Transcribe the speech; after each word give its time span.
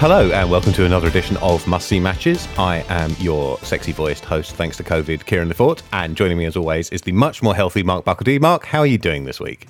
Hello, 0.00 0.30
and 0.30 0.50
welcome 0.50 0.72
to 0.72 0.86
another 0.86 1.08
edition 1.08 1.36
of 1.42 1.66
Must 1.66 1.86
See 1.86 2.00
Matches. 2.00 2.48
I 2.56 2.86
am 2.88 3.14
your 3.18 3.58
sexy 3.58 3.92
voiced 3.92 4.24
host, 4.24 4.54
thanks 4.54 4.78
to 4.78 4.82
COVID, 4.82 5.26
Kieran 5.26 5.50
Lefort. 5.50 5.82
And 5.92 6.16
joining 6.16 6.38
me 6.38 6.46
as 6.46 6.56
always 6.56 6.88
is 6.88 7.02
the 7.02 7.12
much 7.12 7.42
more 7.42 7.54
healthy 7.54 7.82
Mark 7.82 8.06
Buckledy. 8.06 8.40
Mark, 8.40 8.64
how 8.64 8.78
are 8.78 8.86
you 8.86 8.96
doing 8.96 9.26
this 9.26 9.38
week? 9.38 9.68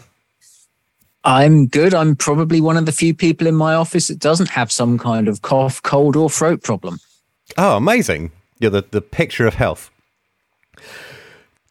I'm 1.24 1.66
good. 1.66 1.94
I'm 1.94 2.14
probably 2.14 2.60
one 2.60 2.76
of 2.76 2.86
the 2.86 2.92
few 2.92 3.12
people 3.12 3.48
in 3.48 3.56
my 3.56 3.74
office 3.74 4.06
that 4.06 4.20
doesn't 4.20 4.50
have 4.50 4.70
some 4.70 4.98
kind 4.98 5.26
of 5.26 5.42
cough, 5.42 5.82
cold, 5.82 6.14
or 6.14 6.30
throat 6.30 6.62
problem. 6.62 7.00
Oh, 7.58 7.76
amazing. 7.76 8.30
You're 8.60 8.70
the, 8.70 8.84
the 8.88 9.02
picture 9.02 9.48
of 9.48 9.54
health. 9.54 9.90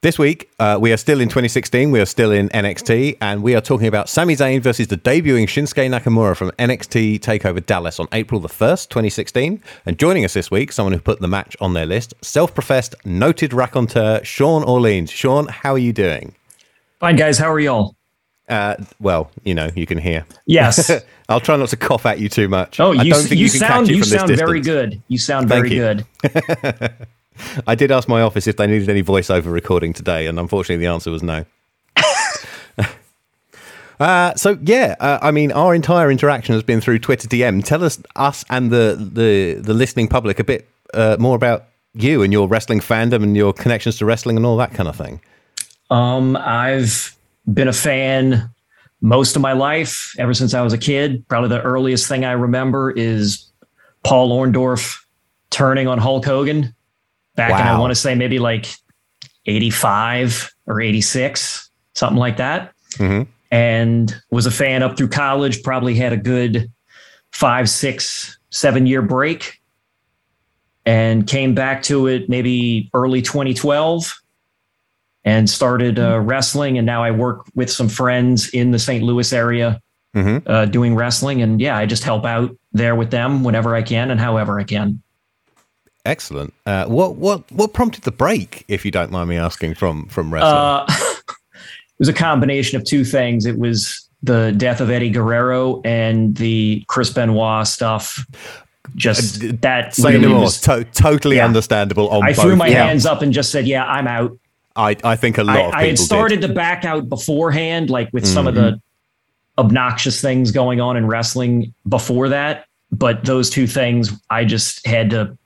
This 0.01 0.17
week, 0.17 0.49
uh, 0.59 0.77
we 0.79 0.93
are 0.93 0.97
still 0.97 1.19
in 1.19 1.27
2016. 1.27 1.91
We 1.91 1.99
are 1.99 2.05
still 2.05 2.31
in 2.31 2.47
NXT, 2.49 3.17
and 3.19 3.43
we 3.43 3.53
are 3.53 3.59
talking 3.59 3.87
about 3.87 4.07
Sami 4.07 4.33
Zayn 4.33 4.61
versus 4.61 4.87
the 4.87 4.95
debuting 4.95 5.43
Shinsuke 5.43 5.89
Nakamura 5.89 6.37
from 6.37 6.51
NXT 6.51 7.19
Takeover 7.19 7.65
Dallas 7.65 7.99
on 7.99 8.07
April 8.13 8.39
the 8.39 8.47
1st, 8.47 8.87
2016. 8.87 9.61
And 9.85 9.99
joining 9.99 10.23
us 10.23 10.33
this 10.33 10.49
week, 10.49 10.71
someone 10.71 10.93
who 10.93 11.01
put 11.01 11.19
the 11.19 11.27
match 11.27 11.57
on 11.59 11.73
their 11.73 11.85
list, 11.85 12.13
self-professed 12.21 12.95
noted 13.03 13.51
raconteur 13.51 14.23
Sean 14.23 14.63
Orleans. 14.63 15.11
Sean, 15.11 15.47
how 15.47 15.73
are 15.73 15.77
you 15.77 15.91
doing? 15.91 16.33
Fine, 17.01 17.17
guys. 17.17 17.37
How 17.37 17.51
are 17.51 17.59
y'all? 17.59 17.93
Uh, 18.47 18.77
well, 19.01 19.29
you 19.43 19.53
know, 19.53 19.69
you 19.75 19.85
can 19.85 19.97
hear. 19.97 20.25
Yes. 20.45 20.89
I'll 21.27 21.41
try 21.41 21.57
not 21.57 21.67
to 21.69 21.77
cough 21.77 22.05
at 22.05 22.19
you 22.21 22.29
too 22.29 22.47
much. 22.47 22.79
Oh, 22.79 22.93
you, 22.93 23.13
you, 23.13 23.35
you 23.35 23.49
sound 23.49 23.89
you 23.89 24.05
sound 24.05 24.33
very 24.33 24.61
good. 24.61 25.03
You 25.09 25.17
sound 25.17 25.49
Thank 25.49 25.67
very 25.67 25.75
you. 25.75 26.05
good. 26.23 27.07
I 27.67 27.75
did 27.75 27.91
ask 27.91 28.07
my 28.07 28.21
office 28.21 28.47
if 28.47 28.57
they 28.57 28.67
needed 28.67 28.89
any 28.89 29.03
voiceover 29.03 29.51
recording 29.51 29.93
today, 29.93 30.27
and 30.27 30.39
unfortunately, 30.39 30.85
the 30.85 30.91
answer 30.91 31.11
was 31.11 31.23
no. 31.23 31.45
uh, 33.99 34.35
so 34.35 34.57
yeah, 34.61 34.95
uh, 34.99 35.19
I 35.21 35.31
mean, 35.31 35.51
our 35.51 35.73
entire 35.73 36.11
interaction 36.11 36.53
has 36.53 36.63
been 36.63 36.81
through 36.81 36.99
Twitter 36.99 37.27
DM. 37.27 37.63
Tell 37.63 37.83
us, 37.83 38.01
us, 38.15 38.43
and 38.49 38.71
the 38.71 38.97
the 38.99 39.61
the 39.61 39.73
listening 39.73 40.07
public 40.07 40.39
a 40.39 40.43
bit 40.43 40.67
uh, 40.93 41.17
more 41.19 41.35
about 41.35 41.65
you 41.93 42.23
and 42.23 42.31
your 42.31 42.47
wrestling 42.47 42.79
fandom 42.79 43.23
and 43.23 43.35
your 43.35 43.53
connections 43.53 43.97
to 43.97 44.05
wrestling 44.05 44.37
and 44.37 44.45
all 44.45 44.57
that 44.57 44.73
kind 44.73 44.87
of 44.87 44.95
thing. 44.95 45.19
Um, 45.89 46.37
I've 46.37 47.15
been 47.51 47.67
a 47.67 47.73
fan 47.73 48.49
most 49.01 49.35
of 49.35 49.41
my 49.41 49.53
life, 49.53 50.13
ever 50.19 50.33
since 50.33 50.53
I 50.53 50.61
was 50.61 50.73
a 50.73 50.77
kid. 50.77 51.27
Probably 51.27 51.49
the 51.49 51.61
earliest 51.61 52.07
thing 52.07 52.25
I 52.25 52.33
remember 52.33 52.91
is 52.91 53.45
Paul 54.03 54.37
Orndorff 54.37 54.99
turning 55.49 55.87
on 55.87 55.97
Hulk 55.97 56.25
Hogan 56.25 56.75
back 57.35 57.51
in, 57.51 57.67
I 57.67 57.79
want 57.79 57.91
to 57.91 57.95
say 57.95 58.15
maybe 58.15 58.39
like 58.39 58.67
85 59.45 60.51
or 60.67 60.81
86, 60.81 61.69
something 61.95 62.17
like 62.17 62.37
that. 62.37 62.73
Mhm. 62.97 63.27
And 63.51 64.15
was 64.29 64.45
a 64.45 64.51
fan 64.51 64.83
up 64.83 64.97
through 64.97 65.09
college, 65.09 65.63
probably 65.63 65.95
had 65.95 66.13
a 66.13 66.17
good 66.17 66.71
five, 67.31 67.69
six, 67.69 68.37
seven 68.51 68.85
year 68.85 69.01
break 69.01 69.59
and 70.85 71.27
came 71.27 71.53
back 71.55 71.83
to 71.83 72.07
it 72.07 72.29
maybe 72.29 72.89
early 72.93 73.21
2012 73.21 74.13
and 75.25 75.49
started 75.49 75.99
uh, 75.99 76.19
wrestling. 76.19 76.77
And 76.77 76.85
now 76.85 77.03
I 77.03 77.11
work 77.11 77.45
with 77.55 77.69
some 77.69 77.89
friends 77.89 78.49
in 78.49 78.71
the 78.71 78.79
St. 78.79 79.03
Louis 79.03 79.31
area 79.33 79.81
Mhm. 80.15 80.41
uh, 80.47 80.65
doing 80.65 80.95
wrestling. 80.95 81.41
And 81.41 81.59
yeah, 81.61 81.77
I 81.77 81.85
just 81.85 82.03
help 82.03 82.25
out 82.25 82.55
there 82.71 82.95
with 82.95 83.11
them 83.11 83.43
whenever 83.43 83.75
I 83.75 83.81
can 83.83 84.09
and 84.11 84.19
however 84.19 84.59
I 84.59 84.63
can. 84.63 85.01
Excellent. 86.09 86.53
Uh, 86.65 86.85
what 86.85 87.15
what 87.17 87.49
what 87.51 87.73
prompted 87.73 88.03
the 88.03 88.11
break, 88.11 88.65
if 88.67 88.83
you 88.83 88.89
don't 88.91 89.11
mind 89.11 89.29
me 89.29 89.37
asking, 89.37 89.75
from 89.75 90.07
from 90.07 90.33
wrestling? 90.33 90.53
Uh, 90.53 90.85
it 91.29 91.99
was 91.99 92.07
a 92.09 92.13
combination 92.13 92.77
of 92.77 92.83
two 92.83 93.03
things. 93.05 93.45
It 93.45 93.57
was 93.59 94.07
the 94.23 94.51
death 94.57 94.81
of 94.81 94.89
Eddie 94.89 95.11
Guerrero 95.11 95.81
and 95.85 96.35
the 96.35 96.83
Chris 96.87 97.11
Benoit 97.11 97.67
stuff. 97.67 98.25
Just 98.95 99.43
Uh, 99.43 99.51
that 99.61 99.93
Say 99.93 100.13
really 100.13 100.27
no 100.27 100.39
was- 100.41 100.59
To- 100.61 100.83
totally 100.93 101.35
Yeah. 101.37 101.45
understandable. 101.45 102.09
On 102.09 102.23
I 102.23 102.33
threw 102.33 102.55
my 102.55 102.69
counts. 102.69 102.87
hands 102.87 103.05
up 103.05 103.21
and 103.21 103.31
just 103.31 103.51
said, 103.51 103.67
"Yeah, 103.67 103.85
I'm 103.85 104.07
out." 104.07 104.35
I 104.75 104.95
I 105.03 105.15
think 105.15 105.37
a 105.37 105.43
lot 105.43 105.57
I, 105.57 105.59
of 105.59 105.65
people 105.67 105.79
I 105.79 105.85
had 105.85 105.95
did. 105.97 106.03
started 106.03 106.41
to 106.41 106.47
back 106.47 106.85
out 106.85 107.07
beforehand, 107.07 107.89
like 107.91 108.09
with 108.13 108.25
some 108.25 108.47
of 108.47 108.55
Mm-hmm. 108.55 108.63
the 108.77 108.81
obnoxious 109.61 110.21
things 110.21 110.51
going 110.51 110.81
on 110.81 110.97
in 110.97 111.05
wrestling 111.05 111.73
before 111.87 112.29
that. 112.29 112.65
But 112.91 113.25
those 113.25 113.49
two 113.51 113.67
things, 113.67 114.11
I 114.31 114.43
just 114.45 114.85
had 114.87 115.11
to 115.11 115.37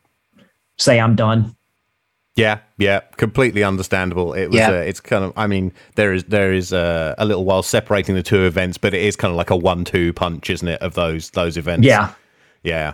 say 0.78 1.00
I'm 1.00 1.16
done. 1.16 1.56
Yeah, 2.36 2.60
yeah, 2.78 3.02
completely 3.18 3.64
understandable. 3.64 4.34
It 4.34 4.48
was. 4.48 4.56
Yeah. 4.56 4.70
Uh, 4.72 4.74
it's 4.74 5.00
kind 5.00 5.24
of. 5.24 5.34
I 5.38 5.46
mean, 5.46 5.72
there 5.96 6.14
is 6.14 6.24
there 6.24 6.52
is 6.52 6.74
uh, 6.74 7.14
a 7.20 7.26
little 7.26 7.46
while 7.46 7.62
separating 7.62 8.16
the 8.16 8.24
two 8.24 8.46
events, 8.46 8.80
but 8.80 8.94
it 8.96 9.04
is 9.04 9.16
kind 9.16 9.30
of 9.32 9.38
like 9.38 9.52
a 9.52 9.56
one-two 9.56 10.14
punch, 10.14 10.50
isn't 10.50 10.68
it? 10.68 10.82
Of 10.82 10.96
those 10.96 11.30
those 11.32 11.58
events. 11.58 11.86
Yeah. 11.86 12.14
yeah. 12.64 12.94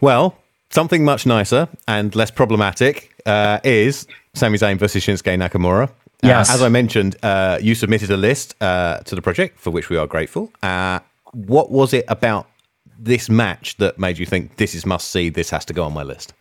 Well, 0.00 0.36
something 0.70 1.04
much 1.04 1.26
nicer 1.26 1.68
and 1.88 2.14
less 2.14 2.30
problematic 2.30 3.12
uh, 3.26 3.58
is 3.64 4.06
Sami 4.34 4.56
Zayn 4.56 4.78
versus 4.78 5.04
Shinsuke 5.04 5.36
Nakamura. 5.36 5.88
Uh, 5.88 5.92
Yes. 6.22 6.50
as 6.50 6.62
I 6.62 6.68
mentioned, 6.68 7.16
uh, 7.22 7.58
you 7.62 7.74
submitted 7.74 8.10
a 8.10 8.16
list 8.16 8.54
uh, 8.62 8.98
to 8.98 9.14
the 9.14 9.22
project 9.22 9.58
for 9.58 9.70
which 9.70 9.88
we 9.88 9.96
are 9.96 10.06
grateful. 10.06 10.52
Uh, 10.62 11.00
what 11.32 11.70
was 11.70 11.94
it 11.94 12.04
about 12.08 12.46
this 12.98 13.30
match 13.30 13.78
that 13.78 13.98
made 13.98 14.18
you 14.18 14.26
think 14.26 14.56
this 14.56 14.74
is 14.74 14.84
must 14.84 15.08
see? 15.10 15.30
This 15.30 15.48
has 15.50 15.64
to 15.64 15.72
go 15.72 15.82
on 15.84 15.94
my 15.94 16.02
list. 16.02 16.34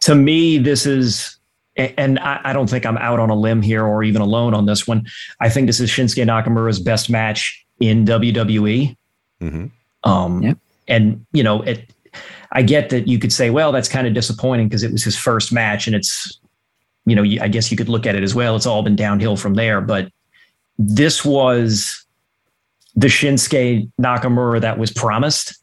To 0.00 0.14
me, 0.14 0.58
this 0.58 0.86
is, 0.86 1.36
and 1.76 2.18
I, 2.20 2.40
I 2.44 2.52
don't 2.52 2.68
think 2.70 2.86
I'm 2.86 2.98
out 2.98 3.18
on 3.20 3.30
a 3.30 3.34
limb 3.34 3.62
here 3.62 3.84
or 3.84 4.02
even 4.04 4.22
alone 4.22 4.54
on 4.54 4.66
this 4.66 4.86
one. 4.86 5.06
I 5.40 5.48
think 5.48 5.66
this 5.66 5.80
is 5.80 5.90
Shinsuke 5.90 6.24
Nakamura's 6.24 6.78
best 6.80 7.10
match 7.10 7.64
in 7.80 8.04
WWE. 8.04 8.96
Mhm. 9.42 9.70
Um, 10.04 10.42
Yeah. 10.42 10.54
And, 10.86 11.24
you 11.32 11.42
know, 11.42 11.62
it, 11.62 11.90
I 12.52 12.62
get 12.62 12.90
that 12.90 13.08
you 13.08 13.18
could 13.18 13.32
say, 13.32 13.50
well, 13.50 13.72
that's 13.72 13.88
kind 13.88 14.06
of 14.06 14.14
disappointing 14.14 14.68
because 14.68 14.82
it 14.82 14.92
was 14.92 15.02
his 15.02 15.16
first 15.16 15.52
match 15.52 15.86
and 15.86 15.96
it's, 15.96 16.38
you 17.06 17.16
know, 17.16 17.22
I 17.42 17.48
guess 17.48 17.70
you 17.70 17.76
could 17.76 17.88
look 17.88 18.06
at 18.06 18.14
it 18.14 18.22
as 18.22 18.34
well. 18.34 18.54
It's 18.54 18.66
all 18.66 18.82
been 18.82 18.96
downhill 18.96 19.36
from 19.36 19.54
there. 19.54 19.80
But 19.80 20.10
this 20.78 21.24
was 21.24 22.04
the 22.94 23.08
Shinsuke 23.08 23.90
Nakamura 24.00 24.60
that 24.60 24.78
was 24.78 24.92
promised. 24.92 25.58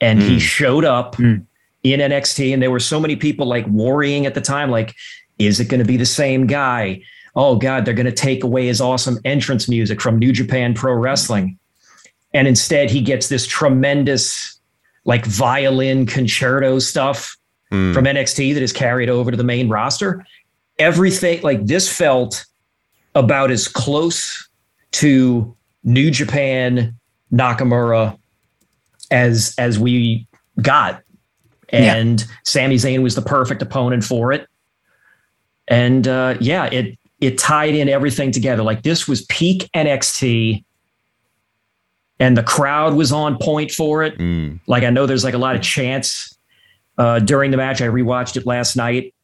And 0.00 0.20
he 0.22 0.36
Mm. 0.36 0.40
showed 0.40 0.84
up 0.84 1.16
Mm. 1.16 1.44
In 1.82 2.00
NXT. 2.00 2.52
And 2.52 2.62
there 2.62 2.70
were 2.70 2.80
so 2.80 3.00
many 3.00 3.16
people 3.16 3.46
like 3.46 3.66
worrying 3.66 4.26
at 4.26 4.34
the 4.34 4.40
time, 4.40 4.70
like, 4.70 4.94
is 5.38 5.60
it 5.60 5.66
going 5.68 5.80
to 5.80 5.86
be 5.86 5.96
the 5.96 6.06
same 6.06 6.46
guy? 6.46 7.02
Oh, 7.36 7.56
God, 7.56 7.84
they're 7.84 7.94
going 7.94 8.06
to 8.06 8.12
take 8.12 8.44
away 8.44 8.66
his 8.66 8.80
awesome 8.80 9.18
entrance 9.24 9.68
music 9.68 10.00
from 10.00 10.18
New 10.18 10.32
Japan 10.32 10.74
Pro 10.74 10.94
Wrestling. 10.94 11.58
And 12.34 12.46
instead, 12.46 12.90
he 12.90 13.00
gets 13.00 13.28
this 13.28 13.46
tremendous, 13.46 14.58
like, 15.04 15.24
violin 15.26 16.06
concerto 16.06 16.78
stuff 16.78 17.36
Mm. 17.72 17.94
from 17.94 18.04
NXT 18.04 18.52
that 18.54 18.64
is 18.64 18.72
carried 18.72 19.08
over 19.08 19.30
to 19.30 19.36
the 19.36 19.44
main 19.44 19.68
roster. 19.68 20.26
Everything 20.80 21.40
like 21.42 21.66
this 21.66 21.88
felt 21.88 22.44
about 23.14 23.52
as 23.52 23.68
close 23.68 24.48
to 24.90 25.54
New 25.84 26.10
Japan 26.10 26.96
Nakamura 27.32 28.18
as 29.12 29.54
as 29.56 29.78
we 29.78 30.26
got. 30.60 31.00
Yeah. 31.72 31.94
And 31.94 32.24
Sami 32.44 32.76
Zayn 32.76 33.02
was 33.02 33.14
the 33.14 33.22
perfect 33.22 33.62
opponent 33.62 34.04
for 34.04 34.32
it. 34.32 34.48
And 35.68 36.08
uh, 36.08 36.36
yeah, 36.40 36.66
it 36.66 36.98
it 37.20 37.38
tied 37.38 37.74
in 37.74 37.88
everything 37.88 38.32
together. 38.32 38.62
Like 38.62 38.82
this 38.82 39.06
was 39.06 39.22
peak 39.26 39.68
NXT, 39.74 40.64
and 42.18 42.36
the 42.36 42.42
crowd 42.42 42.94
was 42.94 43.12
on 43.12 43.38
point 43.38 43.70
for 43.70 44.02
it. 44.02 44.18
Mm. 44.18 44.58
Like 44.66 44.82
I 44.82 44.90
know 44.90 45.06
there's 45.06 45.24
like 45.24 45.34
a 45.34 45.38
lot 45.38 45.54
of 45.54 45.62
chants 45.62 46.36
uh, 46.98 47.20
during 47.20 47.50
the 47.50 47.56
match. 47.56 47.80
I 47.80 47.86
rewatched 47.86 48.36
it 48.36 48.46
last 48.46 48.74
night, 48.74 49.14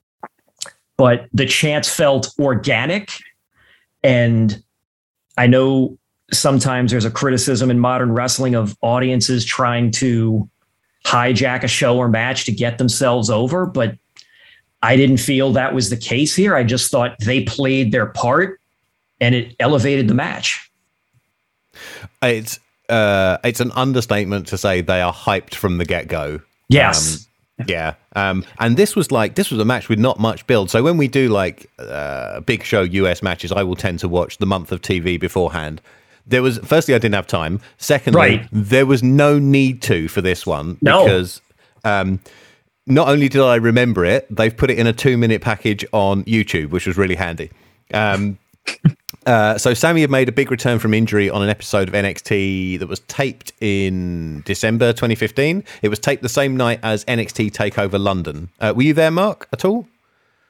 but 0.96 1.26
the 1.32 1.46
chants 1.46 1.92
felt 1.92 2.32
organic, 2.38 3.10
and 4.04 4.62
I 5.36 5.48
know 5.48 5.98
sometimes 6.32 6.90
there's 6.90 7.04
a 7.04 7.10
criticism 7.10 7.70
in 7.70 7.78
modern 7.78 8.12
wrestling 8.12 8.54
of 8.54 8.76
audiences 8.82 9.44
trying 9.44 9.90
to 9.92 10.48
hijack 11.06 11.62
a 11.62 11.68
show 11.68 11.96
or 11.96 12.08
match 12.08 12.44
to 12.44 12.52
get 12.52 12.78
themselves 12.78 13.30
over, 13.30 13.64
but 13.64 13.96
I 14.82 14.96
didn't 14.96 15.18
feel 15.18 15.52
that 15.52 15.74
was 15.74 15.90
the 15.90 15.96
case 15.96 16.34
here. 16.34 16.56
I 16.56 16.64
just 16.64 16.90
thought 16.90 17.16
they 17.20 17.44
played 17.44 17.92
their 17.92 18.06
part 18.06 18.60
and 19.20 19.34
it 19.34 19.54
elevated 19.60 20.08
the 20.08 20.14
match. 20.14 20.70
It's 22.22 22.58
uh, 22.88 23.38
it's 23.44 23.60
an 23.60 23.72
understatement 23.72 24.48
to 24.48 24.58
say 24.58 24.80
they 24.80 25.00
are 25.00 25.12
hyped 25.12 25.54
from 25.54 25.78
the 25.78 25.84
get 25.84 26.08
go. 26.08 26.40
Yes. 26.68 27.26
Yeah. 27.66 27.94
Um, 28.14 28.44
and 28.58 28.76
this 28.76 28.94
was 28.94 29.10
like 29.10 29.34
this 29.34 29.50
was 29.50 29.60
a 29.60 29.64
match 29.64 29.88
with 29.88 29.98
not 29.98 30.18
much 30.18 30.46
build. 30.46 30.70
So 30.70 30.82
when 30.82 30.96
we 30.96 31.08
do 31.08 31.28
like 31.28 31.70
uh, 31.78 32.40
big 32.40 32.64
show 32.64 32.82
US 32.82 33.22
matches, 33.22 33.52
I 33.52 33.62
will 33.62 33.76
tend 33.76 34.00
to 34.00 34.08
watch 34.08 34.38
the 34.38 34.46
month 34.46 34.72
of 34.72 34.82
TV 34.82 35.18
beforehand. 35.18 35.80
There 36.26 36.42
was 36.42 36.58
firstly 36.58 36.94
I 36.94 36.98
didn't 36.98 37.14
have 37.14 37.26
time. 37.26 37.60
Secondly, 37.78 38.18
Right. 38.20 38.48
there 38.52 38.86
was 38.86 39.02
no 39.02 39.38
need 39.38 39.82
to 39.82 40.08
for 40.08 40.20
this 40.20 40.44
one 40.46 40.76
No. 40.82 41.04
because 41.04 41.40
um, 41.84 42.20
not 42.86 43.08
only 43.08 43.28
did 43.28 43.40
I 43.42 43.56
remember 43.56 44.04
it, 44.04 44.26
they've 44.34 44.56
put 44.56 44.70
it 44.70 44.78
in 44.78 44.86
a 44.86 44.92
two 44.92 45.16
minute 45.16 45.40
package 45.42 45.84
on 45.92 46.24
YouTube, 46.24 46.70
which 46.70 46.86
was 46.86 46.96
really 46.96 47.14
handy. 47.16 47.50
Um, 47.94 48.38
Uh, 49.24 49.58
so 49.58 49.74
Sammy 49.74 50.02
had 50.02 50.10
made 50.10 50.28
a 50.28 50.32
big 50.32 50.52
return 50.52 50.78
from 50.78 50.94
injury 50.94 51.28
on 51.28 51.42
an 51.42 51.48
episode 51.48 51.88
of 51.88 51.94
NXT 51.94 52.78
that 52.78 52.86
was 52.86 53.00
taped 53.08 53.52
in 53.60 54.42
December 54.46 54.92
2015. 54.92 55.64
It 55.82 55.88
was 55.88 55.98
taped 55.98 56.22
the 56.22 56.28
same 56.28 56.56
night 56.56 56.78
as 56.84 57.04
NXT 57.06 57.50
Takeover 57.50 57.98
London. 57.98 58.50
Uh, 58.60 58.72
were 58.76 58.82
you 58.82 58.94
there, 58.94 59.10
Mark, 59.10 59.48
at 59.52 59.64
all? 59.64 59.88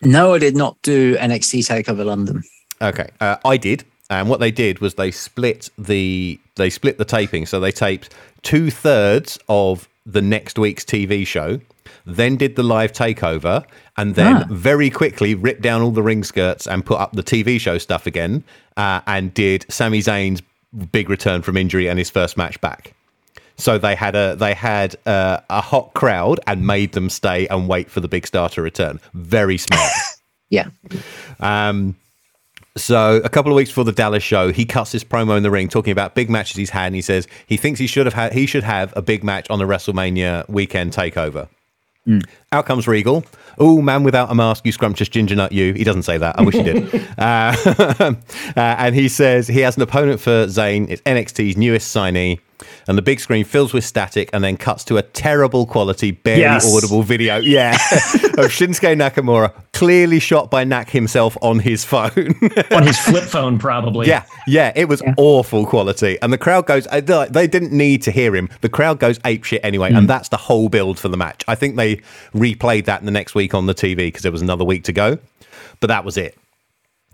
No, 0.02 0.34
I 0.34 0.38
did 0.38 0.56
not 0.56 0.76
do 0.82 1.16
NXT 1.16 1.60
Takeover 1.60 2.04
London. 2.04 2.42
Okay, 2.82 3.08
uh, 3.18 3.36
I 3.46 3.56
did. 3.56 3.84
And 4.08 4.28
what 4.28 4.40
they 4.40 4.50
did 4.52 4.78
was 4.80 4.94
they 4.94 5.10
split 5.10 5.68
the 5.76 6.38
they 6.56 6.70
split 6.70 6.98
the 6.98 7.04
taping. 7.04 7.46
So 7.46 7.58
they 7.60 7.72
taped 7.72 8.14
two 8.42 8.70
thirds 8.70 9.38
of 9.48 9.88
the 10.04 10.22
next 10.22 10.58
week's 10.58 10.84
TV 10.84 11.26
show, 11.26 11.60
then 12.04 12.36
did 12.36 12.54
the 12.54 12.62
live 12.62 12.92
takeover, 12.92 13.64
and 13.96 14.14
then 14.14 14.36
Ah. 14.36 14.44
very 14.48 14.90
quickly 14.90 15.34
ripped 15.34 15.62
down 15.62 15.82
all 15.82 15.90
the 15.90 16.02
ring 16.02 16.22
skirts 16.22 16.68
and 16.68 16.86
put 16.86 17.00
up 17.00 17.12
the 17.14 17.24
TV 17.24 17.58
show 17.60 17.78
stuff 17.78 18.06
again, 18.06 18.44
uh, 18.76 19.00
and 19.08 19.34
did 19.34 19.66
Sami 19.68 19.98
Zayn's 20.00 20.40
big 20.92 21.10
return 21.10 21.42
from 21.42 21.56
injury 21.56 21.88
and 21.88 21.98
his 21.98 22.08
first 22.10 22.36
match 22.36 22.60
back. 22.60 22.92
So 23.58 23.78
they 23.78 23.96
had 23.96 24.14
a 24.14 24.36
they 24.36 24.54
had 24.54 24.94
uh, 25.06 25.38
a 25.50 25.60
hot 25.60 25.94
crowd 25.94 26.38
and 26.46 26.64
made 26.66 26.92
them 26.92 27.08
stay 27.10 27.48
and 27.48 27.66
wait 27.66 27.90
for 27.90 27.98
the 28.00 28.08
big 28.08 28.26
star 28.26 28.48
to 28.50 28.62
return. 28.62 29.00
Very 29.14 29.58
smart. 29.58 29.90
Yeah. 30.48 30.68
Um, 31.40 31.96
so 32.76 33.20
a 33.24 33.28
couple 33.28 33.50
of 33.50 33.56
weeks 33.56 33.70
before 33.70 33.84
the 33.84 33.92
Dallas 33.92 34.22
show, 34.22 34.52
he 34.52 34.64
cuts 34.64 34.92
his 34.92 35.02
promo 35.02 35.36
in 35.36 35.42
the 35.42 35.50
ring 35.50 35.68
talking 35.68 35.92
about 35.92 36.14
big 36.14 36.30
matches 36.30 36.56
he's 36.56 36.70
had, 36.70 36.86
and 36.86 36.94
he 36.94 37.02
says 37.02 37.26
he 37.46 37.56
thinks 37.56 37.80
he 37.80 37.86
should 37.86 38.06
have 38.06 38.14
had 38.14 38.32
he 38.32 38.46
should 38.46 38.64
have 38.64 38.92
a 38.96 39.02
big 39.02 39.24
match 39.24 39.48
on 39.50 39.58
the 39.58 39.64
WrestleMania 39.64 40.48
weekend 40.48 40.92
takeover. 40.92 41.48
Out 42.52 42.66
comes 42.66 42.86
Regal. 42.86 43.24
Oh, 43.58 43.82
man 43.82 44.04
without 44.04 44.30
a 44.30 44.34
mask, 44.34 44.64
you 44.64 44.72
scrumptious 44.72 45.08
ginger 45.08 45.34
nut, 45.34 45.50
you. 45.50 45.72
He 45.72 45.82
doesn't 45.82 46.02
say 46.02 46.18
that. 46.18 46.38
I 46.38 46.42
wish 46.42 46.54
he 46.54 46.62
did. 46.62 46.94
uh, 47.18 47.56
uh, 47.98 48.14
and 48.56 48.94
he 48.94 49.08
says 49.08 49.48
he 49.48 49.60
has 49.60 49.76
an 49.76 49.82
opponent 49.82 50.20
for 50.20 50.46
Zayn. 50.46 50.88
It's 50.88 51.02
NXT's 51.02 51.56
newest 51.56 51.94
signee. 51.94 52.38
And 52.88 52.96
the 52.96 53.02
big 53.02 53.20
screen 53.20 53.44
fills 53.44 53.72
with 53.72 53.84
static 53.84 54.30
and 54.32 54.42
then 54.42 54.56
cuts 54.56 54.82
to 54.84 54.96
a 54.96 55.02
terrible 55.02 55.66
quality, 55.66 56.10
barely 56.12 56.40
Yes. 56.42 56.74
audible 56.74 57.02
video. 57.02 57.36
Yeah. 57.38 57.72
of 57.74 58.50
Shinsuke 58.50 58.96
Nakamura, 58.96 59.52
clearly 59.72 60.18
shot 60.20 60.50
by 60.50 60.64
Nak 60.64 60.88
himself 60.90 61.36
on 61.42 61.58
his 61.58 61.84
phone. 61.84 62.34
on 62.70 62.86
his 62.86 62.98
flip 62.98 63.24
phone, 63.24 63.58
probably. 63.58 64.08
Yeah, 64.08 64.24
yeah, 64.46 64.72
it 64.74 64.88
was 64.88 65.02
awful 65.18 65.66
quality, 65.66 66.18
and 66.22 66.32
the 66.32 66.38
crowd 66.38 66.66
goes. 66.66 66.86
uh, 66.90 67.00
They 67.00 67.26
they 67.30 67.46
didn't 67.46 67.72
need 67.72 68.02
to 68.02 68.10
hear 68.10 68.34
him. 68.34 68.48
The 68.62 68.68
crowd 68.68 68.98
goes 69.00 69.18
ape 69.24 69.44
shit 69.44 69.60
anyway, 69.64 69.92
and 69.92 70.08
that's 70.08 70.28
the 70.30 70.36
whole 70.38 70.68
build 70.68 70.98
for 70.98 71.08
the 71.08 71.16
match. 71.16 71.44
I 71.48 71.54
think 71.54 71.76
they 71.76 71.96
replayed 72.34 72.86
that 72.86 73.00
in 73.00 73.06
the 73.06 73.12
next 73.12 73.34
week 73.34 73.52
on 73.54 73.66
the 73.66 73.74
TV 73.74 73.96
because 73.96 74.22
there 74.22 74.32
was 74.32 74.42
another 74.42 74.64
week 74.64 74.84
to 74.84 74.92
go, 74.92 75.18
but 75.80 75.88
that 75.88 76.04
was 76.04 76.16
it. 76.16 76.36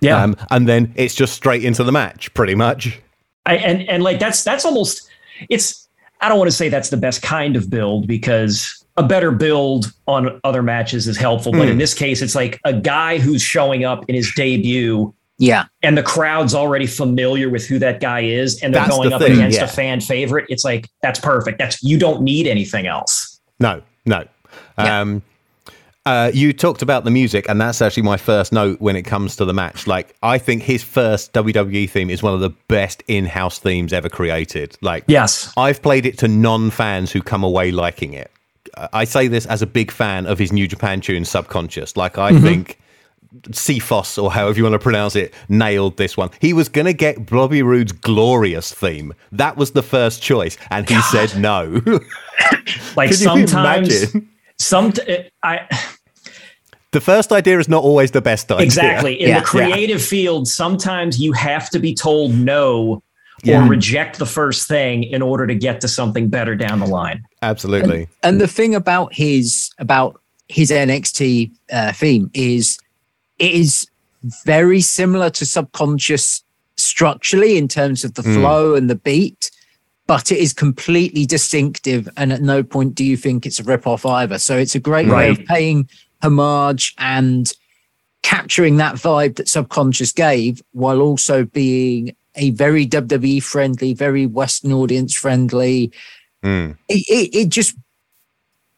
yeah. 0.01 0.23
Um, 0.23 0.37
and 0.51 0.69
then 0.69 0.93
it's 0.97 1.15
just 1.15 1.35
straight 1.35 1.65
into 1.65 1.83
the 1.85 1.93
match, 1.93 2.33
pretty 2.35 2.55
much. 2.55 3.01
I, 3.47 3.57
and 3.57 3.89
and 3.89 4.03
like 4.05 4.19
that's 4.21 4.45
that's 4.45 4.65
almost 4.65 5.09
it's 5.49 5.89
I 6.21 6.29
don't 6.29 6.39
want 6.39 6.51
to 6.51 6.57
say 6.57 6.69
that's 6.69 6.91
the 6.91 6.97
best 6.97 7.23
kind 7.23 7.57
of 7.57 7.69
build 7.69 8.07
because 8.07 8.85
a 8.97 9.03
better 9.03 9.33
build 9.33 9.93
on 10.07 10.41
other 10.45 10.63
matches 10.63 11.09
is 11.09 11.17
helpful, 11.17 11.51
but 11.51 11.69
in 11.69 11.79
this 11.79 11.95
case, 11.95 12.23
it's 12.23 12.35
like 12.35 12.61
a 12.65 12.73
guy 12.73 13.19
who's 13.19 13.43
showing 13.43 13.85
up 13.85 14.05
in 14.09 14.15
his 14.15 14.33
debut. 14.35 15.13
Yeah. 15.39 15.65
And 15.83 15.99
the 15.99 16.03
crowd's 16.03 16.55
already 16.55 16.87
familiar 16.87 17.49
with 17.49 17.67
who 17.67 17.79
that 17.81 18.01
guy 18.01 18.21
is, 18.21 18.63
and 18.63 18.73
they're 18.73 18.83
That's 18.83 18.95
going 18.95 19.09
the 19.09 19.17
up 19.17 19.23
thing, 19.23 19.33
against 19.33 19.59
yeah. 19.59 19.65
a 19.65 19.69
fan 19.69 20.01
favorite. 20.01 20.47
It's 20.49 20.65
like 20.65 20.89
that's 21.01 21.19
perfect. 21.19 21.59
That's 21.59 21.83
you 21.83 21.99
don't 21.99 22.23
need 22.23 22.47
anything 22.47 22.87
else. 22.87 23.41
No, 23.59 23.83
no. 24.07 24.25
Yeah. 24.79 25.01
Um, 25.01 25.23
uh, 26.05 26.31
you 26.35 26.53
talked 26.53 26.83
about 26.83 27.05
the 27.05 27.11
music, 27.11 27.49
and 27.49 27.61
that's 27.61 27.81
actually 27.81 28.03
my 28.03 28.17
first 28.17 28.53
note 28.53 28.81
when 28.81 28.97
it 28.97 29.03
comes 29.03 29.37
to 29.37 29.45
the 29.45 29.55
match. 29.55 29.87
Like, 29.87 30.17
I 30.23 30.39
think 30.39 30.63
his 30.63 30.83
first 30.83 31.33
WWE 31.33 31.89
theme 31.89 32.11
is 32.11 32.23
one 32.23 32.35
of 32.35 32.41
the 32.41 32.51
best 32.69 33.03
in-house 33.07 33.59
themes 33.61 33.93
ever 33.93 34.09
created. 34.09 34.77
Like, 34.81 35.05
Yes. 35.07 35.53
I've 35.57 35.81
played 35.81 36.05
it 36.07 36.19
to 36.19 36.29
non-fans 36.29 37.13
who 37.13 37.23
come 37.23 37.45
away 37.45 37.71
liking 37.71 38.15
it. 38.15 38.31
Uh, 38.75 38.89
I 38.93 39.05
say 39.05 39.29
this 39.29 39.47
as 39.47 39.63
a 39.63 39.67
big 39.67 39.91
fan 39.93 40.27
of 40.27 40.39
his 40.39 40.53
New 40.53 40.67
Japan 40.67 41.01
tune, 41.01 41.25
Subconscious. 41.25 41.97
Like, 41.97 42.19
I 42.19 42.39
think 42.41 42.79
Cephos, 43.53 44.19
or 44.19 44.33
however 44.33 44.59
you 44.59 44.65
want 44.65 44.75
to 44.75 44.79
pronounce 44.79 45.15
it, 45.15 45.33
nailed 45.49 45.97
this 45.99 46.17
one. 46.17 46.31
He 46.41 46.53
was 46.53 46.69
going 46.69 46.87
to 46.87 46.93
get 46.93 47.27
Bobby 47.27 47.63
Roode's 47.63 47.93
Glorious 47.93 48.73
theme. 48.73 49.15
That 49.31 49.57
was 49.57 49.71
the 49.73 49.83
first 49.83 50.21
choice, 50.21 50.57
and 50.71 50.89
he 50.89 51.01
said 51.03 51.37
no. 51.39 51.81
Like 52.97 53.11
Could 53.11 53.19
sometimes, 53.19 54.15
some 54.59 54.93
I 55.43 55.67
The 56.93 57.01
first 57.01 57.33
idea 57.33 57.59
is 57.59 57.69
not 57.69 57.83
always 57.83 58.11
the 58.11 58.21
best 58.21 58.51
idea. 58.53 58.65
Exactly. 58.65 59.21
In 59.21 59.29
Yeah. 59.31 59.41
the 59.41 59.45
creative 59.45 60.03
field, 60.03 60.47
sometimes 60.47 61.19
you 61.19 61.33
have 61.33 61.71
to 61.71 61.79
be 61.79 61.95
told 61.95 62.35
no 62.35 63.03
Yeah. 63.43 63.65
or 63.65 63.69
reject 63.69 64.19
the 64.19 64.27
first 64.27 64.69
thing 64.69 65.03
in 65.05 65.23
order 65.23 65.47
to 65.47 65.55
get 65.55 65.81
to 65.81 65.89
something 65.89 66.29
better 66.29 66.55
down 66.55 66.81
the 66.81 66.87
line. 66.87 67.23
Absolutely. 67.41 68.09
And 68.23 68.41
the 68.41 68.47
thing 68.47 68.75
about 68.75 69.15
his 69.15 69.71
about 69.79 70.21
his 70.49 70.71
NXT 70.71 71.51
uh, 71.73 71.93
theme 71.93 72.31
is 72.35 72.79
it 73.39 73.53
is 73.53 73.87
very 74.45 74.81
similar 74.83 75.31
to 75.31 75.47
subconscious 75.47 76.43
structurally 76.77 77.57
in 77.57 77.69
terms 77.69 78.05
of 78.05 78.15
the 78.15 78.23
flow 78.23 78.75
and 78.75 78.89
the 78.91 78.95
beat, 78.95 79.51
but 80.07 80.31
it 80.31 80.39
is 80.39 80.53
completely 80.53 81.25
distinctive. 81.25 82.09
And 82.19 82.33
at 82.33 82.43
no 82.43 82.63
point 82.63 82.95
do 82.95 83.05
you 83.05 83.17
think 83.17 83.47
it's 83.47 83.59
a 83.59 83.65
ripoff 83.65 84.09
either. 84.09 84.39
So 84.39 84.57
it's 84.59 84.75
a 84.75 84.81
great 84.81 85.09
way 85.09 85.31
of 85.31 85.43
paying 85.47 85.89
homage 86.23 86.95
and 86.99 87.53
capturing 88.23 88.77
that 88.77 88.95
vibe 88.95 89.37
that 89.37 89.49
subconscious 89.49 90.13
gave 90.13 90.63
while 90.73 91.01
also 91.01 91.45
being 91.45 92.15
a 92.37 92.51
very 92.51 92.87
WWE 92.87 93.43
friendly, 93.43 93.93
very 93.93 94.27
Western 94.27 94.73
audience 94.73 95.15
friendly. 95.15 95.93
Mm. 96.43 96.77
It, 96.89 97.05
it, 97.09 97.37
it 97.37 97.49
just 97.49 97.77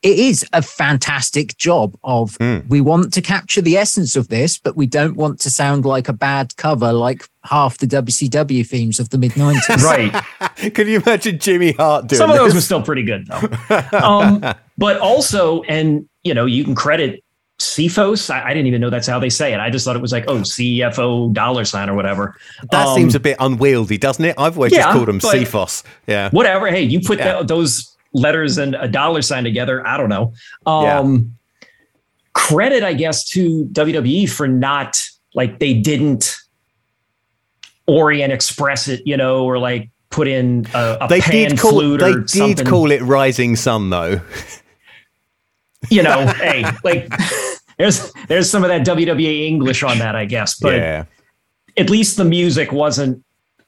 it 0.02 0.19
is 0.19 0.44
a 0.52 0.61
fantastic 0.61 1.56
job 1.56 1.96
of 2.05 2.37
Mm. 2.38 2.69
we 2.69 2.82
want 2.82 3.12
to 3.14 3.23
capture 3.23 3.62
the 3.62 3.79
essence 3.79 4.17
of 4.17 4.29
this, 4.29 4.58
but 4.58 4.76
we 4.76 4.87
don't 4.87 5.17
want 5.17 5.40
to 5.40 5.50
sound 5.50 5.87
like 5.87 6.08
a 6.08 6.12
bad 6.12 6.55
cover 6.56 6.93
like 6.93 7.26
half 7.44 7.79
the 7.79 7.87
WCW 7.87 8.67
themes 8.67 9.00
of 9.00 9.08
the 9.08 9.17
mid 9.17 9.32
90s. 9.32 9.82
Right. 9.82 10.75
Can 10.75 10.88
you 10.88 11.00
imagine 11.00 11.38
Jimmy 11.38 11.73
Hart 11.73 12.08
doing 12.08 12.19
Some 12.19 12.31
of 12.31 12.37
those 12.37 12.55
were 12.55 12.61
still 12.61 12.82
pretty 12.82 13.02
good 13.02 13.26
though. 13.26 13.99
Um, 13.99 14.44
but 14.79 14.99
also, 14.99 15.62
and 15.62 16.07
you 16.23 16.35
know, 16.35 16.45
you 16.45 16.64
can 16.64 16.75
credit 16.75 17.24
CFOS. 17.58 18.30
I, 18.30 18.46
I 18.46 18.54
didn't 18.54 18.66
even 18.66 18.80
know 18.80 18.90
that's 18.90 19.06
how 19.06 19.18
they 19.18 19.30
say 19.30 19.52
it. 19.54 19.61
I 19.61 19.70
just 19.70 19.84
thought 19.84 19.96
it 19.96 20.02
was 20.02 20.12
like, 20.12 20.25
oh, 20.28 20.38
CFO 20.40 21.32
dollar 21.32 21.64
sign 21.64 21.88
or 21.88 21.94
whatever. 21.94 22.37
That 22.73 22.87
Um, 22.88 22.96
seems 22.96 23.14
a 23.14 23.20
bit 23.20 23.37
unwieldy, 23.40 23.96
doesn't 23.99 24.25
it? 24.25 24.34
I've 24.38 24.56
always 24.56 24.73
just 24.73 24.88
called 24.90 25.08
them 25.08 25.20
CFOS. 25.20 25.84
Yeah. 26.06 26.30
whatever. 26.30 26.66
Hey, 26.68 26.82
you 26.82 27.00
put 27.00 27.18
Yeah. 27.18 27.34
that, 27.38 27.49
those 27.49 27.96
letters 28.12 28.58
and 28.58 28.75
a 28.75 28.88
dollar 28.88 29.23
sign 29.23 29.44
together. 29.44 29.87
I 29.87 29.96
don't 29.96 30.08
know. 30.08 30.32
Yeah. 30.66 30.99
Um, 30.99 31.37
Credit, 32.32 32.82
I 32.82 32.94
guess, 32.94 33.28
to 33.30 33.64
WWE 33.73 34.28
for 34.28 34.49
not 34.49 35.00
like 35.34 35.61
they 35.61 35.75
didn't 35.75 36.37
Orient 37.87 38.32
Express 38.32 38.88
it, 38.88 39.02
you 39.06 39.16
know, 39.16 39.44
or 39.44 39.58
like 39.58 39.90
put 40.11 40.26
in 40.26 40.66
a, 40.75 40.99
a 41.02 41.08
They 41.08 41.20
pan 41.20 41.50
did 41.50 41.58
call 41.58 41.70
flute 41.73 42.00
they 42.00 42.11
or 42.11 42.18
did 42.20 42.30
something. 42.30 42.66
call 42.66 42.90
it 42.90 43.02
Rising 43.02 43.54
Sun 43.56 43.90
though. 43.90 44.20
you 45.91 46.03
know, 46.03 46.26
hey, 46.38 46.64
like 46.85 47.09
there's 47.79 48.12
there's 48.29 48.50
some 48.50 48.62
of 48.64 48.69
that 48.69 48.87
WWE 48.87 49.47
English 49.47 49.83
on 49.83 49.99
that, 49.99 50.14
I 50.17 50.25
guess, 50.25 50.59
but 50.59 50.75
yeah. 50.75 51.05
at 51.76 51.91
least 51.91 52.17
the 52.17 52.25
music 52.25 52.73
wasn't 52.73 53.25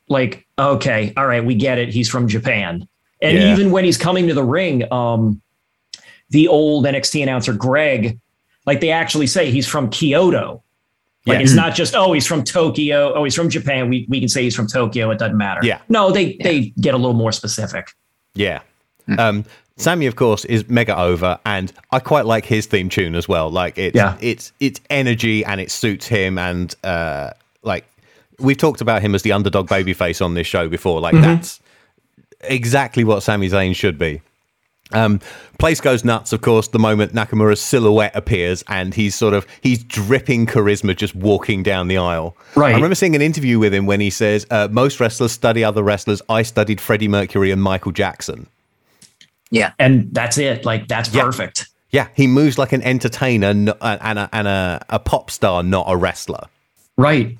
like 0.08 0.46
okay 0.58 1.12
all 1.16 1.26
right 1.26 1.44
we 1.44 1.54
get 1.54 1.78
it. 1.78 1.88
He's 1.88 2.08
from 2.08 2.28
japan. 2.28 2.86
And 3.20 3.36
Yeah. 3.36 3.52
even 3.52 3.72
when 3.72 3.84
he's 3.84 3.98
coming 3.98 4.28
to 4.28 4.34
the 4.34 4.44
ring 4.44 4.90
um 4.92 5.42
the 6.30 6.46
old 6.48 6.84
nxt 6.84 7.20
announcer 7.22 7.52
greg 7.52 8.18
like 8.66 8.80
they 8.80 8.90
actually 8.90 9.26
say 9.26 9.50
he's 9.50 9.66
from 9.66 9.90
kyoto. 9.90 10.62
Like 11.26 11.38
Yeah. 11.38 11.42
it's 11.42 11.54
not 11.54 11.74
just 11.74 11.96
oh 11.96 12.12
he's 12.12 12.26
from 12.26 12.44
tokyo. 12.44 13.14
Oh 13.14 13.24
he's 13.24 13.34
from 13.34 13.50
japan. 13.50 13.88
We, 13.88 14.06
we 14.08 14.20
can 14.20 14.28
say 14.28 14.44
he's 14.44 14.54
from 14.54 14.68
tokyo. 14.68 15.10
It 15.10 15.18
doesn't 15.18 15.36
matter. 15.36 15.60
Yeah. 15.64 15.80
no 15.88 16.12
they 16.12 16.36
they 16.40 16.72
get 16.80 16.94
a 16.94 16.98
little 16.98 17.14
more 17.14 17.32
specific. 17.32 17.88
Yeah. 18.34 18.60
Um, 19.18 19.44
Sammy, 19.78 20.06
of 20.06 20.16
course, 20.16 20.44
is 20.46 20.68
mega 20.70 20.98
over, 20.98 21.38
and 21.44 21.70
I 21.92 21.98
quite 22.00 22.24
like 22.24 22.46
his 22.46 22.64
theme 22.66 22.88
tune 22.88 23.14
as 23.14 23.28
well. 23.28 23.50
Like 23.50 23.76
it's 23.76 23.94
Yeah. 23.94 24.16
it's 24.20 24.52
it's 24.58 24.80
energy 24.88 25.44
and 25.44 25.60
it 25.60 25.70
suits 25.70 26.06
him, 26.06 26.38
and 26.38 26.74
uh, 26.82 27.30
like 27.62 27.84
we've 28.38 28.56
talked 28.56 28.80
about 28.80 29.02
him 29.02 29.14
as 29.14 29.22
the 29.22 29.32
underdog 29.32 29.68
babyface 29.68 30.24
on 30.24 30.34
this 30.34 30.46
show 30.46 30.68
before. 30.68 31.00
Like 31.00 31.14
that's 31.14 31.60
exactly 32.40 33.04
what 33.04 33.22
Sami 33.22 33.48
Zayn 33.48 33.74
should 33.74 33.98
be. 33.98 34.22
Um, 34.92 35.20
place 35.58 35.80
goes 35.80 36.04
nuts, 36.04 36.32
of 36.32 36.42
course, 36.42 36.68
the 36.68 36.78
moment 36.78 37.12
Nakamura's 37.12 37.60
silhouette 37.60 38.14
appears 38.14 38.62
and 38.68 38.94
he's 38.94 39.16
sort 39.16 39.34
of 39.34 39.44
he's 39.60 39.82
dripping 39.82 40.46
charisma 40.46 40.94
just 40.96 41.14
walking 41.16 41.64
down 41.64 41.88
the 41.88 41.96
aisle. 41.98 42.36
Right. 42.54 42.70
I 42.72 42.76
remember 42.76 42.94
seeing 42.94 43.16
an 43.16 43.20
interview 43.22 43.58
with 43.58 43.74
him 43.74 43.86
when 43.86 44.00
he 44.00 44.10
says, 44.10 44.46
uh, 44.50 44.68
"Most 44.70 45.00
wrestlers 45.00 45.32
study 45.32 45.64
other 45.64 45.82
wrestlers. 45.82 46.22
I 46.28 46.42
studied 46.42 46.80
Freddie 46.80 47.08
Mercury 47.08 47.50
and 47.50 47.60
Michael 47.62 47.92
Jackson." 47.92 48.46
Yeah. 49.50 49.72
and 49.78 50.08
that's 50.12 50.38
it 50.38 50.64
like 50.64 50.88
that's 50.88 51.12
Yeah. 51.14 51.22
perfect 51.24 51.68
Yeah, 51.92 52.08
he 52.14 52.26
moves 52.26 52.58
like 52.58 52.72
an 52.72 52.82
entertainer 52.82 53.48
uh, 53.80 53.98
and 54.00 54.18
a, 54.18 54.28
and 54.32 54.48
a, 54.48 54.84
a 54.88 54.98
pop 54.98 55.30
star, 55.30 55.62
not 55.62 55.86
a 55.88 55.96
wrestler. 55.96 56.44
right 56.96 57.38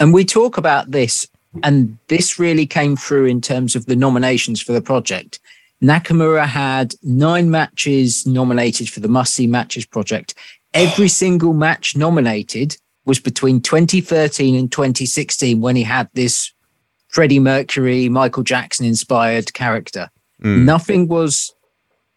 and 0.00 0.12
we 0.12 0.24
talk 0.24 0.58
about 0.58 0.90
this, 0.90 1.28
and 1.62 1.96
this 2.08 2.36
really 2.40 2.66
came 2.66 2.96
through 2.96 3.26
in 3.26 3.40
terms 3.40 3.76
of 3.76 3.86
the 3.86 3.94
nominations 3.94 4.60
for 4.60 4.72
the 4.72 4.82
project. 4.82 5.38
Nakamura 5.80 6.46
had 6.46 6.94
nine 7.04 7.48
matches 7.50 8.26
nominated 8.26 8.88
for 8.90 8.98
the 8.98 9.06
Must 9.06 9.32
See 9.32 9.46
Matches 9.46 9.86
project. 9.86 10.34
Every 10.72 11.06
single 11.08 11.52
match 11.52 11.96
nominated 11.96 12.76
was 13.04 13.20
between 13.20 13.60
2013 13.60 14.56
and 14.56 14.72
2016 14.72 15.60
when 15.60 15.76
he 15.76 15.84
had 15.84 16.08
this 16.14 16.52
Freddie 17.08 17.38
Mercury, 17.38 18.08
Michael 18.08 18.42
Jackson 18.42 18.84
inspired 18.84 19.52
character. 19.54 20.10
Mm. 20.44 20.64
Nothing 20.64 21.08
was 21.08 21.54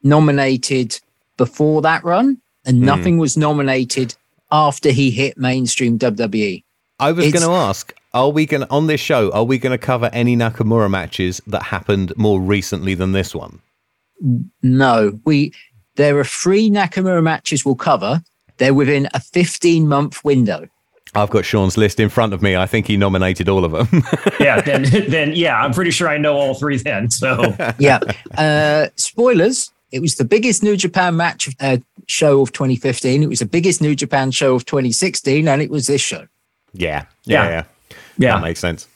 nominated 0.04 1.00
before 1.38 1.82
that 1.82 2.04
run, 2.04 2.42
and 2.66 2.82
mm. 2.82 2.86
nothing 2.86 3.18
was 3.18 3.38
nominated 3.38 4.16
after 4.52 4.92
he 4.92 5.12
hit 5.12 5.38
mainstream 5.38 5.98
WWE. 5.98 6.64
I 7.00 7.12
was 7.12 7.32
going 7.32 7.46
to 7.46 7.52
ask, 7.52 7.94
are 8.14 8.30
we 8.30 8.46
going 8.46 8.62
to, 8.62 8.70
on 8.70 8.88
this 8.88 9.00
show, 9.00 9.32
are 9.32 9.44
we 9.44 9.58
going 9.58 9.72
to 9.72 9.78
cover 9.78 10.10
any 10.14 10.36
Nakamura 10.36 10.90
matches 10.90 11.42
that 11.48 11.64
happened 11.64 12.12
more 12.18 12.42
recently 12.42 12.96
than 12.96 13.12
this 13.12 13.36
one? 13.36 13.62
No, 14.64 15.20
we, 15.24 15.54
there 15.96 16.18
are 16.18 16.24
three 16.24 16.70
Nakamura 16.70 17.22
matches 17.22 17.64
we'll 17.64 17.76
cover. 17.76 18.24
They're 18.58 18.74
within 18.74 19.08
a 19.14 19.20
15 19.20 19.88
month 19.88 20.24
window. 20.24 20.68
I've 21.16 21.30
got 21.30 21.46
Sean's 21.46 21.78
list 21.78 22.00
in 22.00 22.10
front 22.10 22.34
of 22.34 22.42
me. 22.42 22.56
I 22.56 22.66
think 22.66 22.88
he 22.88 22.98
nominated 22.98 23.50
all 23.50 23.66
of 23.66 23.72
them. 23.72 24.04
yeah, 24.40 24.62
then 24.62 24.84
then 25.10 25.34
yeah, 25.34 25.60
I'm 25.60 25.74
pretty 25.74 25.92
sure 25.92 26.10
I 26.10 26.18
know 26.18 26.36
all 26.36 26.54
three 26.54 26.78
then. 26.78 27.10
So 27.10 27.56
yeah. 27.80 28.00
Uh, 28.38 28.88
spoilers. 28.96 29.72
It 29.92 30.02
was 30.02 30.16
the 30.16 30.26
biggest 30.26 30.64
New 30.64 30.76
Japan 30.76 31.16
match 31.16 31.50
uh, 31.62 31.78
show 32.08 32.42
of 32.42 32.52
2015. 32.52 33.24
It 33.24 33.30
was 33.30 33.40
the 33.40 33.46
biggest 33.46 33.82
New 33.82 33.96
Japan 33.96 34.32
show 34.32 34.54
of 34.54 34.66
2016, 34.66 35.48
and 35.48 35.62
it 35.62 35.70
was 35.70 35.88
this 35.88 36.02
show. 36.02 36.28
Yeah, 36.74 37.06
yeah, 37.24 37.44
yeah. 37.44 37.50
yeah. 37.50 37.64
yeah. 38.18 38.36
That 38.36 38.42
makes 38.42 38.60
sense. 38.60 38.88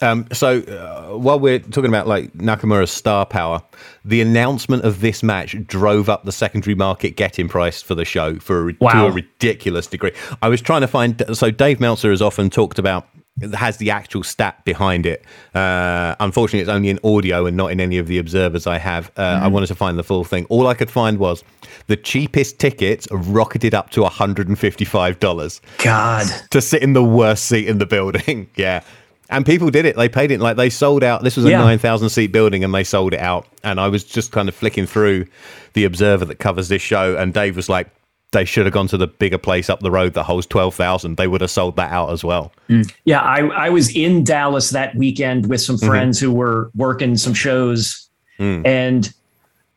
Um, 0.00 0.26
so 0.32 0.60
uh, 0.60 1.16
while 1.16 1.40
we're 1.40 1.58
talking 1.58 1.86
about 1.86 2.06
like 2.06 2.32
Nakamura's 2.34 2.90
star 2.90 3.24
power, 3.24 3.62
the 4.04 4.20
announcement 4.20 4.84
of 4.84 5.00
this 5.00 5.22
match 5.22 5.56
drove 5.66 6.08
up 6.08 6.24
the 6.24 6.32
secondary 6.32 6.74
market 6.74 7.16
getting 7.16 7.48
price 7.48 7.82
for 7.82 7.94
the 7.94 8.04
show 8.04 8.38
for 8.38 8.70
a, 8.70 8.74
wow. 8.80 8.92
to 8.92 9.06
a 9.06 9.10
ridiculous 9.10 9.86
degree. 9.86 10.12
I 10.42 10.48
was 10.48 10.60
trying 10.60 10.82
to 10.82 10.88
find 10.88 11.22
so 11.32 11.50
Dave 11.50 11.80
Meltzer 11.80 12.10
has 12.10 12.22
often 12.22 12.50
talked 12.50 12.78
about 12.78 13.08
has 13.54 13.76
the 13.76 13.90
actual 13.90 14.22
stat 14.22 14.64
behind 14.64 15.04
it. 15.04 15.24
Uh, 15.54 16.16
unfortunately, 16.20 16.60
it's 16.60 16.70
only 16.70 16.88
in 16.88 16.98
audio 17.04 17.44
and 17.44 17.56
not 17.56 17.70
in 17.70 17.80
any 17.80 17.98
of 17.98 18.06
the 18.06 18.18
observers 18.18 18.66
I 18.66 18.78
have. 18.78 19.10
Uh, 19.16 19.22
mm. 19.22 19.42
I 19.42 19.48
wanted 19.48 19.66
to 19.66 19.74
find 19.74 19.98
the 19.98 20.02
full 20.02 20.24
thing. 20.24 20.46
All 20.46 20.66
I 20.66 20.74
could 20.74 20.90
find 20.90 21.18
was 21.18 21.44
the 21.86 21.96
cheapest 21.96 22.58
tickets 22.58 23.06
rocketed 23.10 23.74
up 23.74 23.90
to 23.90 24.00
$155. 24.00 25.60
God. 25.84 26.26
To 26.50 26.62
sit 26.62 26.82
in 26.82 26.94
the 26.94 27.04
worst 27.04 27.44
seat 27.44 27.68
in 27.68 27.78
the 27.78 27.86
building. 27.86 28.48
yeah. 28.56 28.82
And 29.28 29.44
people 29.44 29.70
did 29.70 29.84
it. 29.84 29.96
They 29.96 30.08
paid 30.08 30.30
it 30.30 30.40
like 30.40 30.56
they 30.56 30.70
sold 30.70 31.02
out. 31.02 31.22
This 31.22 31.36
was 31.36 31.44
a 31.44 31.50
yeah. 31.50 31.58
9,000 31.58 32.08
seat 32.10 32.28
building 32.28 32.62
and 32.62 32.72
they 32.72 32.84
sold 32.84 33.12
it 33.12 33.20
out. 33.20 33.46
And 33.64 33.80
I 33.80 33.88
was 33.88 34.04
just 34.04 34.32
kind 34.32 34.48
of 34.48 34.54
flicking 34.54 34.86
through 34.86 35.26
the 35.72 35.84
Observer 35.84 36.24
that 36.26 36.38
covers 36.38 36.68
this 36.68 36.82
show. 36.82 37.16
And 37.16 37.34
Dave 37.34 37.56
was 37.56 37.68
like, 37.68 37.88
they 38.32 38.44
should 38.44 38.66
have 38.66 38.72
gone 38.72 38.88
to 38.88 38.96
the 38.96 39.06
bigger 39.06 39.38
place 39.38 39.70
up 39.70 39.80
the 39.80 39.90
road 39.90 40.14
that 40.14 40.24
holds 40.24 40.46
12,000. 40.46 41.16
They 41.16 41.26
would 41.26 41.40
have 41.40 41.50
sold 41.50 41.76
that 41.76 41.90
out 41.90 42.10
as 42.10 42.22
well. 42.22 42.52
Mm. 42.68 42.92
Yeah. 43.04 43.20
I, 43.20 43.46
I 43.46 43.68
was 43.70 43.94
in 43.94 44.24
Dallas 44.24 44.70
that 44.70 44.94
weekend 44.94 45.48
with 45.48 45.60
some 45.60 45.76
mm-hmm. 45.76 45.86
friends 45.86 46.18
mm-hmm. 46.18 46.26
who 46.26 46.34
were 46.34 46.70
working 46.74 47.16
some 47.16 47.34
shows. 47.34 48.08
Mm. 48.38 48.66
And 48.66 49.14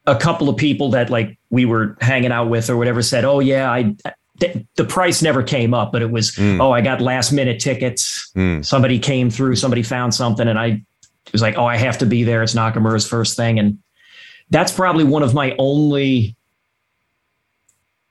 a 0.06 0.16
couple 0.16 0.50
of 0.50 0.58
people 0.58 0.90
that 0.92 1.10
like 1.10 1.38
we 1.50 1.66
were 1.66 1.96
hanging 2.02 2.32
out 2.32 2.50
with 2.50 2.70
or 2.70 2.78
whatever 2.78 3.02
said, 3.02 3.24
Oh, 3.26 3.40
yeah, 3.40 3.72
I 3.72 3.96
the 4.40 4.86
price 4.86 5.22
never 5.22 5.44
came 5.44 5.74
up, 5.74 5.92
but 5.92 6.02
it 6.02 6.12
was, 6.12 6.32
mm. 6.32 6.62
oh, 6.62 6.72
I 6.72 6.82
got 6.82 7.02
last 7.02 7.32
minute 7.32 7.60
tickets. 7.60 8.32
Mm. 8.36 8.66
Somebody 8.66 9.00
came 9.00 9.30
through, 9.30 9.56
somebody 9.56 9.84
found 9.84 10.14
something, 10.14 10.48
and 10.48 10.58
I 10.58 10.82
was 11.32 11.42
like, 11.42 11.58
oh, 11.58 11.66
I 11.66 11.78
have 11.78 11.98
to 12.00 12.06
be 12.06 12.24
there. 12.24 12.44
It's 12.44 12.56
Nakamura's 12.56 13.08
first 13.08 13.36
thing. 13.36 13.60
And 13.60 13.80
that's 14.50 14.72
probably 14.72 15.04
one 15.04 15.24
of 15.24 15.34
my 15.34 15.56
only 15.58 16.36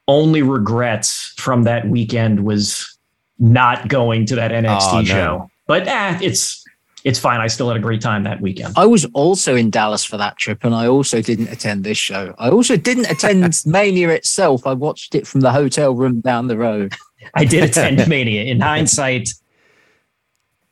only 0.06 0.40
regrets 0.40 1.34
from 1.36 1.64
that 1.64 1.86
weekend 1.86 2.44
was 2.44 2.98
not 3.38 3.88
going 3.88 4.24
to 4.26 4.36
that 4.36 4.50
NXT 4.50 4.92
oh, 4.92 4.96
no. 5.00 5.04
show. 5.04 5.50
But 5.66 5.86
eh, 5.86 6.18
it's 6.22 6.57
it's 7.04 7.18
fine. 7.18 7.40
I 7.40 7.46
still 7.46 7.68
had 7.68 7.76
a 7.76 7.80
great 7.80 8.00
time 8.00 8.24
that 8.24 8.40
weekend. 8.40 8.74
I 8.76 8.86
was 8.86 9.04
also 9.14 9.54
in 9.54 9.70
Dallas 9.70 10.04
for 10.04 10.16
that 10.16 10.36
trip, 10.36 10.64
and 10.64 10.74
I 10.74 10.86
also 10.86 11.22
didn't 11.22 11.48
attend 11.48 11.84
this 11.84 11.98
show. 11.98 12.34
I 12.38 12.50
also 12.50 12.76
didn't 12.76 13.10
attend 13.10 13.54
Mania 13.66 14.10
itself. 14.10 14.66
I 14.66 14.72
watched 14.74 15.14
it 15.14 15.26
from 15.26 15.40
the 15.40 15.52
hotel 15.52 15.94
room 15.94 16.20
down 16.20 16.48
the 16.48 16.56
road. 16.58 16.94
I 17.34 17.44
did 17.44 17.64
attend 17.64 18.06
Mania. 18.08 18.44
In 18.44 18.60
hindsight, 18.60 19.30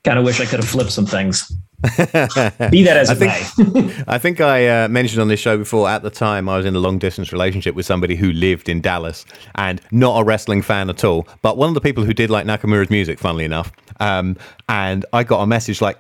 kind 0.05 0.19
of 0.19 0.25
wish 0.25 0.41
I 0.41 0.47
could 0.47 0.61
have 0.61 0.69
flipped 0.69 0.93
some 0.93 1.07
things. 1.07 1.53
Be 1.83 2.83
that 2.83 2.97
as 2.97 3.11
I 3.11 3.13
it 3.13 3.17
think, 3.17 3.75
may. 3.75 4.05
I 4.09 4.19
think 4.19 4.41
I 4.41 4.85
uh, 4.85 4.89
mentioned 4.89 5.21
on 5.21 5.29
this 5.29 5.39
show 5.39 5.59
before. 5.59 5.89
At 5.89 6.03
the 6.03 6.11
time, 6.11 6.49
I 6.49 6.57
was 6.57 6.67
in 6.67 6.75
a 6.75 6.79
long 6.79 6.99
distance 6.99 7.33
relationship 7.33 7.75
with 7.75 7.87
somebody 7.87 8.17
who 8.17 8.33
lived 8.33 8.69
in 8.69 8.81
Dallas 8.81 9.27
and 9.57 9.81
not 9.91 10.21
a 10.21 10.25
wrestling 10.25 10.63
fan 10.63 10.89
at 10.89 11.05
all, 11.05 11.29
but 11.43 11.57
one 11.57 11.69
of 11.69 11.75
the 11.75 11.81
people 11.81 12.03
who 12.05 12.15
did 12.15 12.31
like 12.31 12.47
Nakamura's 12.47 12.91
music, 12.91 13.19
funnily 13.19 13.45
enough. 13.45 13.71
Um, 14.01 14.37
and 14.69 15.05
I 15.13 15.23
got 15.23 15.43
a 15.43 15.47
message 15.47 15.81
like, 15.81 15.99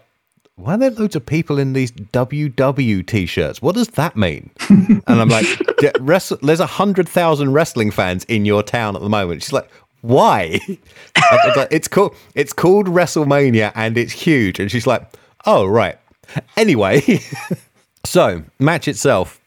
why 0.56 0.74
are 0.74 0.78
there 0.78 0.90
loads 0.90 1.14
of 1.14 1.26
people 1.26 1.58
in 1.58 1.74
these 1.74 1.92
WW 1.92 3.06
t-shirts? 3.06 3.60
What 3.60 3.74
does 3.74 3.88
that 3.88 4.16
mean? 4.16 4.50
and 4.68 5.02
I'm 5.06 5.28
like, 5.28 5.46
there's 6.40 6.60
a 6.60 6.66
hundred 6.66 7.08
thousand 7.08 7.52
wrestling 7.52 7.90
fans 7.90 8.24
in 8.24 8.46
your 8.46 8.62
town 8.62 8.96
at 8.96 9.02
the 9.02 9.10
moment. 9.10 9.42
She's 9.42 9.52
like, 9.52 9.70
why? 10.00 10.60
it's 11.70 11.88
called 11.88 12.14
it's 12.34 12.54
called 12.54 12.86
WrestleMania 12.86 13.72
and 13.74 13.98
it's 13.98 14.12
huge. 14.12 14.58
And 14.58 14.70
she's 14.70 14.86
like, 14.86 15.06
oh 15.44 15.66
right. 15.66 15.98
Anyway, 16.56 17.20
so 18.04 18.42
match 18.58 18.88
itself. 18.88 19.40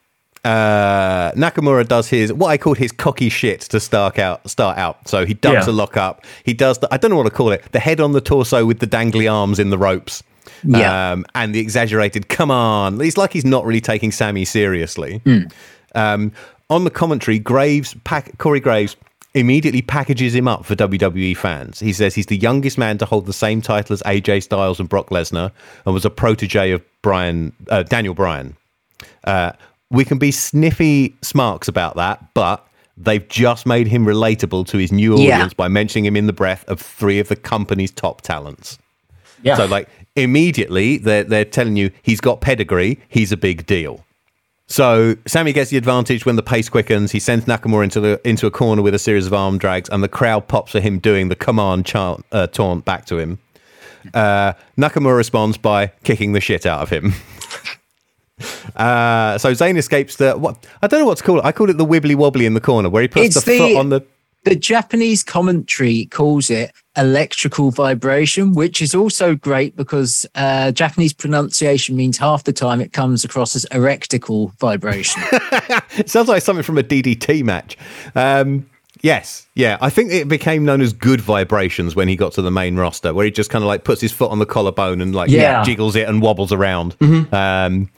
Uh, 0.45 1.31
Nakamura 1.33 1.87
does 1.87 2.07
his 2.07 2.31
what 2.31 2.49
I 2.49 2.57
called 2.57 2.77
his 2.77 2.91
cocky 2.91 3.29
shit 3.29 3.61
to 3.61 3.79
start 3.79 4.19
out. 4.19 4.47
Start 4.47 4.77
out. 4.77 5.07
So 5.07 5.25
he 5.25 5.33
dumps 5.33 5.65
yeah. 5.65 5.71
a 5.71 5.75
lock 5.75 5.97
up. 5.97 6.23
He 6.43 6.53
does 6.53 6.77
the 6.77 6.93
I 6.93 6.97
don't 6.97 7.09
know 7.09 7.17
what 7.17 7.23
to 7.23 7.31
call 7.31 7.51
it. 7.51 7.63
The 7.71 7.79
head 7.79 7.99
on 7.99 8.11
the 8.11 8.21
torso 8.21 8.63
with 8.65 8.77
the 8.77 8.87
dangly 8.87 9.31
arms 9.31 9.57
in 9.57 9.71
the 9.71 9.77
ropes. 9.77 10.21
Yeah. 10.63 11.11
Um, 11.11 11.25
and 11.35 11.53
the 11.53 11.59
exaggerated, 11.59 12.29
come 12.29 12.51
on. 12.51 12.99
He's 12.99 13.17
like 13.17 13.33
he's 13.33 13.45
not 13.45 13.65
really 13.65 13.81
taking 13.81 14.11
Sammy 14.11 14.45
seriously. 14.45 15.21
Mm. 15.25 15.51
Um, 15.95 16.31
on 16.69 16.83
the 16.83 16.91
commentary, 16.91 17.39
Graves, 17.39 17.95
pack, 18.03 18.37
Corey 18.37 18.59
Graves, 18.59 18.95
immediately 19.33 19.81
packages 19.81 20.33
him 20.33 20.47
up 20.47 20.65
for 20.65 20.75
WWE 20.75 21.35
fans. 21.37 21.79
He 21.79 21.93
says 21.93 22.15
he's 22.15 22.25
the 22.27 22.37
youngest 22.37 22.77
man 22.77 22.97
to 22.97 23.05
hold 23.05 23.25
the 23.25 23.33
same 23.33 23.61
title 23.61 23.93
as 23.93 24.01
AJ 24.03 24.43
Styles 24.43 24.79
and 24.79 24.89
Brock 24.89 25.09
Lesnar 25.09 25.51
and 25.85 25.93
was 25.93 26.05
a 26.05 26.09
protege 26.09 26.71
of 26.71 26.83
Brian 27.01 27.53
uh, 27.69 27.83
Daniel 27.83 28.13
Bryan. 28.13 28.55
Uh, 29.23 29.51
we 29.91 30.05
can 30.05 30.17
be 30.17 30.31
sniffy 30.31 31.15
smarks 31.21 31.67
about 31.67 31.95
that, 31.95 32.33
but 32.33 32.67
they've 32.97 33.27
just 33.27 33.65
made 33.65 33.87
him 33.87 34.05
relatable 34.05 34.67
to 34.67 34.77
his 34.77 34.91
new 34.91 35.13
audience 35.13 35.51
yeah. 35.51 35.57
by 35.57 35.67
mentioning 35.67 36.05
him 36.05 36.15
in 36.15 36.27
the 36.27 36.33
breath 36.33 36.67
of 36.67 36.79
three 36.79 37.19
of 37.19 37.27
the 37.27 37.35
company's 37.35 37.91
top 37.91 38.21
talents. 38.21 38.77
Yeah. 39.41 39.55
So 39.55 39.65
like 39.65 39.87
immediately 40.15 40.97
they're 40.97 41.23
they're 41.23 41.45
telling 41.45 41.75
you 41.75 41.91
he's 42.01 42.21
got 42.21 42.41
pedigree, 42.41 42.99
he's 43.07 43.31
a 43.31 43.37
big 43.37 43.65
deal. 43.65 44.05
So 44.67 45.15
Sammy 45.25 45.51
gets 45.51 45.71
the 45.71 45.77
advantage 45.77 46.27
when 46.27 46.35
the 46.35 46.43
pace 46.43 46.69
quickens. 46.69 47.11
He 47.11 47.19
sends 47.19 47.45
Nakamura 47.45 47.83
into 47.83 47.99
the 47.99 48.21
into 48.23 48.45
a 48.45 48.51
corner 48.51 48.83
with 48.83 48.93
a 48.93 48.99
series 48.99 49.25
of 49.25 49.33
arm 49.33 49.57
drags, 49.57 49.89
and 49.89 50.03
the 50.03 50.07
crowd 50.07 50.47
pops 50.47 50.73
for 50.73 50.79
him 50.79 50.99
doing 50.99 51.29
the 51.29 51.35
command 51.35 51.87
chant, 51.87 52.23
uh, 52.31 52.45
taunt 52.47 52.85
back 52.85 53.05
to 53.05 53.17
him. 53.17 53.39
Uh, 54.13 54.53
Nakamura 54.77 55.17
responds 55.17 55.57
by 55.57 55.87
kicking 56.03 56.33
the 56.33 56.39
shit 56.39 56.67
out 56.67 56.81
of 56.81 56.89
him. 56.89 57.13
uh, 58.75 59.37
so 59.39 59.51
Zayn 59.53 59.75
escapes 59.75 60.17
the 60.17 60.33
what 60.33 60.63
I 60.83 60.87
don't 60.87 60.99
know 60.99 61.07
what's 61.07 61.23
called. 61.23 61.41
I 61.43 61.51
call 61.51 61.69
it 61.71 61.77
the 61.77 61.85
wibbly 61.85 62.15
wobbly 62.15 62.45
in 62.45 62.53
the 62.53 62.61
corner 62.61 62.89
where 62.89 63.01
he 63.01 63.07
puts 63.07 63.33
the, 63.33 63.41
the 63.41 63.57
foot 63.57 63.75
on 63.75 63.89
the 63.89 64.05
the 64.43 64.55
Japanese 64.55 65.23
commentary 65.23 66.05
calls 66.05 66.49
it 66.49 66.71
electrical 66.97 67.71
vibration, 67.71 68.53
which 68.53 68.81
is 68.81 68.95
also 68.95 69.35
great 69.35 69.75
because 69.75 70.25
uh, 70.35 70.71
Japanese 70.71 71.13
pronunciation 71.13 71.95
means 71.95 72.17
half 72.17 72.43
the 72.43 72.53
time 72.53 72.81
it 72.81 72.93
comes 72.93 73.23
across 73.23 73.55
as 73.55 73.65
erectical 73.71 74.53
vibration. 74.59 75.21
it 75.97 76.09
sounds 76.09 76.27
like 76.27 76.41
something 76.41 76.63
from 76.63 76.77
a 76.77 76.83
DDT 76.83 77.43
match. 77.43 77.77
Um, 78.15 78.69
yes, 79.01 79.47
yeah. 79.55 79.77
I 79.81 79.89
think 79.89 80.11
it 80.11 80.27
became 80.27 80.65
known 80.65 80.81
as 80.81 80.93
good 80.93 81.21
vibrations 81.21 81.95
when 81.95 82.07
he 82.07 82.15
got 82.15 82.33
to 82.33 82.41
the 82.41 82.51
main 82.51 82.77
roster, 82.77 83.13
where 83.13 83.25
he 83.25 83.31
just 83.31 83.49
kind 83.49 83.63
of 83.63 83.67
like 83.67 83.83
puts 83.83 84.01
his 84.01 84.11
foot 84.11 84.31
on 84.31 84.39
the 84.39 84.45
collarbone 84.45 85.01
and 85.01 85.13
like 85.13 85.29
yeah. 85.29 85.63
jiggles 85.63 85.95
it 85.95 86.07
and 86.07 86.21
wobbles 86.21 86.51
around. 86.51 86.97
Mm-hmm. 86.99 87.33
Um, 87.33 87.89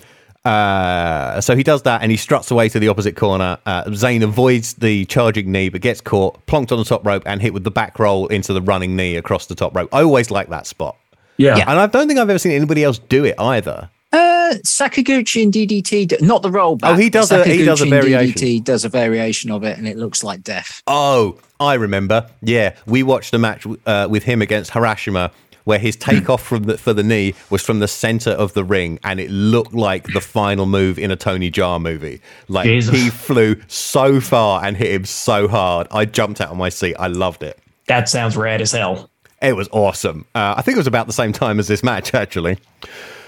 uh, 0.44 1.40
so 1.40 1.56
he 1.56 1.64
does 1.64 1.84
that 1.84 2.02
and 2.02 2.10
he 2.12 2.18
struts 2.18 2.50
away 2.50 2.68
to 2.70 2.80
the 2.80 2.88
opposite 2.88 3.16
corner. 3.16 3.58
Uh, 3.66 3.84
Zayn 3.86 4.24
avoids 4.24 4.74
the 4.76 5.06
charging 5.06 5.52
knee 5.52 5.70
but 5.70 5.82
gets 5.82 6.02
caught, 6.02 6.46
plonked 6.48 6.72
on 6.72 6.80
the 6.80 6.86
top 6.86 7.06
rope, 7.06 7.24
and 7.26 7.42
hit 7.42 7.54
with 7.54 7.64
the 7.64 7.72
back 7.72 8.00
roll 8.00 8.28
into 8.28 8.54
the 8.54 8.62
running 8.62 8.96
knee 8.96 9.16
across 9.16 9.46
the 9.46 9.56
top 9.56 9.76
rope. 9.76 9.90
I 9.94 10.02
always 10.02 10.32
like 10.32 10.50
that 10.50 10.66
spot. 10.66 10.98
Yeah. 11.38 11.58
yeah. 11.58 11.70
And 11.70 11.80
I 11.80 11.88
don't 11.88 12.08
think 12.08 12.20
I've 12.20 12.30
ever 12.30 12.40
seen 12.40 12.54
anybody 12.54 12.84
else 12.84 12.98
do 12.98 13.24
it 13.26 13.36
either. 13.40 13.90
Uh, 14.14 14.56
Sakaguchi 14.66 15.44
and 15.44 15.54
DDT, 15.54 16.22
not 16.22 16.42
the 16.42 16.52
roll 16.52 16.76
back. 16.76 16.92
Oh, 16.92 16.96
he 16.96 17.10
does 17.10 17.32
a 17.32 17.46
he 17.46 17.64
does 17.64 17.82
a 17.82 17.86
variation. 17.86 18.34
DDT 18.34 18.64
does 18.64 18.84
a 18.84 18.90
variation 18.90 19.50
of 19.52 19.64
it, 19.64 19.78
and 19.78 19.88
it 19.88 19.96
looks 19.96 20.24
like 20.24 20.44
death. 20.44 20.84
Oh, 20.88 21.40
I 21.60 21.76
remember. 21.76 22.30
Yeah, 22.42 22.76
we 22.86 23.04
watched 23.04 23.34
a 23.34 23.38
match 23.38 23.66
uh, 23.86 24.08
with 24.10 24.24
him 24.24 24.42
against 24.42 24.72
Harashima 24.72 25.32
where 25.64 25.80
his 25.80 25.96
takeoff 25.96 26.44
from 26.44 26.64
the, 26.64 26.78
for 26.78 26.94
the 26.94 27.04
knee 27.04 27.34
was 27.50 27.62
from 27.62 27.80
the 27.80 27.88
center 27.88 28.32
of 28.32 28.54
the 28.54 28.64
ring, 28.64 29.00
and 29.04 29.20
it 29.20 29.30
looked 29.30 29.74
like 29.74 30.08
the 30.14 30.22
final 30.22 30.66
move 30.66 30.98
in 30.98 31.12
a 31.12 31.16
Tony 31.16 31.52
Jaa 31.52 31.82
movie. 31.82 32.22
Like 32.48 32.66
Jesus. 32.66 32.94
he 32.94 33.10
flew 33.10 33.56
so 33.68 34.20
far 34.20 34.64
and 34.64 34.78
hit 34.78 34.94
him 34.94 35.06
so 35.06 35.48
hard. 35.48 35.88
I 35.92 36.06
jumped 36.06 36.42
out 36.42 36.50
of 36.50 36.58
my 36.58 36.70
seat. 36.70 36.96
I 37.00 37.08
loved 37.08 37.44
it. 37.44 37.60
That 37.88 38.10
sounds 38.10 38.38
rad 38.38 38.62
as 38.62 38.72
hell. 38.72 39.10
It 39.42 39.56
was 39.56 39.68
awesome. 39.72 40.26
Uh, 40.36 40.54
I 40.58 40.62
think 40.62 40.76
it 40.76 40.80
was 40.80 40.88
about 40.88 41.08
the 41.08 41.14
same 41.14 41.34
time 41.34 41.60
as 41.60 41.68
this 41.68 41.84
match, 41.84 42.14
actually. 42.14 42.58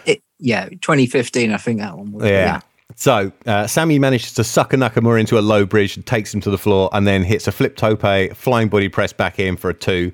It, 0.06 0.22
yeah, 0.40 0.70
2015, 0.70 1.52
I 1.52 1.58
think 1.58 1.80
that 1.80 1.98
one 1.98 2.12
was. 2.12 2.26
Yeah. 2.26 2.62
So 2.96 3.32
uh, 3.48 3.66
Sammy 3.66 3.98
manages 3.98 4.34
to 4.34 4.44
sucker 4.44 4.78
Nakamura 4.78 5.20
into 5.20 5.40
a 5.40 5.42
low 5.42 5.66
bridge 5.66 5.96
and 5.96 6.06
takes 6.06 6.34
him 6.34 6.42
to 6.42 6.52
the 6.52 6.58
floor, 6.58 6.90
and 6.94 7.08
then 7.08 7.24
hits 7.24 7.48
a 7.48 7.52
flip 7.52 7.76
tope, 7.76 8.02
flying 8.36 8.68
body 8.68 8.90
press 8.90 9.14
back 9.14 9.40
in 9.40 9.58
for 9.58 9.70
a 9.70 9.74
two. 9.74 10.12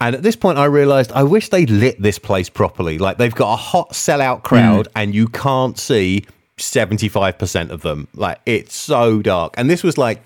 And 0.00 0.16
at 0.16 0.22
this 0.22 0.36
point, 0.36 0.58
I 0.58 0.64
realized 0.64 1.12
I 1.12 1.22
wish 1.22 1.50
they 1.50 1.66
lit 1.66 2.00
this 2.00 2.18
place 2.18 2.48
properly. 2.48 2.98
Like 2.98 3.18
they've 3.18 3.34
got 3.34 3.52
a 3.52 3.56
hot 3.56 3.90
sellout 3.90 4.38
mm. 4.38 4.44
crowd, 4.44 4.88
and 4.96 5.14
you 5.14 5.28
can't 5.28 5.78
see 5.78 6.24
75% 6.56 7.70
of 7.70 7.82
them. 7.82 8.08
Like 8.14 8.40
it's 8.46 8.74
so 8.74 9.22
dark. 9.22 9.54
And 9.56 9.68
this 9.68 9.82
was 9.82 9.98
like, 9.98 10.22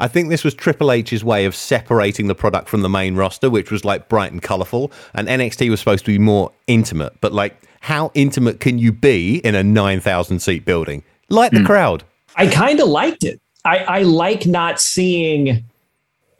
I 0.00 0.08
think 0.08 0.28
this 0.28 0.44
was 0.44 0.54
Triple 0.54 0.92
H's 0.92 1.24
way 1.24 1.44
of 1.44 1.54
separating 1.54 2.26
the 2.26 2.34
product 2.34 2.68
from 2.68 2.82
the 2.82 2.88
main 2.88 3.16
roster, 3.16 3.50
which 3.50 3.70
was 3.70 3.84
like 3.84 4.08
bright 4.08 4.32
and 4.32 4.42
colorful. 4.42 4.92
And 5.14 5.28
NXT 5.28 5.70
was 5.70 5.80
supposed 5.80 6.04
to 6.06 6.12
be 6.12 6.18
more 6.18 6.52
intimate. 6.66 7.20
But 7.20 7.32
like, 7.32 7.56
how 7.80 8.10
intimate 8.14 8.60
can 8.60 8.78
you 8.78 8.92
be 8.92 9.38
in 9.38 9.54
a 9.54 9.62
9,000 9.62 10.40
seat 10.40 10.64
building? 10.64 11.04
Like 11.28 11.52
the 11.52 11.58
mm. 11.58 11.66
crowd. 11.66 12.04
I 12.36 12.46
kind 12.46 12.80
of 12.80 12.88
liked 12.88 13.24
it. 13.24 13.40
I, 13.64 13.78
I 13.78 14.02
like 14.02 14.46
not 14.46 14.80
seeing, 14.80 15.64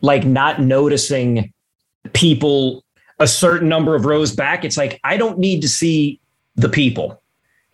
like, 0.00 0.24
not 0.24 0.60
noticing 0.60 1.52
people 2.12 2.84
a 3.18 3.26
certain 3.26 3.68
number 3.68 3.94
of 3.94 4.04
rows 4.04 4.34
back. 4.34 4.64
It's 4.64 4.76
like, 4.76 5.00
I 5.04 5.16
don't 5.16 5.38
need 5.38 5.62
to 5.62 5.68
see 5.68 6.20
the 6.56 6.68
people. 6.68 7.20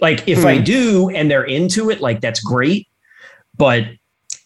Like, 0.01 0.27
if 0.27 0.45
I 0.45 0.59
hmm. 0.59 0.65
do 0.65 1.11
and 1.11 1.31
they're 1.31 1.45
into 1.45 1.91
it, 1.91 2.01
like, 2.01 2.21
that's 2.21 2.41
great. 2.41 2.89
But 3.57 3.85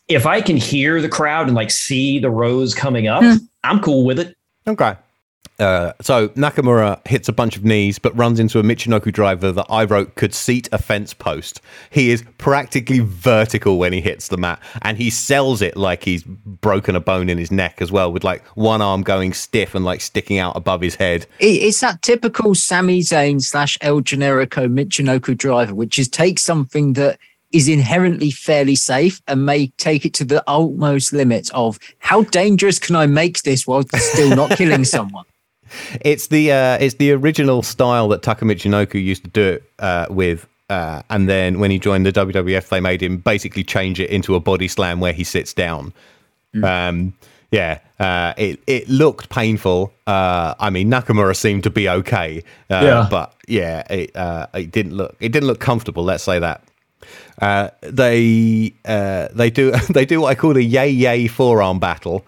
if 0.08 0.26
I 0.26 0.40
can 0.40 0.56
hear 0.56 1.00
the 1.00 1.08
crowd 1.08 1.46
and 1.46 1.54
like 1.54 1.70
see 1.70 2.18
the 2.18 2.30
rows 2.30 2.74
coming 2.74 3.06
up, 3.06 3.22
hmm. 3.22 3.36
I'm 3.62 3.80
cool 3.80 4.04
with 4.04 4.18
it. 4.18 4.36
Okay. 4.66 4.96
Uh, 5.58 5.92
so 6.00 6.28
Nakamura 6.30 7.04
hits 7.06 7.28
a 7.28 7.32
bunch 7.32 7.56
of 7.56 7.64
knees, 7.64 7.98
but 7.98 8.16
runs 8.16 8.38
into 8.38 8.58
a 8.58 8.62
Michinoku 8.62 9.12
driver 9.12 9.52
that 9.52 9.66
I 9.68 9.84
wrote 9.84 10.14
could 10.14 10.34
seat 10.34 10.68
a 10.72 10.78
fence 10.78 11.14
post. 11.14 11.60
He 11.90 12.10
is 12.10 12.24
practically 12.38 13.00
vertical 13.00 13.78
when 13.78 13.92
he 13.92 14.00
hits 14.00 14.28
the 14.28 14.36
mat, 14.36 14.60
and 14.82 14.96
he 14.96 15.10
sells 15.10 15.62
it 15.62 15.76
like 15.76 16.04
he's 16.04 16.22
broken 16.22 16.94
a 16.94 17.00
bone 17.00 17.28
in 17.28 17.38
his 17.38 17.50
neck 17.50 17.80
as 17.82 17.90
well, 17.90 18.12
with 18.12 18.24
like 18.24 18.44
one 18.56 18.82
arm 18.82 19.02
going 19.02 19.32
stiff 19.32 19.74
and 19.74 19.84
like 19.84 20.00
sticking 20.00 20.38
out 20.38 20.56
above 20.56 20.80
his 20.80 20.94
head. 20.94 21.26
It's 21.38 21.80
that 21.80 22.02
typical 22.02 22.54
Sami 22.54 23.00
Zayn 23.00 23.42
slash 23.42 23.76
El 23.80 24.00
Generico 24.00 24.68
Michinoku 24.68 25.36
driver, 25.36 25.74
which 25.74 25.98
is 25.98 26.08
take 26.08 26.38
something 26.38 26.92
that 26.94 27.18
is 27.52 27.68
inherently 27.68 28.30
fairly 28.30 28.74
safe 28.74 29.20
and 29.26 29.46
may 29.46 29.68
take 29.78 30.04
it 30.04 30.12
to 30.14 30.24
the 30.24 30.44
utmost 30.46 31.12
limits 31.12 31.50
of 31.54 31.78
how 31.98 32.22
dangerous 32.24 32.78
can 32.78 32.94
I 32.94 33.06
make 33.06 33.42
this 33.42 33.66
while 33.66 33.84
still 33.96 34.36
not 34.36 34.50
killing 34.50 34.84
someone? 34.96 35.24
It's 36.00 36.28
the 36.28 36.52
uh, 36.52 36.78
it's 36.80 36.94
the 36.96 37.12
original 37.12 37.62
style 37.62 38.08
that 38.08 38.22
Taka 38.22 38.44
Michinoku 38.44 39.02
used 39.02 39.24
to 39.24 39.30
do 39.30 39.42
it 39.54 39.70
uh, 39.78 40.06
with. 40.10 40.46
Uh, 40.70 41.00
and 41.08 41.30
then 41.30 41.60
when 41.60 41.70
he 41.70 41.78
joined 41.78 42.04
the 42.04 42.12
WWF, 42.12 42.68
they 42.68 42.78
made 42.80 43.02
him 43.02 43.16
basically 43.16 43.64
change 43.64 43.98
it 44.00 44.10
into 44.10 44.34
a 44.34 44.40
body 44.40 44.68
slam 44.68 45.00
where 45.00 45.14
he 45.14 45.24
sits 45.24 45.54
down. 45.54 45.94
Um, 46.62 47.14
yeah, 47.50 47.78
uh, 47.98 48.34
it 48.36 48.60
it 48.66 48.88
looked 48.88 49.30
painful. 49.30 49.92
Uh, 50.06 50.54
I 50.60 50.68
mean, 50.70 50.90
Nakamura 50.90 51.34
seemed 51.34 51.62
to 51.64 51.70
be 51.70 51.88
okay, 51.88 52.42
uh, 52.70 52.80
Yeah. 52.84 53.08
but 53.10 53.34
yeah, 53.46 53.80
it 53.90 54.14
uh, 54.14 54.46
it 54.54 54.70
didn't 54.70 54.94
look 54.94 55.16
it 55.20 55.30
didn't 55.32 55.46
look 55.46 55.60
comfortable. 55.60 56.04
Let's 56.04 56.22
say 56.24 56.38
that. 56.38 56.62
Uh, 57.40 57.70
they 57.80 58.74
uh, 58.84 59.28
they 59.32 59.48
do 59.50 59.70
they 59.90 60.04
do 60.04 60.20
what 60.20 60.28
I 60.28 60.34
call 60.34 60.56
a 60.56 60.60
yay 60.60 60.90
yay 60.90 61.26
forearm 61.28 61.78
battle 61.78 62.26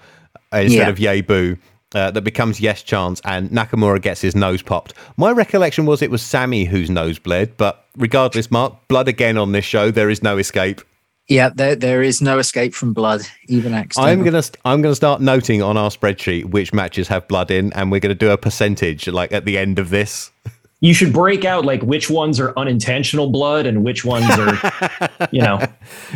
instead 0.53 0.70
Yeah. 0.79 0.88
of 0.88 0.98
yay 0.98 1.20
boo. 1.20 1.57
Uh, 1.92 2.09
that 2.12 2.22
becomes 2.22 2.61
yes 2.61 2.85
chance, 2.85 3.20
and 3.24 3.50
Nakamura 3.50 4.00
gets 4.00 4.20
his 4.20 4.37
nose 4.37 4.62
popped. 4.62 4.94
My 5.16 5.33
recollection 5.33 5.87
was 5.87 6.03
it 6.03 6.11
was 6.11 6.22
Sammy 6.22 6.64
whose 6.64 6.88
nose 6.88 7.18
bled, 7.18 7.57
but 7.57 7.85
regardless, 7.96 8.48
Mark, 8.48 8.74
blood 8.87 9.09
again 9.09 9.37
on 9.37 9.50
this 9.50 9.64
show. 9.64 9.90
There 9.90 10.09
is 10.09 10.22
no 10.22 10.38
escape. 10.38 10.83
Yeah, 11.31 11.50
there, 11.55 11.76
there 11.76 12.03
is 12.03 12.20
no 12.20 12.38
escape 12.38 12.74
from 12.74 12.92
blood, 12.92 13.22
even 13.48 13.72
accidental. 13.72 14.12
I'm 14.12 14.24
gonna 14.24 14.42
I'm 14.64 14.83
gonna 14.83 14.94
start 14.94 15.20
noting 15.20 15.62
on 15.62 15.76
our 15.76 15.90
spreadsheet 15.90 16.46
which 16.46 16.72
matches 16.72 17.09
have 17.09 17.26
blood 17.29 17.50
in, 17.50 17.72
and 17.72 17.90
we're 17.90 18.00
gonna 18.00 18.14
do 18.14 18.31
a 18.31 18.37
percentage 18.37 19.07
like 19.09 19.33
at 19.33 19.44
the 19.44 19.57
end 19.59 19.79
of 19.79 19.90
this. 19.90 20.31
You 20.80 20.94
should 20.94 21.12
break 21.12 21.44
out 21.44 21.64
like 21.66 21.82
which 21.82 22.08
ones 22.08 22.40
are 22.40 22.52
unintentional 22.58 23.28
blood 23.30 23.66
and 23.66 23.84
which 23.84 24.04
ones 24.04 24.26
are, 24.30 25.28
you 25.30 25.42
know. 25.42 25.60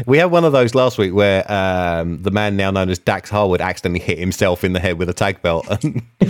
We 0.07 0.17
had 0.17 0.31
one 0.31 0.45
of 0.45 0.53
those 0.53 0.75
last 0.75 0.97
week 0.97 1.13
where 1.13 1.45
um, 1.53 2.23
the 2.23 2.31
man 2.31 2.57
now 2.57 2.71
known 2.71 2.89
as 2.89 2.99
Dax 2.99 3.29
Harwood 3.29 3.61
accidentally 3.61 4.01
hit 4.01 4.19
himself 4.19 4.65
in 4.65 4.73
the 4.73 4.81
head 4.81 4.99
with 4.99 5.11
a 5.11 5.13
tag 5.13 5.43
belt 5.43 5.67
and, 5.69 6.03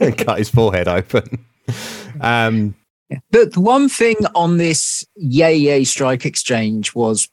and 0.00 0.16
cut 0.18 0.38
his 0.38 0.48
forehead 0.48 0.86
open. 0.86 1.44
Um, 2.20 2.76
The, 3.30 3.46
the 3.46 3.60
one 3.60 3.88
thing 3.88 4.16
on 4.34 4.56
this 4.58 5.04
yay 5.16 5.54
yay 5.56 5.84
strike 5.84 6.24
exchange 6.24 6.94
was 6.94 7.28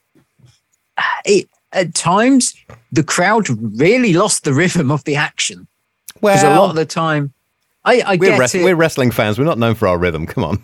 it 1.26 1.48
at 1.72 1.94
times 1.96 2.54
the 2.92 3.04
crowd 3.04 3.48
really 3.80 4.14
lost 4.14 4.44
the 4.44 4.54
rhythm 4.54 4.92
of 4.92 5.04
the 5.06 5.16
action 5.16 5.68
because 6.16 6.44
a 6.44 6.50
lot 6.50 6.70
of 6.70 6.76
the 6.76 6.86
time 6.86 7.34
I, 7.84 8.02
I 8.02 8.16
we're, 8.18 8.42
it. 8.42 8.64
we're 8.64 8.76
wrestling 8.76 9.12
fans. 9.12 9.40
We're 9.40 9.46
not 9.46 9.58
known 9.58 9.76
for 9.76 9.88
our 9.88 9.98
rhythm. 9.98 10.26
Come 10.26 10.44
on. 10.44 10.64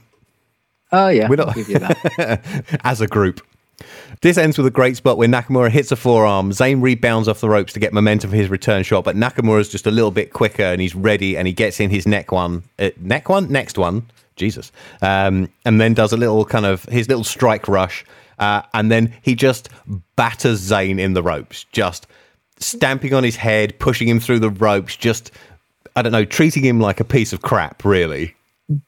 oh 0.91 1.09
yeah, 1.09 1.27
we're 1.27 1.35
not- 1.35 1.55
give 1.55 1.69
you 1.69 1.79
that. 1.79 2.79
as 2.83 3.01
a 3.01 3.07
group. 3.07 3.41
This 4.21 4.37
ends 4.37 4.57
with 4.57 4.65
a 4.65 4.71
great 4.71 4.97
spot 4.97 5.17
where 5.17 5.27
Nakamura 5.27 5.69
hits 5.69 5.91
a 5.91 5.95
forearm. 5.95 6.49
Zayn 6.51 6.81
rebounds 6.81 7.27
off 7.27 7.41
the 7.41 7.49
ropes 7.49 7.73
to 7.73 7.79
get 7.79 7.93
momentum 7.93 8.31
for 8.31 8.35
his 8.35 8.49
return 8.49 8.81
shot, 8.83 9.03
but 9.03 9.15
Nakamura's 9.15 9.69
just 9.69 9.85
a 9.85 9.91
little 9.91 10.09
bit 10.09 10.33
quicker 10.33 10.63
and 10.63 10.81
he's 10.81 10.95
ready 10.95 11.37
and 11.37 11.47
he 11.47 11.53
gets 11.53 11.79
in 11.79 11.91
his 11.91 12.07
neck 12.07 12.31
one. 12.31 12.63
Uh, 12.79 12.89
neck 12.99 13.29
one? 13.29 13.51
Next 13.51 13.77
one. 13.77 14.07
Jesus. 14.35 14.71
Um, 15.01 15.49
and 15.65 15.79
then 15.79 15.93
does 15.93 16.13
a 16.13 16.17
little 16.17 16.45
kind 16.45 16.65
of 16.65 16.83
his 16.85 17.07
little 17.07 17.23
strike 17.23 17.67
rush. 17.67 18.03
Uh, 18.39 18.61
and 18.73 18.91
then 18.91 19.13
he 19.21 19.35
just 19.35 19.69
batters 20.15 20.61
Zayn 20.61 20.99
in 20.99 21.13
the 21.13 21.23
ropes, 21.23 21.65
just 21.71 22.07
stamping 22.59 23.13
on 23.13 23.23
his 23.23 23.35
head, 23.35 23.77
pushing 23.79 24.07
him 24.07 24.19
through 24.19 24.39
the 24.39 24.49
ropes, 24.49 24.95
just, 24.95 25.31
I 25.97 26.03
don't 26.03 26.11
know, 26.11 26.25
treating 26.25 26.63
him 26.63 26.79
like 26.79 26.99
a 26.99 27.03
piece 27.03 27.33
of 27.33 27.41
crap, 27.41 27.83
really. 27.83 28.35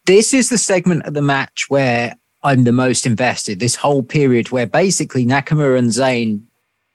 this 0.06 0.32
is 0.32 0.50
the 0.50 0.60
segment 0.60 1.06
of 1.06 1.15
the 1.15 1.24
match 1.24 1.65
where 1.67 2.15
I'm 2.43 2.65
the 2.65 2.72
most 2.72 3.08
invested. 3.08 3.60
This 3.60 3.76
whole 3.76 4.04
period 4.04 4.52
where 4.52 4.67
basically 4.67 5.26
Nakamura 5.26 5.80
and 5.80 5.89
Zayn 5.89 6.43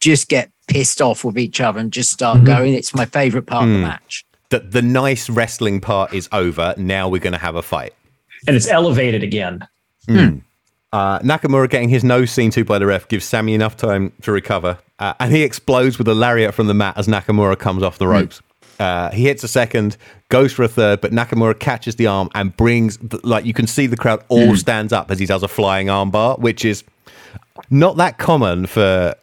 just 0.01 0.29
get 0.29 0.53
pissed 0.69 1.03
off 1.03 1.25
with 1.25 1.37
each 1.37 1.61
other 1.61 1.81
and 1.81 1.93
just 1.93 2.13
start 2.13 2.39
mhm. 2.39 2.47
going. 2.47 2.75
It's 2.75 2.95
my 2.95 3.07
favorite 3.07 3.47
part 3.47 3.65
of 3.65 3.71
the 3.71 3.79
mm. 3.79 3.83
match. 3.83 4.25
The, 4.51 4.61
the 4.61 4.83
nice 4.83 5.29
wrestling 5.29 5.81
part 5.81 6.15
is 6.15 6.29
over. 6.31 6.75
Now 6.77 7.09
we're 7.09 7.21
going 7.21 7.33
to 7.33 7.39
have 7.39 7.57
a 7.57 7.63
fight. 7.63 7.93
And 8.47 8.55
it's 8.55 8.69
elevated 8.69 9.25
again. 9.25 9.67
Hmm. 10.07 10.19
Hmm. 10.19 10.39
Uh, 10.93 11.19
Nakamura 11.21 11.69
getting 11.69 11.89
his 11.89 12.05
nose 12.05 12.31
seen 12.31 12.53
to 12.53 12.65
by 12.65 12.79
the 12.79 12.87
ref 12.87 13.09
gives 13.09 13.25
Sammy 13.25 13.55
enough 13.55 13.77
time 13.77 14.13
to 14.23 14.31
recover, 14.31 14.79
uh, 15.01 15.15
and 15.19 15.33
he 15.33 15.43
explodes 15.43 15.99
with 15.99 16.07
a 16.07 16.15
lariat 16.15 16.55
from 16.55 16.69
the 16.69 16.75
mat 16.75 16.97
as 16.97 17.09
Nakamura 17.09 17.59
comes 17.59 17.83
off 17.83 17.99
the 17.99 18.05
hmm. 18.05 18.13
ropes. 18.13 18.43
Uh, 18.79 19.11
he 19.11 19.25
hits 19.25 19.45
a 19.45 19.49
second, 19.49 19.97
goes 20.29 20.53
for 20.53 20.63
a 20.63 20.69
third, 20.69 21.01
but 21.01 21.13
Nakamura 21.13 21.59
catches 21.59 21.97
the 21.97 22.07
arm 22.07 22.29
and 22.35 22.57
brings, 22.57 22.97
th- 22.97 23.23
like, 23.25 23.45
you 23.45 23.55
can 23.55 23.67
see 23.67 23.87
the 23.87 23.97
crowd 23.97 24.25
all 24.29 24.57
stands 24.57 24.93
up 24.93 25.11
as 25.11 25.19
he 25.19 25.27
does 25.27 25.43
a 25.43 25.49
flying 25.49 25.87
armbar, 25.87 26.39
which 26.39 26.65
is 26.65 26.85
not 27.71 27.97
that 27.99 28.19
common 28.19 28.67
for 28.67 29.15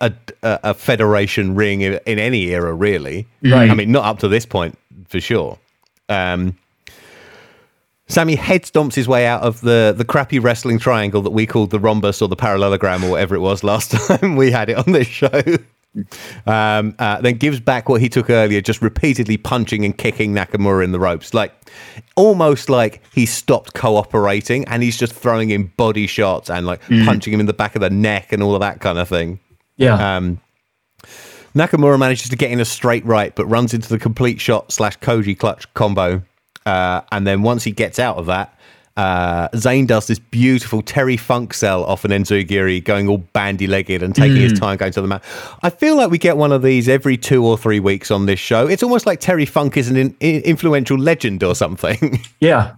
a, 0.00 0.12
a, 0.42 0.60
a 0.62 0.74
federation 0.74 1.54
ring 1.54 1.80
in, 1.80 1.98
in 2.06 2.18
any 2.18 2.46
era, 2.50 2.72
really. 2.72 3.26
Right. 3.42 3.70
I 3.70 3.74
mean, 3.74 3.90
not 3.90 4.04
up 4.04 4.18
to 4.20 4.28
this 4.28 4.46
point, 4.46 4.78
for 5.08 5.20
sure. 5.20 5.58
Um, 6.08 6.56
Sammy 8.10 8.34
head 8.34 8.64
stomps 8.64 8.94
his 8.94 9.06
way 9.06 9.24
out 9.26 9.42
of 9.42 9.60
the, 9.60 9.94
the 9.96 10.04
crappy 10.04 10.40
wrestling 10.40 10.80
triangle 10.80 11.22
that 11.22 11.30
we 11.30 11.46
called 11.46 11.70
the 11.70 11.78
rhombus 11.78 12.20
or 12.20 12.26
the 12.28 12.36
parallelogram 12.36 13.04
or 13.04 13.10
whatever 13.10 13.36
it 13.36 13.40
was 13.40 13.62
last 13.62 13.92
time 14.08 14.34
we 14.34 14.50
had 14.50 14.68
it 14.68 14.76
on 14.76 14.92
this 14.92 15.06
show. 15.06 15.42
Um, 16.46 16.94
uh, 16.98 17.20
then 17.20 17.34
gives 17.36 17.58
back 17.58 17.88
what 17.88 18.00
he 18.00 18.08
took 18.08 18.30
earlier, 18.30 18.60
just 18.60 18.80
repeatedly 18.80 19.36
punching 19.36 19.84
and 19.84 19.96
kicking 19.96 20.32
Nakamura 20.32 20.84
in 20.84 20.92
the 20.92 21.00
ropes. 21.00 21.34
Like 21.34 21.52
almost 22.16 22.68
like 22.68 23.02
he 23.12 23.26
stopped 23.26 23.74
cooperating 23.74 24.64
and 24.66 24.82
he's 24.82 24.96
just 24.96 25.12
throwing 25.12 25.50
in 25.50 25.66
body 25.76 26.06
shots 26.06 26.48
and 26.48 26.66
like 26.66 26.80
punching 26.82 27.32
him 27.32 27.40
in 27.40 27.46
the 27.46 27.52
back 27.52 27.74
of 27.74 27.80
the 27.80 27.90
neck 27.90 28.32
and 28.32 28.42
all 28.42 28.54
of 28.54 28.60
that 28.60 28.80
kind 28.80 28.98
of 28.98 29.08
thing. 29.08 29.40
Yeah. 29.76 30.16
Um, 30.16 30.40
Nakamura 31.54 31.98
manages 31.98 32.28
to 32.28 32.36
get 32.36 32.50
in 32.50 32.60
a 32.60 32.64
straight 32.64 33.04
right, 33.04 33.34
but 33.34 33.46
runs 33.46 33.74
into 33.74 33.88
the 33.88 33.98
complete 33.98 34.40
shot 34.40 34.70
slash 34.70 34.98
Koji 34.98 35.36
clutch 35.36 35.72
combo. 35.74 36.22
Uh, 36.64 37.00
and 37.10 37.26
then 37.26 37.42
once 37.42 37.64
he 37.64 37.72
gets 37.72 37.98
out 37.98 38.16
of 38.16 38.26
that, 38.26 38.56
uh, 38.96 39.48
Zayn 39.50 39.86
does 39.86 40.06
this 40.08 40.18
beautiful 40.18 40.82
Terry 40.82 41.16
Funk 41.16 41.54
sell 41.54 41.84
off 41.84 42.04
an 42.04 42.10
Enzugiri, 42.10 42.82
going 42.84 43.08
all 43.08 43.18
bandy 43.18 43.66
legged 43.66 44.02
and 44.02 44.14
taking 44.14 44.36
his 44.36 44.58
time 44.58 44.76
going 44.76 44.92
to 44.92 45.00
the 45.00 45.06
mat. 45.06 45.22
I 45.62 45.70
feel 45.70 45.96
like 45.96 46.10
we 46.10 46.18
get 46.18 46.36
one 46.36 46.52
of 46.52 46.62
these 46.62 46.88
every 46.88 47.16
two 47.16 47.44
or 47.46 47.56
three 47.56 47.80
weeks 47.80 48.10
on 48.10 48.26
this 48.26 48.38
show. 48.40 48.66
It's 48.66 48.82
almost 48.82 49.06
like 49.06 49.20
Terry 49.20 49.46
Funk 49.46 49.76
is 49.76 49.88
an 49.88 49.96
in- 49.96 50.16
in- 50.20 50.42
influential 50.42 50.98
legend 50.98 51.42
or 51.42 51.54
something. 51.54 52.20
yeah. 52.40 52.74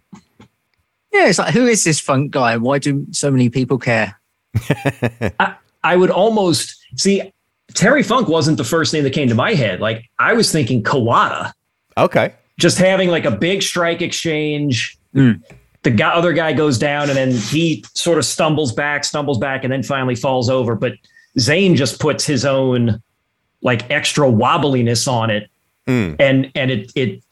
Yeah, 1.13 1.27
it's 1.29 1.39
like 1.39 1.53
who 1.53 1.67
is 1.67 1.85
this 1.85 2.01
funk 2.01 2.31
guy? 2.31 2.57
Why 2.57 2.79
do 2.79 3.07
so 3.11 3.31
many 3.31 3.51
people 3.51 3.79
care? 3.79 4.19
I 5.85 5.97
would 5.97 6.11
almost 6.11 6.77
see 6.97 7.33
Terry 7.75 8.03
Funk 8.03 8.29
wasn't 8.29 8.57
the 8.57 8.65
first 8.65 8.93
name 8.95 9.03
that 9.05 9.13
came 9.13 9.29
to 9.29 9.35
my 9.35 9.55
head. 9.55 9.81
Like 9.81 10.05
I 10.19 10.33
was 10.35 10.51
thinking 10.53 10.83
Kawada, 10.83 11.53
Okay. 11.99 12.35
just 12.59 12.79
having 12.79 13.09
like 13.11 13.25
a 13.25 13.31
big 13.31 13.63
strike 13.63 14.01
exchange. 14.03 14.97
Mm. 15.15 15.43
The 15.83 15.91
guy, 15.91 16.11
other 16.13 16.33
guy 16.33 16.53
goes 16.53 16.79
down, 16.79 17.09
and 17.09 17.17
then 17.17 17.33
he 17.33 17.85
sort 17.95 18.19
of 18.19 18.25
stumbles 18.25 18.73
back, 18.73 19.05
stumbles 19.05 19.39
back, 19.39 19.65
and 19.65 19.73
then 19.73 19.83
finally 19.83 20.15
falls 20.15 20.49
over. 20.49 20.75
But 20.77 20.93
Zayn 21.39 21.75
just 21.77 21.99
puts 21.99 22.25
his 22.25 22.45
own 22.45 23.03
like 23.63 23.91
extra 23.91 24.27
wobbliness 24.27 25.07
on 25.11 25.31
it, 25.31 25.49
Mm. 25.89 26.17
and 26.21 26.51
and 26.55 26.71
it 26.71 26.93
it 26.95 27.23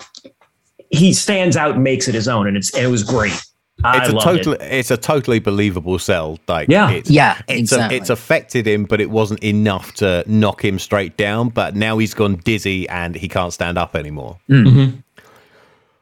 he 0.90 1.12
stands 1.12 1.56
out 1.56 1.74
and 1.76 1.84
makes 1.84 2.08
it 2.08 2.14
his 2.14 2.26
own, 2.28 2.48
and 2.48 2.56
it's 2.56 2.74
and 2.74 2.84
it 2.84 2.88
was 2.88 3.04
great. 3.04 3.40
I 3.82 3.98
It's 3.98 4.08
a 4.10 4.12
totally 4.12 4.56
it. 4.56 4.72
it's 4.72 4.90
a 4.90 4.96
totally 4.96 5.38
believable 5.38 5.98
sell. 5.98 6.38
Like 6.48 6.68
Yeah. 6.68 6.90
it's, 6.90 7.08
Yeah, 7.08 7.38
it's 7.48 7.72
exactly. 7.72 7.96
it's 7.96 8.10
affected 8.10 8.66
him, 8.66 8.84
but 8.84 9.00
it 9.00 9.08
wasn't 9.10 9.42
enough 9.42 9.94
to 9.94 10.22
knock 10.26 10.62
him 10.64 10.78
straight 10.78 11.16
down. 11.16 11.48
But 11.48 11.76
now 11.76 11.96
he's 11.98 12.12
gone 12.12 12.36
dizzy 12.44 12.86
and 12.90 13.14
he 13.14 13.26
can't 13.28 13.52
stand 13.54 13.78
up 13.78 13.96
anymore. 13.96 14.36
Mhm. 14.50 15.02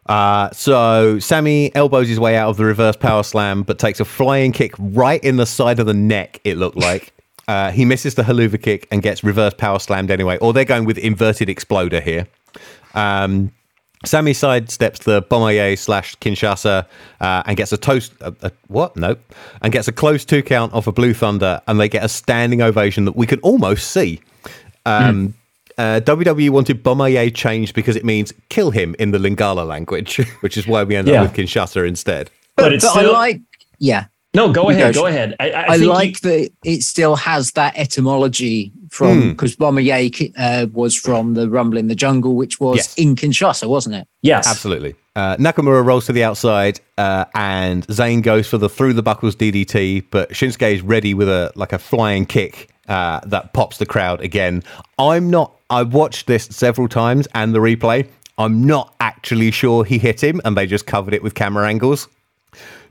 Uh, 0.09 0.51
so 0.53 1.19
Sammy 1.19 1.75
elbows 1.75 2.09
his 2.09 2.19
way 2.19 2.37
out 2.37 2.49
of 2.49 2.57
the 2.57 2.65
reverse 2.65 2.97
power 2.97 3.23
slam, 3.23 3.63
but 3.63 3.79
takes 3.79 4.01
a 4.01 4.05
flying 4.05 4.53
kick 4.53 4.73
right 4.79 5.23
in 5.23 5.37
the 5.37 5.47
side 5.47 5.79
of 5.79 5.87
the 5.87 5.95
neck. 5.95 6.41
It 6.45 6.57
looked 6.57 6.79
like 6.79 7.13
uh, 7.49 7.71
he 7.71 7.85
misses 7.85 8.15
the 8.15 8.23
Helluva 8.23 8.61
kick 8.61 8.89
and 8.91 9.03
gets 9.03 9.23
reverse 9.23 9.55
power 9.55 9.79
slammed 9.79 10.11
anyway. 10.11 10.39
Or 10.39 10.53
they're 10.53 10.65
going 10.65 10.87
with 10.87 10.99
inverted 10.99 11.49
exploder 11.49 12.01
here. 12.01 12.27
Um, 12.95 13.53
Sammy 14.05 14.33
sidesteps 14.33 15.01
the 15.01 15.23
Boma 15.23 15.53
Ye 15.53 15.75
slash 15.75 16.15
Kinshasa 16.17 16.87
uh, 17.21 17.43
and 17.47 17.57
gets 17.57 17.73
a 17.73 17.77
toast. 17.77 18.13
A, 18.21 18.33
a, 18.43 18.53
what? 18.69 18.97
Nope. 18.97 19.21
And 19.61 19.73
gets 19.73 19.89
a 19.89 19.93
close 19.93 20.25
two 20.25 20.43
count 20.43 20.73
off 20.73 20.87
a 20.87 20.93
Blue 20.93 21.13
Thunder, 21.13 21.61
and 21.67 21.81
they 21.81 21.89
get 21.89 22.05
a 22.05 22.09
standing 22.09 22.63
ovation 22.63 23.05
that 23.07 23.17
we 23.17 23.27
can 23.27 23.41
almost 23.41 23.91
see. 23.91 24.21
Um, 24.87 25.35
uh, 25.79 26.01
WWE 26.05 26.51
wanted 26.51 26.83
Boma 26.83 27.09
Ye 27.09 27.31
changed 27.31 27.75
because 27.75 27.97
it 27.97 28.05
means 28.05 28.33
kill 28.51 28.71
him 28.71 28.95
in 28.99 29.13
the 29.13 29.19
Lingala 29.19 29.67
language, 29.67 30.17
which 30.41 30.57
is 30.57 30.67
why 30.67 30.85
we 30.85 30.97
end 30.97 31.09
Yeah. 31.09 31.23
up 31.23 31.31
with 31.31 31.37
Kinshasa 31.47 31.87
instead. 31.87 32.31
But 32.57 32.65
But, 32.65 32.73
it's 32.75 32.85
but 32.85 32.91
still- 32.91 33.11
I 33.17 33.19
like, 33.19 33.41
yeah, 33.79 34.07
No, 34.35 34.53
go 34.53 34.69
ahead, 34.71 34.95
go. 34.95 35.03
go 35.03 35.07
ahead. 35.07 35.35
I, 35.41 35.51
I, 35.51 35.65
I, 35.75 35.79
think 35.79 35.91
like 35.93 36.25
you- 36.25 36.31
that 36.31 36.51
it 36.65 36.83
still 36.83 37.17
has 37.17 37.53
that 37.53 37.79
etymology 37.79 38.73
from 38.91 39.31
because 39.31 39.55
Boma 39.57 39.81
Ye 39.83 40.33
uh, 40.37 40.67
was 40.73 40.97
from 40.97 41.35
the 41.35 41.49
Rumble 41.49 41.79
in 41.79 41.87
the 41.89 41.95
Jungle, 41.95 42.35
which 42.35 42.59
was 42.59 42.77
Yes. 42.79 42.95
in 42.97 43.15
Kinshasa, 43.17 43.69
wasn't 43.69 43.95
it? 43.97 44.09
yes, 44.23 44.47
Absolutely. 44.49 44.95
Uh, 45.15 45.37
Nakamura 45.37 45.85
rolls 45.85 46.07
to 46.07 46.13
the 46.13 46.23
outside, 46.25 46.81
uh, 46.97 47.25
and 47.35 47.85
Zayn 47.89 48.23
goes 48.23 48.47
for 48.49 48.57
the 48.57 48.69
through 48.69 48.93
the 48.95 49.03
buckles 49.03 49.35
DDT, 49.35 50.05
but 50.11 50.31
Shinsuke 50.31 50.73
is 50.73 50.81
ready 50.83 51.13
with 51.13 51.29
a 51.29 51.51
like 51.57 51.73
a 51.73 51.79
flying 51.79 52.25
kick 52.25 52.71
uh, 52.89 53.21
that 53.27 53.53
pops 53.53 53.79
the 53.79 53.87
crowd 53.87 54.21
again. 54.21 54.63
I'm 54.99 55.29
not. 55.29 55.55
I 55.71 55.83
watched 55.83 56.27
this 56.27 56.45
several 56.45 56.89
times 56.89 57.29
and 57.35 57.55
the 57.55 57.59
replay. 57.59 58.09
I'm 58.39 58.65
not 58.65 58.95
actually 59.01 59.51
sure 59.51 59.85
he 59.85 59.99
hit 59.99 60.23
him, 60.23 60.41
and 60.45 60.57
they 60.57 60.67
just 60.67 60.87
covered 60.87 61.13
it 61.13 61.23
with 61.23 61.35
camera 61.35 61.69
angles. 61.69 62.09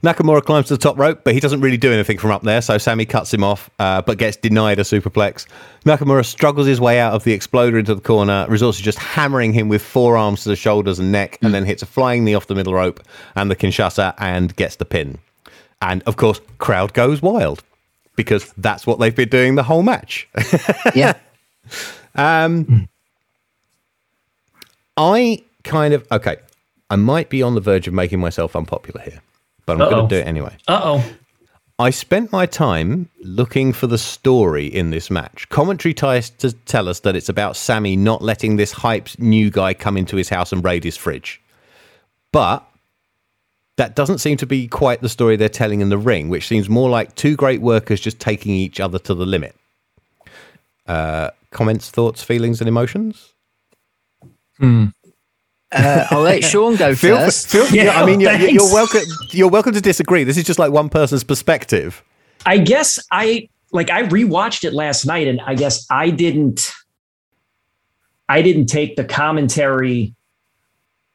Nakamura 0.03 0.43
climbs 0.43 0.67
to 0.67 0.75
the 0.75 0.77
top 0.77 0.97
rope, 0.99 1.21
but 1.23 1.33
he 1.33 1.39
doesn't 1.39 1.61
really 1.61 1.77
do 1.77 1.91
anything 1.91 2.19
from 2.19 2.29
up 2.29 2.43
there, 2.43 2.61
so 2.61 2.77
Sammy 2.77 3.05
cuts 3.05 3.33
him 3.33 3.43
off, 3.43 3.69
uh, 3.79 4.01
but 4.01 4.19
gets 4.19 4.37
denied 4.37 4.77
a 4.77 4.83
superplex. 4.83 5.47
Nakamura 5.85 6.23
struggles 6.23 6.67
his 6.67 6.79
way 6.79 6.99
out 6.99 7.13
of 7.13 7.23
the 7.23 7.33
exploder 7.33 7.79
into 7.79 7.95
the 7.95 8.01
corner, 8.01 8.45
resorts 8.47 8.77
to 8.77 8.83
just 8.83 8.99
hammering 8.99 9.53
him 9.53 9.69
with 9.69 9.81
forearms 9.81 10.43
to 10.43 10.49
the 10.49 10.55
shoulders 10.55 10.99
and 10.99 11.11
neck, 11.11 11.39
and 11.41 11.53
then 11.53 11.65
hits 11.65 11.81
a 11.81 11.87
flying 11.87 12.23
knee 12.23 12.35
off 12.35 12.45
the 12.45 12.55
middle 12.55 12.73
rope 12.73 13.01
and 13.35 13.49
the 13.49 13.55
Kinshasa 13.55 14.13
and 14.19 14.55
gets 14.55 14.75
the 14.75 14.85
pin. 14.85 15.17
And 15.81 16.03
of 16.03 16.17
course, 16.17 16.41
crowd 16.59 16.93
goes 16.93 17.21
wild 17.21 17.63
because 18.15 18.51
that's 18.57 18.85
what 18.85 18.99
they've 18.99 19.15
been 19.15 19.29
doing 19.29 19.55
the 19.55 19.63
whole 19.63 19.83
match. 19.83 20.27
Yeah. 20.95 21.13
I 24.97 25.43
kind 25.63 25.93
of 25.93 26.08
okay. 26.12 26.38
I 26.89 26.95
might 26.95 27.30
be 27.30 27.43
on 27.43 27.53
the 27.53 27.62
verge 27.62 27.88
of 27.88 27.93
making 27.93 28.19
myself 28.19 28.56
unpopular 28.56 29.01
here, 29.01 29.21
but 29.65 29.73
I'm 29.73 29.89
going 29.89 30.08
to 30.08 30.15
do 30.15 30.21
it 30.21 30.27
anyway. 30.27 30.56
Uh 30.67 30.82
oh. 30.84 31.03
I 31.80 31.91
spent 31.91 32.32
my 32.32 32.47
time 32.47 33.08
looking 33.21 33.71
for 33.71 33.86
the 33.86 33.99
story 33.99 34.65
in 34.65 34.89
this 34.89 35.12
match. 35.12 35.47
Commentary 35.49 35.93
tries 35.93 36.32
to 36.32 36.51
tell 36.51 36.89
us 36.89 37.01
that 37.01 37.15
it's 37.15 37.30
about 37.30 37.56
Sammy 37.56 37.95
not 37.95 38.23
letting 38.23 38.56
this 38.56 38.73
hyped 38.73 39.19
new 39.19 39.51
guy 39.51 39.75
come 39.75 39.95
into 39.95 40.15
his 40.15 40.30
house 40.30 40.51
and 40.51 40.63
raid 40.63 40.84
his 40.84 40.97
fridge. 40.97 41.39
But 42.32 42.67
that 43.75 43.95
doesn't 43.95 44.17
seem 44.17 44.38
to 44.38 44.47
be 44.47 44.67
quite 44.67 45.01
the 45.01 45.10
story 45.10 45.36
they're 45.36 45.49
telling 45.49 45.82
in 45.82 45.89
the 45.89 45.99
ring, 45.99 46.30
which 46.30 46.47
seems 46.47 46.67
more 46.67 46.89
like 46.89 47.13
two 47.13 47.36
great 47.36 47.62
workers 47.62 48.01
just 48.01 48.19
taking 48.19 48.56
each 48.56 48.80
other 48.80 48.97
to 48.97 49.13
the 49.13 49.25
limit. 49.25 49.56
Uh, 50.88 51.32
comments, 51.52 51.89
thoughts, 51.89 52.23
feelings, 52.23 52.62
and 52.62 52.67
emotions? 52.67 53.34
Uh, 55.71 56.08
I'll 56.12 56.21
let 56.21 56.43
Sean 56.43 56.76
go 56.76 56.95
Feel, 56.95 57.17
first. 57.17 57.50
feel, 57.50 57.67
Yeah, 57.67 57.86
yeah, 57.86 58.02
I 58.02 58.06
mean, 58.06 58.19
you're, 58.21 58.34
you're 58.34 58.73
welcome. 58.73 59.04
You're 59.32 59.50
welcome 59.50 59.73
to 59.73 59.82
disagree. 59.82 60.23
This 60.23 60.38
is 60.38 60.45
just 60.45 60.60
like 60.60 60.71
one 60.71 60.89
person's 60.89 61.23
perspective. 61.23 62.04
I 62.45 62.58
guess 62.60 63.00
I 63.12 63.50
like 63.71 63.89
I 63.89 64.04
rewatched 64.04 64.63
it 64.63 64.73
last 64.73 65.06
night 65.06 65.28
and 65.28 65.41
I 65.41 65.56
guess 65.56 65.86
I 65.89 66.10
didn't 66.10 66.71
I 68.30 68.41
didn't 68.41 68.67
take 68.67 68.95
the 68.95 69.04
commentary 69.04 70.15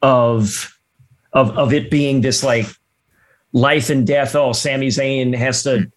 of 0.03 0.79
of 1.33 1.57
of 1.57 1.73
it 1.73 1.91
being 1.91 2.21
this 2.21 2.43
like 2.43 2.67
life 3.53 3.89
and 3.89 4.07
death 4.07 4.35
oh 4.35 4.53
Sami 4.53 4.89
Zayn 4.89 5.35
has 5.35 5.63
to 5.63 5.91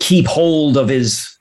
keep 0.00 0.26
hold 0.26 0.76
of 0.76 0.88
his 0.88 1.33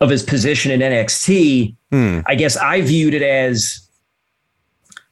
of 0.00 0.10
his 0.10 0.22
position 0.22 0.70
in 0.70 0.80
NXT 0.80 1.76
Hmm. 1.90 2.20
I 2.26 2.34
guess 2.34 2.56
I 2.56 2.82
viewed 2.82 3.14
it 3.14 3.22
as 3.22 3.88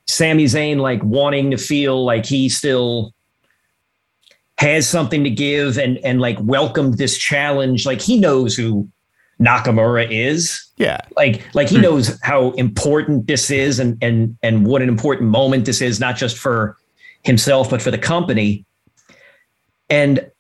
Sami 0.07 0.45
Zayn 0.45 0.79
like 0.79 1.03
wanting 1.03 1.51
to 1.51 1.57
feel 1.57 2.05
like 2.05 2.27
he 2.27 2.49
still 2.49 3.15
has 4.59 4.89
something 4.89 5.25
to 5.25 5.31
give 5.31 5.79
and 5.79 5.99
and 5.99 6.21
like 6.21 6.39
welcomed 6.41 6.99
this 6.99 7.17
challenge. 7.17 7.87
Like 7.87 8.01
he 8.01 8.19
knows 8.19 8.57
who 8.57 8.89
Nakamura 9.41 10.07
is. 10.11 10.67
Yeah. 10.77 11.01
Like 11.17 11.43
like 11.55 11.69
he 11.69 11.79
knows 11.79 12.19
how 12.23 12.51
important 12.53 13.27
this 13.27 13.51
is 13.51 13.79
and 13.79 13.97
and 14.03 14.37
and 14.43 14.67
what 14.67 14.83
an 14.83 14.89
important 14.89 15.31
moment 15.31 15.65
this 15.65 15.81
is, 15.81 15.99
not 15.99 16.17
just 16.17 16.37
for 16.37 16.77
himself, 17.23 17.71
but 17.71 17.81
for 17.81 17.91
the 17.91 17.99
company. 17.99 18.67
And 19.89 20.31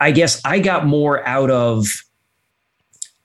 I 0.00 0.12
guess 0.12 0.40
I 0.44 0.60
got 0.60 0.86
more 0.86 1.26
out 1.26 1.50
of 1.50 1.88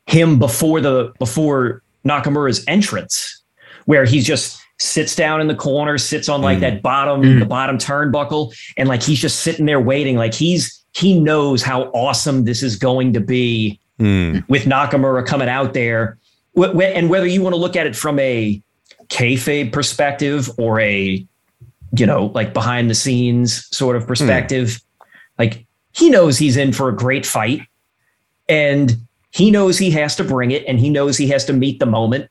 him 0.08 0.40
before 0.40 0.82
the 0.82 1.14
before 1.20 1.82
Nakamura's 2.06 2.64
entrance, 2.68 3.42
where 3.86 4.06
he 4.06 4.22
just 4.22 4.60
sits 4.80 5.16
down 5.16 5.40
in 5.40 5.48
the 5.48 5.56
corner, 5.56 5.98
sits 5.98 6.28
on 6.28 6.42
like 6.42 6.58
mm. 6.58 6.62
that 6.62 6.82
bottom, 6.82 7.22
mm. 7.22 7.40
the 7.40 7.46
bottom 7.46 7.78
turnbuckle, 7.78 8.54
and 8.78 8.90
like 8.90 9.04
he's 9.04 9.20
just 9.20 9.42
sitting 9.42 9.66
there 9.66 9.80
waiting. 9.80 10.18
Like 10.18 10.34
he's 10.34 10.84
he 10.94 11.20
knows 11.20 11.64
how 11.64 11.84
awesome 11.92 12.46
this 12.46 12.62
is 12.62 12.76
going 12.76 13.14
to 13.14 13.20
be 13.20 13.80
Hmm. 14.00 14.40
with 14.48 14.66
Nakamura 14.66 15.26
coming 15.26 15.48
out 15.48 15.74
there. 15.74 16.18
And 16.56 17.10
whether 17.10 17.28
you 17.28 17.42
want 17.42 17.54
to 17.54 17.58
look 17.60 17.76
at 17.76 17.86
it 17.86 17.96
from 17.96 18.20
a 18.20 18.62
kayfabe 19.08 19.72
perspective 19.72 20.50
or 20.58 20.80
a, 20.80 21.26
you 21.96 22.06
know, 22.06 22.26
like 22.34 22.54
behind 22.54 22.90
the 22.90 22.96
scenes 22.96 23.68
sort 23.76 23.96
of 23.96 24.04
mm. 24.04 24.08
perspective, 24.08 24.82
like 25.38 25.66
he 25.94 26.10
knows 26.10 26.38
he's 26.38 26.58
in 26.58 26.74
for 26.74 26.90
a 26.90 26.96
great 26.96 27.26
fight 27.26 27.62
and 28.50 28.98
he 29.34 29.52
knows 29.52 29.78
he 29.78 29.92
has 29.92 30.16
to 30.16 30.24
bring 30.24 30.52
it 30.52 30.64
and 30.68 30.80
he 30.80 30.90
knows 30.90 31.18
he 31.18 31.28
has 31.28 31.44
to 31.46 31.54
meet 31.54 31.80
the 31.80 31.86
moment 31.86 32.30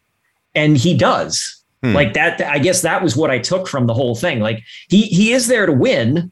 and 0.54 0.76
he 0.76 0.96
does. 0.96 1.62
Hmm. 1.82 1.94
Like 1.94 2.14
that, 2.14 2.40
I 2.40 2.58
guess 2.58 2.82
that 2.82 3.02
was 3.02 3.16
what 3.16 3.30
I 3.30 3.38
took 3.38 3.68
from 3.68 3.86
the 3.86 3.94
whole 3.94 4.14
thing. 4.14 4.40
Like 4.40 4.62
he 4.88 5.02
he 5.02 5.32
is 5.32 5.48
there 5.48 5.66
to 5.66 5.72
win, 5.72 6.30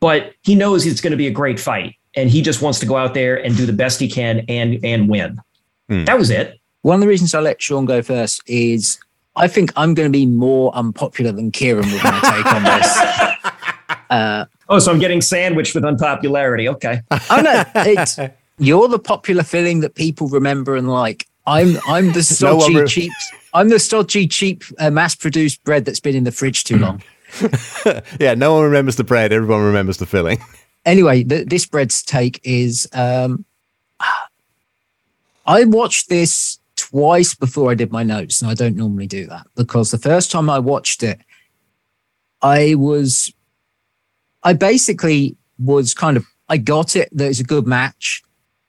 but 0.00 0.32
he 0.42 0.54
knows 0.54 0.84
it's 0.84 1.00
going 1.00 1.12
to 1.12 1.16
be 1.16 1.26
a 1.26 1.30
great 1.32 1.60
fight 1.60 1.94
and 2.14 2.28
he 2.28 2.42
just 2.42 2.60
wants 2.60 2.78
to 2.80 2.86
go 2.86 2.96
out 2.96 3.14
there 3.14 3.36
and 3.36 3.56
do 3.56 3.66
the 3.66 3.72
best 3.72 4.00
he 4.00 4.08
can 4.08 4.44
and 4.48 4.78
and 4.84 5.08
win. 5.08 5.38
Hmm. 5.88 6.04
That 6.04 6.18
was 6.18 6.30
it. 6.30 6.58
One 6.82 6.96
of 6.96 7.00
the 7.00 7.08
reasons 7.08 7.34
I 7.34 7.40
let 7.40 7.62
Sean 7.62 7.84
go 7.84 8.02
first 8.02 8.42
is 8.46 8.98
I 9.36 9.48
think 9.48 9.72
I'm 9.76 9.94
going 9.94 10.08
to 10.08 10.16
be 10.16 10.26
more 10.26 10.74
unpopular 10.74 11.32
than 11.32 11.50
Kieran 11.50 11.90
with 11.90 12.04
my 12.04 12.20
take 12.20 12.46
on 12.46 12.62
this. 12.62 12.98
Uh, 14.10 14.44
Oh, 14.68 14.78
so 14.78 14.90
I'm 14.90 14.98
getting 14.98 15.20
sandwiched 15.20 15.74
with 15.74 15.84
unpopularity. 15.84 16.68
Okay. 16.68 17.00
oh 17.10 17.40
no, 17.42 17.64
it's 17.76 18.18
you're 18.58 18.88
the 18.88 18.98
popular 18.98 19.42
filling 19.42 19.80
that 19.80 19.94
people 19.94 20.28
remember 20.28 20.76
and 20.76 20.88
like. 20.88 21.26
I'm 21.46 21.76
I'm 21.86 22.12
the 22.12 22.22
stodgy 22.22 22.76
re- 22.76 22.86
cheap. 22.86 23.12
I'm 23.52 23.68
the 23.68 23.78
stodgy 23.78 24.26
cheap 24.26 24.64
uh, 24.78 24.90
mass-produced 24.90 25.62
bread 25.62 25.84
that's 25.84 26.00
been 26.00 26.16
in 26.16 26.24
the 26.24 26.32
fridge 26.32 26.64
too 26.64 26.78
long. 26.78 27.02
Yeah, 28.20 28.34
no 28.34 28.54
one 28.54 28.62
remembers 28.62 28.94
the 28.96 29.04
bread. 29.04 29.32
Everyone 29.32 29.62
remembers 29.62 29.96
the 29.96 30.06
filling. 30.06 30.38
anyway, 30.84 31.24
th- 31.24 31.48
this 31.48 31.66
bread's 31.66 32.02
take 32.02 32.40
is 32.44 32.88
um, 32.92 33.44
I 35.46 35.64
watched 35.64 36.08
this 36.08 36.58
twice 36.76 37.34
before 37.34 37.70
I 37.70 37.74
did 37.74 37.92
my 37.92 38.02
notes, 38.02 38.40
and 38.40 38.50
I 38.50 38.54
don't 38.54 38.76
normally 38.76 39.06
do 39.06 39.26
that 39.26 39.46
because 39.56 39.90
the 39.90 39.98
first 39.98 40.30
time 40.30 40.48
I 40.48 40.58
watched 40.58 41.02
it, 41.02 41.20
I 42.42 42.74
was, 42.76 43.32
I 44.42 44.52
basically 44.52 45.36
was 45.58 45.94
kind 45.94 46.16
of 46.16 46.24
I 46.48 46.56
got 46.58 46.94
it 46.94 47.08
that 47.12 47.28
it's 47.28 47.40
a 47.40 47.44
good 47.44 47.66
match, 47.66 48.22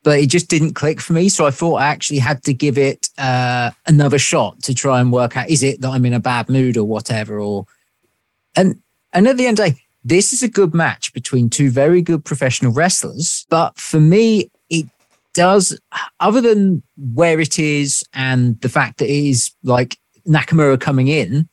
but 0.05 0.19
it 0.19 0.27
just 0.27 0.49
didn't 0.49 0.75
click 0.75 1.01
for 1.01 1.13
me. 1.13 1.27
So 1.27 1.47
I 1.47 1.51
thought 1.51 1.81
I 1.81 1.87
actually 1.87 2.19
had 2.19 2.43
to 2.43 2.53
give 2.53 2.77
it 2.77 3.09
uh, 3.17 3.71
another 3.87 4.19
shot 4.19 4.61
to 4.61 4.75
try 4.75 5.01
and 5.01 5.11
work 5.11 5.35
out 5.35 5.49
is 5.49 5.63
it 5.63 5.81
that 5.81 5.89
I'm 5.89 6.05
in 6.05 6.13
a 6.13 6.19
bad 6.19 6.47
mood 6.47 6.77
or 6.77 6.85
whatever, 6.85 7.39
or 7.39 7.65
and 8.55 8.79
and 9.11 9.27
at 9.27 9.35
the 9.35 9.47
end 9.47 9.59
of 9.59 9.65
the 9.65 9.71
day, 9.71 9.81
this 10.03 10.31
is 10.31 10.43
a 10.43 10.47
good 10.47 10.75
match 10.75 11.11
between 11.11 11.49
two 11.49 11.71
very 11.71 12.03
good 12.03 12.23
professional 12.23 12.71
wrestlers. 12.71 13.47
But 13.49 13.77
for 13.79 13.99
me, 13.99 14.51
it 14.69 14.85
does, 15.33 15.77
other 16.19 16.39
than 16.39 16.83
where 16.97 17.39
it 17.39 17.57
is 17.57 18.03
and 18.13 18.61
the 18.61 18.69
fact 18.69 18.99
that 18.99 19.09
it 19.09 19.29
is 19.29 19.51
like 19.63 19.97
Nakamura 20.27 20.79
coming 20.79 21.07
in, 21.07 21.49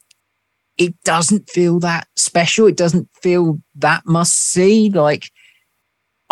it 0.76 0.94
doesn't 1.04 1.48
feel 1.48 1.80
that 1.80 2.06
special. 2.16 2.66
It 2.66 2.76
doesn't 2.76 3.08
feel 3.22 3.62
that 3.76 4.02
must 4.04 4.36
see. 4.36 4.90
Like 4.90 5.30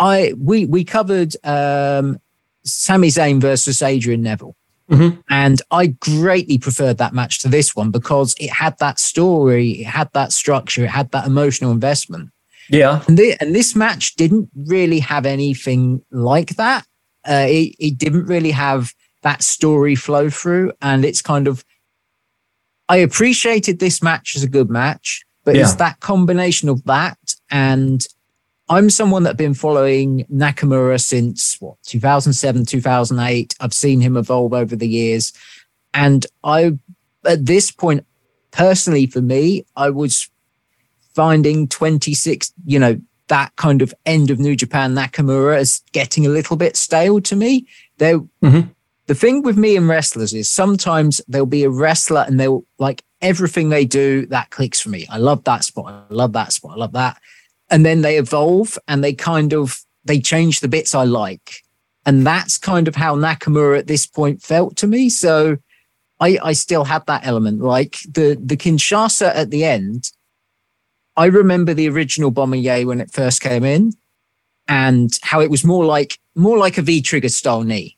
I 0.01 0.33
we 0.37 0.65
we 0.65 0.83
covered 0.83 1.35
um 1.45 2.19
Sami 2.65 3.07
Zayn 3.07 3.39
versus 3.39 3.81
Adrian 3.81 4.21
Neville. 4.21 4.55
Mhm. 4.89 5.23
And 5.29 5.61
I 5.71 5.87
greatly 5.87 6.57
preferred 6.57 6.97
that 6.97 7.13
match 7.13 7.39
to 7.39 7.47
this 7.47 7.73
one 7.75 7.91
because 7.91 8.35
it 8.39 8.49
had 8.49 8.77
that 8.79 8.99
story, 8.99 9.69
it 9.81 9.85
had 9.85 10.09
that 10.13 10.33
structure, 10.33 10.83
it 10.83 10.89
had 10.89 11.11
that 11.11 11.25
emotional 11.25 11.71
investment. 11.71 12.29
Yeah. 12.69 13.01
And, 13.07 13.17
thi- 13.17 13.37
and 13.39 13.55
this 13.55 13.73
match 13.73 14.15
didn't 14.15 14.49
really 14.53 14.99
have 14.99 15.25
anything 15.25 16.03
like 16.11 16.55
that. 16.57 16.85
Uh, 17.27 17.45
it, 17.47 17.75
it 17.79 17.97
didn't 17.97 18.25
really 18.25 18.51
have 18.51 18.93
that 19.23 19.43
story 19.43 19.95
flow 19.95 20.29
through. 20.29 20.73
And 20.81 21.05
it's 21.05 21.21
kind 21.21 21.47
of, 21.47 21.63
I 22.89 22.97
appreciated 22.97 23.79
this 23.79 24.01
match 24.03 24.35
as 24.35 24.43
a 24.43 24.49
good 24.49 24.69
match, 24.69 25.23
but 25.45 25.55
it's 25.55 25.75
that 25.75 25.99
combination 26.01 26.67
of 26.67 26.83
that. 26.83 27.17
And 27.49 28.05
I'm 28.71 28.89
someone 28.89 29.23
that's 29.23 29.35
been 29.35 29.53
following 29.53 30.23
Nakamura 30.31 30.97
since 31.01 31.57
what, 31.59 31.75
2007, 31.83 32.65
2008. 32.65 33.53
I've 33.59 33.73
seen 33.73 33.99
him 33.99 34.15
evolve 34.15 34.53
over 34.53 34.77
the 34.77 34.87
years. 34.87 35.33
And 35.93 36.25
I, 36.45 36.77
at 37.25 37.45
this 37.45 37.69
point, 37.69 38.05
personally 38.51 39.07
for 39.07 39.21
me, 39.21 39.65
I 39.75 39.89
was 39.89 40.29
finding 41.13 41.67
26, 41.67 42.53
you 42.65 42.79
know, 42.79 43.01
that 43.27 43.53
kind 43.57 43.81
of 43.81 43.93
end 44.05 44.31
of 44.31 44.39
New 44.39 44.55
Japan 44.55 44.95
Nakamura 44.95 45.59
is 45.59 45.81
getting 45.91 46.25
a 46.25 46.29
little 46.29 46.55
bit 46.55 46.77
stale 46.77 47.19
to 47.19 47.35
me. 47.35 47.67
There, 47.97 48.19
Mhm. 48.41 48.73
the 49.07 49.15
thing 49.15 49.41
with 49.41 49.57
me 49.57 49.75
and 49.75 49.89
wrestlers 49.89 50.33
is 50.33 50.49
sometimes 50.49 51.19
there'll 51.27 51.45
be 51.45 51.65
a 51.65 51.69
wrestler 51.69 52.23
and 52.25 52.39
they'll 52.39 52.63
like 52.79 53.03
everything 53.21 53.67
they 53.67 53.83
do 53.83 54.25
that 54.27 54.49
clicks 54.49 54.79
for 54.79 54.87
me. 54.87 55.05
I 55.09 55.17
love 55.17 55.43
that 55.43 55.65
spot. 55.65 56.07
I 56.09 56.13
love 56.13 56.31
that 56.33 56.53
spot. 56.53 56.71
I 56.71 56.79
love 56.79 56.93
that. 56.93 57.17
And 57.71 57.85
then 57.85 58.01
they 58.01 58.17
evolve 58.17 58.77
and 58.87 59.03
they 59.03 59.13
kind 59.13 59.53
of 59.53 59.83
they 60.03 60.19
change 60.19 60.59
the 60.59 60.67
bits 60.67 60.93
I 60.93 61.05
like. 61.05 61.63
And 62.05 62.25
that's 62.25 62.57
kind 62.57 62.87
of 62.87 62.95
how 62.95 63.15
Nakamura 63.15 63.79
at 63.79 63.87
this 63.87 64.05
point 64.05 64.41
felt 64.41 64.75
to 64.77 64.87
me. 64.87 65.09
So 65.09 65.57
I, 66.19 66.37
I 66.43 66.53
still 66.53 66.83
had 66.83 67.05
that 67.07 67.25
element. 67.25 67.61
Like 67.61 67.97
the 68.09 68.37
the 68.39 68.57
Kinshasa 68.57 69.35
at 69.35 69.49
the 69.49 69.63
end, 69.63 70.11
I 71.17 71.25
remember 71.25 71.73
the 71.73 71.89
original 71.89 72.31
Bomber 72.31 72.85
when 72.85 73.01
it 73.01 73.11
first 73.11 73.41
came 73.41 73.63
in, 73.63 73.93
and 74.67 75.11
how 75.23 75.41
it 75.41 75.49
was 75.49 75.63
more 75.63 75.85
like 75.85 76.19
more 76.35 76.57
like 76.57 76.77
a 76.77 76.81
V 76.81 77.01
trigger 77.01 77.29
style 77.29 77.63
knee. 77.63 77.97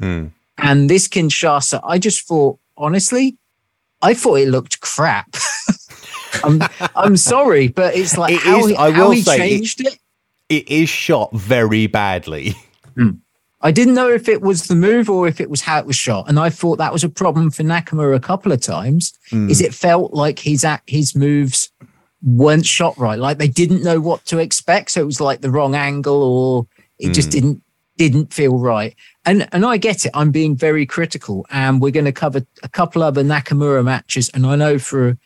Mm. 0.00 0.30
And 0.58 0.90
this 0.90 1.08
Kinshasa, 1.08 1.80
I 1.84 1.98
just 1.98 2.26
thought, 2.26 2.58
honestly, 2.76 3.36
I 4.02 4.14
thought 4.14 4.40
it 4.40 4.48
looked 4.48 4.80
crap. 4.80 5.36
I'm 6.44 6.60
I'm 6.96 7.16
sorry, 7.16 7.68
but 7.68 7.94
it's 7.96 8.16
like 8.18 8.34
It 8.34 8.40
how, 8.40 8.58
is- 8.60 8.66
he, 8.68 8.76
I 8.76 8.90
how 8.90 9.04
will 9.04 9.10
he 9.12 9.22
say 9.22 9.36
changed 9.38 9.80
it. 9.86 9.98
It 10.48 10.68
is 10.68 10.88
shot 10.88 11.32
very 11.32 11.86
badly. 11.86 12.54
I 13.62 13.70
didn't 13.72 13.94
know 13.94 14.08
if 14.08 14.26
it 14.28 14.40
was 14.40 14.68
the 14.68 14.74
move 14.74 15.10
or 15.10 15.28
if 15.28 15.38
it 15.40 15.50
was 15.50 15.60
how 15.60 15.78
it 15.78 15.86
was 15.86 15.96
shot, 15.96 16.28
and 16.28 16.38
I 16.38 16.48
thought 16.48 16.76
that 16.78 16.92
was 16.92 17.04
a 17.04 17.10
problem 17.10 17.50
for 17.50 17.62
Nakamura 17.62 18.16
a 18.16 18.20
couple 18.20 18.52
of 18.52 18.60
times. 18.62 19.12
Mm. 19.30 19.50
Is 19.50 19.60
it 19.60 19.74
felt 19.74 20.14
like 20.14 20.38
his 20.38 20.64
act, 20.64 20.88
his 20.88 21.14
moves 21.14 21.70
weren't 22.22 22.64
shot 22.64 22.96
right, 22.98 23.18
like 23.18 23.36
they 23.38 23.48
didn't 23.48 23.82
know 23.82 24.00
what 24.00 24.24
to 24.26 24.38
expect, 24.38 24.92
so 24.92 25.02
it 25.02 25.06
was 25.06 25.20
like 25.20 25.42
the 25.42 25.50
wrong 25.50 25.74
angle, 25.74 26.22
or 26.22 26.66
it 26.98 27.10
just 27.12 27.28
Mm. 27.28 27.32
didn't 27.32 27.62
didn't 27.98 28.32
feel 28.32 28.56
right. 28.58 28.94
And 29.26 29.46
and 29.52 29.66
I 29.66 29.76
get 29.76 30.06
it. 30.06 30.10
I'm 30.14 30.30
being 30.30 30.56
very 30.56 30.86
critical, 30.86 31.44
and 31.50 31.82
we're 31.82 31.90
going 31.92 32.06
to 32.06 32.12
cover 32.12 32.40
a 32.62 32.68
couple 32.68 33.02
other 33.02 33.22
Nakamura 33.22 33.84
matches, 33.84 34.30
and 34.32 34.46
I 34.46 34.56
know 34.56 34.78
for 34.78 35.18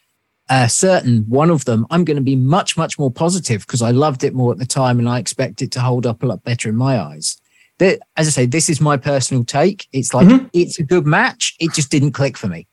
uh, 0.50 0.66
certain 0.66 1.24
one 1.28 1.50
of 1.50 1.64
them 1.64 1.86
I'm 1.90 2.04
going 2.04 2.16
to 2.16 2.22
be 2.22 2.36
much 2.36 2.76
much 2.76 2.98
more 2.98 3.10
positive 3.10 3.66
because 3.66 3.82
I 3.82 3.90
loved 3.90 4.24
it 4.24 4.34
more 4.34 4.52
at 4.52 4.58
the 4.58 4.66
time, 4.66 4.98
and 4.98 5.08
I 5.08 5.18
expect 5.18 5.62
it 5.62 5.70
to 5.72 5.80
hold 5.80 6.06
up 6.06 6.22
a 6.22 6.26
lot 6.26 6.44
better 6.44 6.68
in 6.68 6.76
my 6.76 7.00
eyes 7.00 7.40
that 7.78 8.00
as 8.16 8.28
I 8.28 8.30
say, 8.30 8.46
this 8.46 8.68
is 8.68 8.80
my 8.80 8.96
personal 8.96 9.44
take. 9.44 9.88
It's 9.92 10.14
like 10.14 10.28
Mhm. 10.28 10.48
it's 10.52 10.78
a 10.78 10.82
good 10.84 11.06
match. 11.06 11.54
It 11.58 11.72
just 11.72 11.90
didn't 11.90 12.12
click 12.12 12.36
for 12.36 12.46
me. 12.48 12.66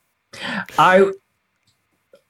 I. 0.78 1.10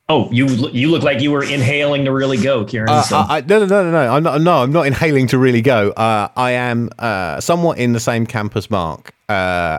Oh, 0.09 0.29
you 0.31 0.47
you 0.73 0.91
look 0.91 1.03
like 1.03 1.21
you 1.21 1.31
were 1.31 1.45
inhaling 1.45 2.05
to 2.05 2.13
really 2.13 2.37
go, 2.37 2.65
Kieran. 2.65 2.89
Uh, 2.91 3.03
so. 3.03 3.17
I, 3.19 3.39
I, 3.39 3.41
no, 3.41 3.61
no, 3.61 3.67
no, 3.67 3.85
no, 3.85 3.91
no. 3.91 4.13
I'm 4.15 4.23
not. 4.23 4.41
No, 4.41 4.63
I'm 4.63 4.73
not 4.73 4.87
inhaling 4.87 5.27
to 5.29 5.39
really 5.39 5.63
go. 5.63 5.91
Uh, 5.91 6.29
I 6.37 6.53
am 6.53 6.91
uh, 6.99 7.41
somewhat 7.41 7.79
in 7.79 7.93
the 7.93 8.01
same 8.01 8.27
camp 8.27 8.57
as 8.57 8.71
Mark. 8.71 9.15
Uh, 9.29 9.79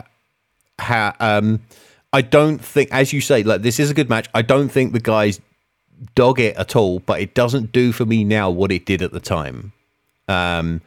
ha, 0.79 1.15
um, 1.19 1.59
I 2.13 2.21
don't 2.21 2.63
think, 2.63 2.89
as 2.91 3.11
you 3.13 3.21
say, 3.21 3.43
like 3.43 3.61
this 3.61 3.79
is 3.79 3.91
a 3.91 3.93
good 3.93 4.09
match. 4.09 4.27
I 4.33 4.41
don't 4.41 4.69
think 4.69 4.93
the 4.93 4.99
guys 4.99 5.39
dog 6.15 6.39
it 6.39 6.55
at 6.57 6.75
all, 6.75 6.99
but 6.99 7.19
it 7.21 7.33
doesn't 7.33 7.71
do 7.71 7.91
for 7.91 8.05
me 8.05 8.23
now 8.23 8.49
what 8.49 8.71
it 8.71 8.85
did 8.85 9.01
at 9.01 9.11
the 9.11 9.19
time. 9.19 9.71
Um, 10.27 10.81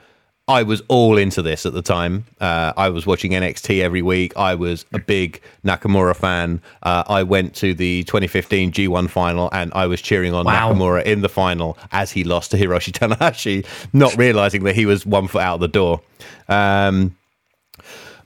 I 0.49 0.63
was 0.63 0.81
all 0.87 1.19
into 1.19 1.43
this 1.43 1.67
at 1.67 1.73
the 1.73 1.83
time. 1.83 2.25
Uh, 2.41 2.73
I 2.77 2.89
was 2.91 3.05
watching 3.05 3.33
NXT 3.33 3.81
every 3.83 4.01
week. 4.01 4.33
I 4.37 4.55
was 4.55 4.85
a 4.93 4.99
big 5.01 5.41
Nakamura 5.65 6.15
fan. 6.15 6.63
Uh, 6.85 7.03
I 7.09 7.25
went 7.25 7.53
to 7.57 7.75
the 7.75 8.05
2015 8.05 8.71
G1 8.71 9.11
final 9.11 9.49
and 9.53 9.73
I 9.75 9.87
was 9.87 10.01
cheering 10.01 10.35
on 10.35 10.45
Wow. 10.45 10.73
Nakamura 10.73 11.03
in 11.05 11.23
the 11.23 11.29
final 11.29 11.77
as 11.91 12.13
he 12.13 12.23
lost 12.23 12.53
to 12.53 12.57
Hiroshi 12.57 12.93
Tanahashi, 12.93 13.67
not 13.93 14.17
realizing 14.17 14.63
that 14.65 14.77
he 14.77 14.87
was 14.87 15.05
one 15.05 15.27
foot 15.27 15.43
out 15.43 15.59
the 15.59 15.67
door. 15.67 16.01
Um, 16.49 17.17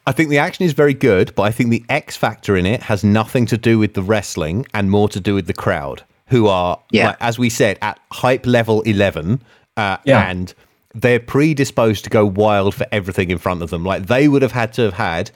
I 0.06 0.12
think 0.12 0.28
the 0.28 0.38
action 0.38 0.66
is 0.66 0.74
very 0.74 0.94
good, 0.94 1.34
but 1.34 1.44
I 1.44 1.50
think 1.52 1.70
the 1.70 1.84
X 1.88 2.16
factor 2.16 2.54
in 2.54 2.66
it 2.66 2.82
has 2.82 3.02
nothing 3.02 3.46
to 3.46 3.56
do 3.56 3.78
with 3.78 3.94
the 3.94 4.02
wrestling 4.02 4.66
and 4.74 4.90
more 4.90 5.08
to 5.08 5.20
do 5.20 5.34
with 5.34 5.46
the 5.46 5.54
crowd, 5.54 6.02
who 6.30 6.46
are, 6.46 6.78
Yeah. 6.90 7.08
like, 7.08 7.16
as 7.20 7.38
we 7.38 7.50
said, 7.50 7.78
at 7.82 8.00
hype 8.12 8.46
level 8.46 8.80
11. 8.82 9.42
Uh, 9.76 9.98
Yeah. 10.04 10.28
And 10.28 10.54
they're 10.94 11.20
predisposed 11.20 12.04
to 12.04 12.10
go 12.10 12.24
wild 12.26 12.74
for 12.74 12.86
everything 12.90 13.30
in 13.30 13.38
front 13.38 13.62
of 13.62 13.70
them. 13.70 13.84
Like 13.84 14.06
they 14.06 14.26
would 14.28 14.42
have 14.42 14.52
had 14.52 14.72
to 14.74 14.82
have 14.82 14.94
had 14.94 15.30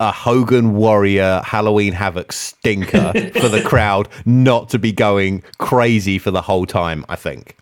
a 0.00 0.12
Hogan 0.12 0.74
Warrior 0.74 1.40
Halloween 1.44 1.92
Havoc 1.92 2.30
stinker 2.32 3.12
for 3.40 3.48
the 3.48 3.62
crowd 3.64 4.08
not 4.24 4.68
to 4.70 4.78
be 4.78 4.92
going 4.92 5.42
crazy 5.58 6.18
for 6.18 6.30
the 6.30 6.42
whole 6.42 6.66
time, 6.66 7.04
I 7.08 7.16
think. 7.16 7.56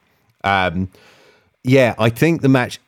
Um, 0.44 0.88
yeah, 1.64 1.94
I 1.98 2.10
think 2.10 2.42
the 2.42 2.48
match 2.48 2.80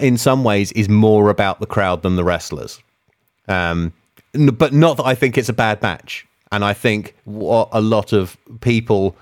in 0.00 0.16
some 0.16 0.44
ways 0.44 0.72
is 0.72 0.88
more 0.88 1.28
about 1.30 1.60
the 1.60 1.66
crowd 1.66 2.02
than 2.02 2.16
the 2.16 2.24
wrestlers. 2.24 2.80
Um, 3.48 3.92
but 4.32 4.72
not 4.72 4.96
that 4.96 5.04
I 5.06 5.14
think 5.14 5.36
it's 5.38 5.48
a 5.48 5.52
bad 5.54 5.82
match. 5.82 6.26
And 6.50 6.64
I 6.64 6.72
think 6.72 7.14
what 7.24 7.68
a 7.72 7.80
lot 7.80 8.12
of 8.12 8.36
people 8.60 9.16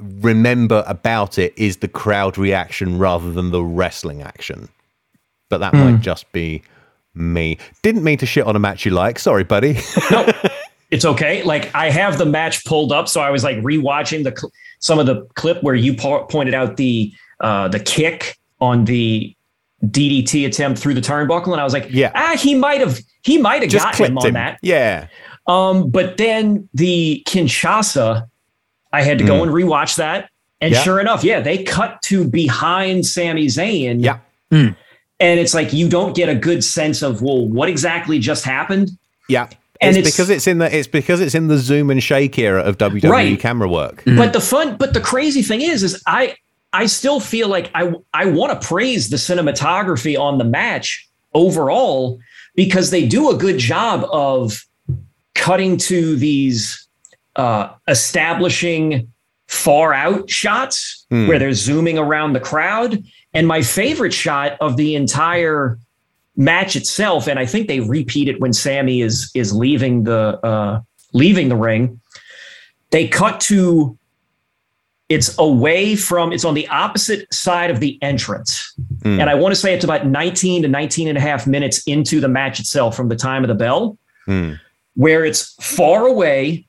remember 0.00 0.84
about 0.86 1.38
it 1.38 1.52
is 1.56 1.78
the 1.78 1.88
crowd 1.88 2.36
reaction 2.38 2.98
rather 2.98 3.32
than 3.32 3.50
the 3.50 3.62
wrestling 3.62 4.22
action. 4.22 4.68
But 5.48 5.58
that 5.58 5.74
might 5.74 6.00
just 6.00 6.30
be 6.32 6.62
me. 7.14 7.58
Didn't 7.82 8.02
mean 8.04 8.18
to 8.18 8.26
shit 8.26 8.44
on 8.46 8.56
a 8.56 8.58
match 8.58 8.84
you 8.84 8.90
like. 8.90 9.18
Sorry, 9.18 9.44
buddy. 9.44 9.78
no, 10.10 10.30
it's 10.90 11.04
okay. 11.04 11.42
Like 11.44 11.72
I 11.74 11.88
have 11.90 12.18
the 12.18 12.26
match 12.26 12.64
pulled 12.64 12.92
up, 12.92 13.08
so 13.08 13.20
I 13.20 13.30
was 13.30 13.44
like 13.44 13.56
rewatching 13.58 14.24
the 14.24 14.34
cl- 14.36 14.50
some 14.80 14.98
of 14.98 15.06
the 15.06 15.24
clip 15.34 15.62
where 15.62 15.74
you 15.76 15.94
po- 15.94 16.24
pointed 16.26 16.52
out 16.54 16.76
the 16.76 17.12
uh, 17.40 17.68
the 17.68 17.78
kick 17.80 18.36
on 18.60 18.86
the 18.86 19.32
DDT 19.84 20.46
attempt 20.46 20.80
through 20.80 20.94
the 20.94 21.00
turnbuckle, 21.00 21.52
and 21.52 21.60
I 21.60 21.64
was 21.64 21.72
like, 21.72 21.86
Yeah. 21.90 22.10
ah, 22.14 22.36
he 22.36 22.54
might 22.54 22.80
have 22.80 22.98
he 23.22 23.38
might 23.38 23.62
have 23.62 23.70
got 23.72 23.94
him 23.98 24.18
on 24.18 24.26
him. 24.26 24.34
that. 24.34 24.58
Yeah. 24.62 25.06
Um, 25.46 25.90
but 25.90 26.16
then 26.16 26.68
the 26.74 27.22
Kinshasa, 27.28 28.28
I 28.96 29.02
had 29.02 29.18
to 29.18 29.24
go 29.24 29.42
and 29.42 29.52
rewatch 29.52 29.96
that. 29.96 30.30
And 30.60 30.70
Hmm. 30.72 30.74
Yeah. 30.76 30.82
sure 30.84 31.00
enough, 31.00 31.22
yeah, 31.22 31.40
they 31.40 31.62
cut 31.64 32.00
to 32.02 32.24
behind 32.24 33.04
Sami 33.06 33.46
Zayn. 33.46 34.02
Yeah. 34.02 34.18
And 34.50 34.74
it's 35.40 35.54
like 35.54 35.72
you 35.72 35.88
don't 35.88 36.14
get 36.14 36.28
a 36.28 36.34
good 36.34 36.62
sense 36.64 37.02
of, 37.02 37.22
well, 37.22 37.46
what 37.46 37.68
exactly 37.68 38.18
just 38.18 38.44
happened? 38.44 38.90
Yeah. 39.28 39.48
And 39.80 39.90
it's, 39.96 39.98
it's- 39.98 40.12
because 40.14 40.30
it's 40.30 40.46
in 40.46 40.58
the 40.58 40.74
it's 40.74 40.88
because 40.88 41.20
it's 41.20 41.34
in 41.34 41.48
the 41.48 41.58
zoom 41.58 41.90
and 41.90 42.02
shake 42.02 42.38
era 42.38 42.62
of 42.62 42.78
WWE 42.78 43.10
Right. 43.10 43.38
camera 43.40 43.68
work. 43.68 44.02
But 44.06 44.32
the 44.32 44.40
fun, 44.40 44.76
but 44.78 44.94
the 44.94 45.00
crazy 45.00 45.42
thing 45.42 45.60
is, 45.60 45.82
is 45.82 46.02
I 46.06 46.34
I 46.72 46.86
still 46.86 47.20
feel 47.20 47.48
like 47.48 47.70
I 47.74 47.92
I 48.14 48.24
want 48.26 48.58
to 48.58 48.66
praise 48.66 49.10
the 49.10 49.16
cinematography 49.18 50.18
on 50.18 50.38
the 50.38 50.44
match 50.44 51.06
overall 51.34 52.18
because 52.54 52.90
they 52.90 53.06
do 53.06 53.30
a 53.30 53.36
good 53.36 53.58
job 53.58 54.06
of 54.10 54.64
cutting 55.34 55.76
to 55.76 56.16
these 56.16 56.85
uh, 57.36 57.70
establishing 57.88 59.12
far 59.48 59.92
out 59.94 60.28
shots 60.28 61.06
Hmm. 61.10 61.28
where 61.28 61.38
they're 61.38 61.52
zooming 61.52 61.98
around 61.98 62.32
the 62.32 62.40
crowd. 62.40 63.02
And 63.32 63.46
my 63.46 63.62
favorite 63.62 64.12
shot 64.12 64.56
of 64.60 64.76
the 64.76 64.96
entire 64.96 65.78
match 66.36 66.74
itself, 66.74 67.28
and 67.28 67.38
I 67.38 67.46
think 67.46 67.68
they 67.68 67.80
repeat 67.80 68.28
it 68.28 68.40
when 68.40 68.52
Sami 68.52 69.02
is 69.02 69.30
is 69.34 69.52
leaving 69.52 70.02
the 70.04 70.38
uh, 70.42 70.80
leaving 71.12 71.48
the 71.48 71.56
ring. 71.56 72.00
They 72.90 73.06
cut 73.08 73.40
to 73.42 73.96
it's 75.08 75.38
away 75.38 75.94
from 75.94 76.32
it's 76.32 76.44
on 76.44 76.54
the 76.54 76.66
opposite 76.68 77.32
side 77.32 77.70
of 77.70 77.78
the 77.78 77.96
entrance. 78.02 78.74
Hmm. 79.04 79.20
And 79.20 79.30
I 79.30 79.34
want 79.36 79.54
to 79.54 79.60
say 79.60 79.72
it's 79.74 79.84
about 79.84 80.06
19 80.06 80.62
to 80.62 80.68
19 80.68 81.06
and 81.08 81.16
a 81.16 81.20
half 81.20 81.46
minutes 81.46 81.82
into 81.86 82.20
the 82.20 82.28
match 82.28 82.58
itself 82.58 82.96
from 82.96 83.08
the 83.08 83.16
time 83.16 83.44
of 83.44 83.48
the 83.48 83.54
bell 83.54 83.96
Hmm. 84.24 84.54
where 84.94 85.24
it's 85.24 85.54
far 85.60 86.06
away 86.06 86.65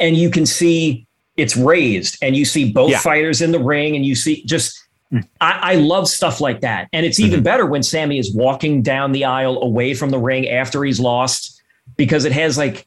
and 0.00 0.16
you 0.16 0.30
can 0.30 0.46
see 0.46 1.06
it's 1.36 1.56
raised 1.56 2.16
and 2.22 2.36
you 2.36 2.44
see 2.44 2.70
both 2.70 2.90
Yeah. 2.90 2.98
fighters 2.98 3.40
in 3.40 3.52
the 3.52 3.58
ring 3.58 3.96
and 3.96 4.04
you 4.06 4.14
see 4.14 4.44
just 4.44 4.78
hmm. 5.10 5.20
I, 5.40 5.72
I 5.72 5.74
love 5.76 6.08
stuff 6.08 6.40
like 6.40 6.60
that. 6.60 6.88
And 6.92 7.04
it's 7.04 7.18
even 7.18 7.38
mm-hmm. 7.38 7.44
better 7.44 7.66
when 7.66 7.82
Sami 7.82 8.18
is 8.18 8.34
walking 8.34 8.82
down 8.82 9.12
the 9.12 9.24
aisle 9.24 9.60
away 9.62 9.94
from 9.94 10.10
the 10.10 10.18
ring 10.18 10.48
after 10.48 10.84
he's 10.84 11.00
lost 11.00 11.60
because 11.96 12.24
it 12.24 12.32
has 12.32 12.56
like 12.56 12.86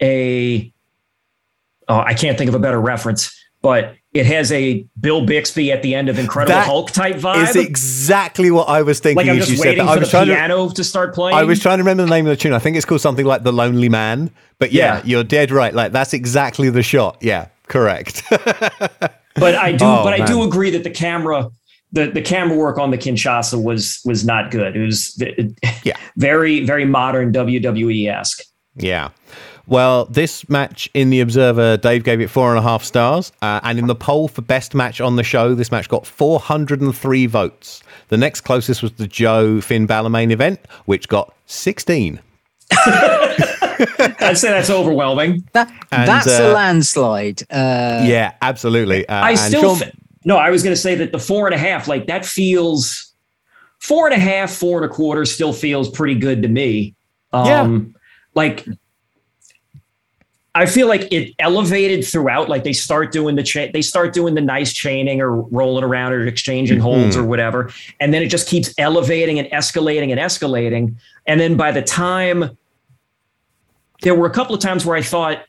a 0.00 0.72
oh, 1.88 1.98
I 1.98 2.14
can't 2.14 2.38
think 2.38 2.48
of 2.48 2.54
a 2.54 2.60
better 2.60 2.80
reference, 2.80 3.36
but 3.62 3.94
it 4.12 4.26
has 4.26 4.50
a 4.52 4.84
Bill 4.98 5.24
Bixby 5.24 5.70
at 5.70 5.82
the 5.82 5.94
end 5.94 6.08
of 6.08 6.18
Incredible 6.18 6.54
That 6.54 6.66
Hulk 6.66 6.90
type 6.90 7.16
vibe. 7.16 7.48
Is 7.48 7.54
exactly 7.56 8.50
what 8.50 8.68
I 8.68 8.82
was 8.82 8.98
thinking 9.00 9.24
like 9.26 9.32
I'm 9.32 9.36
just 9.38 9.50
said 9.56 9.60
waiting 9.60 9.84
that. 9.86 9.90
I 9.90 9.94
for 9.94 10.00
was 10.00 10.08
the 10.08 10.10
trying 10.10 10.26
to 10.26 10.34
piano 10.34 10.68
to, 10.68 10.84
start 10.84 11.14
playing. 11.14 11.36
I 11.36 11.44
was 11.44 11.60
trying 11.60 11.78
to 11.78 11.82
remember 11.84 12.02
the 12.04 12.10
name 12.10 12.26
of 12.26 12.30
the 12.30 12.36
tune. 12.36 12.52
I 12.52 12.58
think 12.58 12.76
it's 12.76 12.84
called 12.84 13.00
something 13.00 13.24
like 13.24 13.44
The 13.44 13.52
Lonely 13.52 13.88
Man. 13.88 14.30
But 14.58 14.72
yeah, 14.72 14.96
Yeah. 14.96 15.02
you're 15.04 15.24
dead 15.24 15.50
right. 15.52 15.72
Like 15.72 15.92
that's 15.92 16.12
exactly 16.12 16.70
the 16.70 16.82
shot. 16.82 17.18
Yeah, 17.20 17.48
correct. 17.68 18.22
But 19.36 19.54
I 19.54 19.72
do, 19.72 19.84
Oh, 19.84 20.02
but 20.02 20.12
I 20.12 20.26
do 20.26 20.42
agree 20.42 20.70
that 20.70 20.82
the 20.82 20.90
camera, 20.90 21.48
the 21.92 22.10
the 22.10 22.20
camera 22.20 22.56
work 22.58 22.78
on 22.78 22.90
the 22.90 22.98
Kinshasa 22.98 23.62
was 23.62 24.00
was 24.04 24.24
not 24.24 24.50
good. 24.50 24.76
It 24.76 24.84
was 24.84 25.16
Yeah. 25.84 25.96
very 26.16 26.64
very 26.66 26.84
modern 26.84 27.32
WWE 27.32 28.08
esque. 28.12 28.42
yeah. 28.74 29.10
Well, 29.70 30.06
this 30.06 30.48
match 30.48 30.90
in 30.94 31.10
the 31.10 31.20
Observer, 31.20 31.76
Dave 31.76 32.02
gave 32.02 32.20
it 32.20 32.28
four 32.28 32.50
and 32.50 32.58
a 32.58 32.62
half 32.62 32.82
stars. 32.82 33.30
Uh, 33.40 33.60
and 33.62 33.78
in 33.78 33.86
the 33.86 33.94
poll 33.94 34.26
for 34.26 34.42
best 34.42 34.74
match 34.74 35.00
on 35.00 35.14
the 35.14 35.22
show, 35.22 35.54
this 35.54 35.70
match 35.70 35.88
got 35.88 36.04
403 36.04 37.26
votes. 37.26 37.80
The 38.08 38.16
next 38.16 38.40
closest 38.40 38.82
was 38.82 38.90
the 38.94 39.06
Joe 39.06 39.60
Finn 39.60 39.86
Balor 39.86 40.10
main 40.10 40.32
event, 40.32 40.58
which 40.86 41.08
got 41.08 41.32
16. 41.46 42.20
I'd 42.72 44.34
say 44.34 44.48
that's 44.50 44.70
overwhelming. 44.70 45.48
That, 45.52 45.70
And, 45.92 46.08
that's 46.08 46.26
uh, 46.26 46.50
a 46.50 46.52
landslide. 46.52 47.42
Uh, 47.42 48.02
yeah, 48.04 48.34
absolutely. 48.42 49.08
Uh, 49.08 49.24
I 49.24 49.34
still 49.36 49.76
Sean- 49.76 49.78
fe- 49.78 49.92
no. 50.24 50.36
I 50.36 50.50
was 50.50 50.64
going 50.64 50.74
to 50.74 50.80
say 50.80 50.96
that 50.96 51.12
the 51.12 51.20
four 51.20 51.46
and 51.46 51.54
a 51.54 51.58
half, 51.58 51.86
like 51.86 52.08
that 52.08 52.26
feels 52.26 53.12
four 53.78 54.08
and 54.08 54.16
a 54.16 54.20
half, 54.20 54.50
four 54.50 54.82
and 54.82 54.90
a 54.90 54.92
quarter, 54.92 55.24
still 55.24 55.52
feels 55.52 55.88
pretty 55.88 56.16
good 56.16 56.42
to 56.42 56.48
me. 56.48 56.96
Um, 57.32 57.94
like. 58.34 58.66
I 60.54 60.66
feel 60.66 60.88
like 60.88 61.12
it 61.12 61.34
elevated 61.38 62.04
throughout. 62.04 62.48
Like 62.48 62.64
they 62.64 62.72
start 62.72 63.12
doing 63.12 63.36
the 63.36 63.42
cha- 63.42 63.70
they 63.72 63.82
start 63.82 64.12
doing 64.12 64.34
the 64.34 64.40
nice 64.40 64.72
chaining 64.72 65.20
or 65.20 65.42
rolling 65.42 65.84
around 65.84 66.12
or 66.12 66.26
exchanging 66.26 66.78
mm-hmm. 66.78 66.84
holds 66.84 67.16
or 67.16 67.24
whatever, 67.24 67.70
and 68.00 68.12
then 68.12 68.22
it 68.22 68.28
just 68.28 68.48
keeps 68.48 68.74
elevating 68.76 69.38
and 69.38 69.48
escalating 69.50 70.10
and 70.10 70.20
escalating. 70.20 70.96
And 71.26 71.40
then 71.40 71.56
by 71.56 71.70
the 71.70 71.82
time 71.82 72.56
there 74.02 74.14
were 74.14 74.26
a 74.26 74.30
couple 74.30 74.54
of 74.54 74.60
times 74.60 74.84
where 74.86 74.96
I 74.96 75.02
thought, 75.02 75.44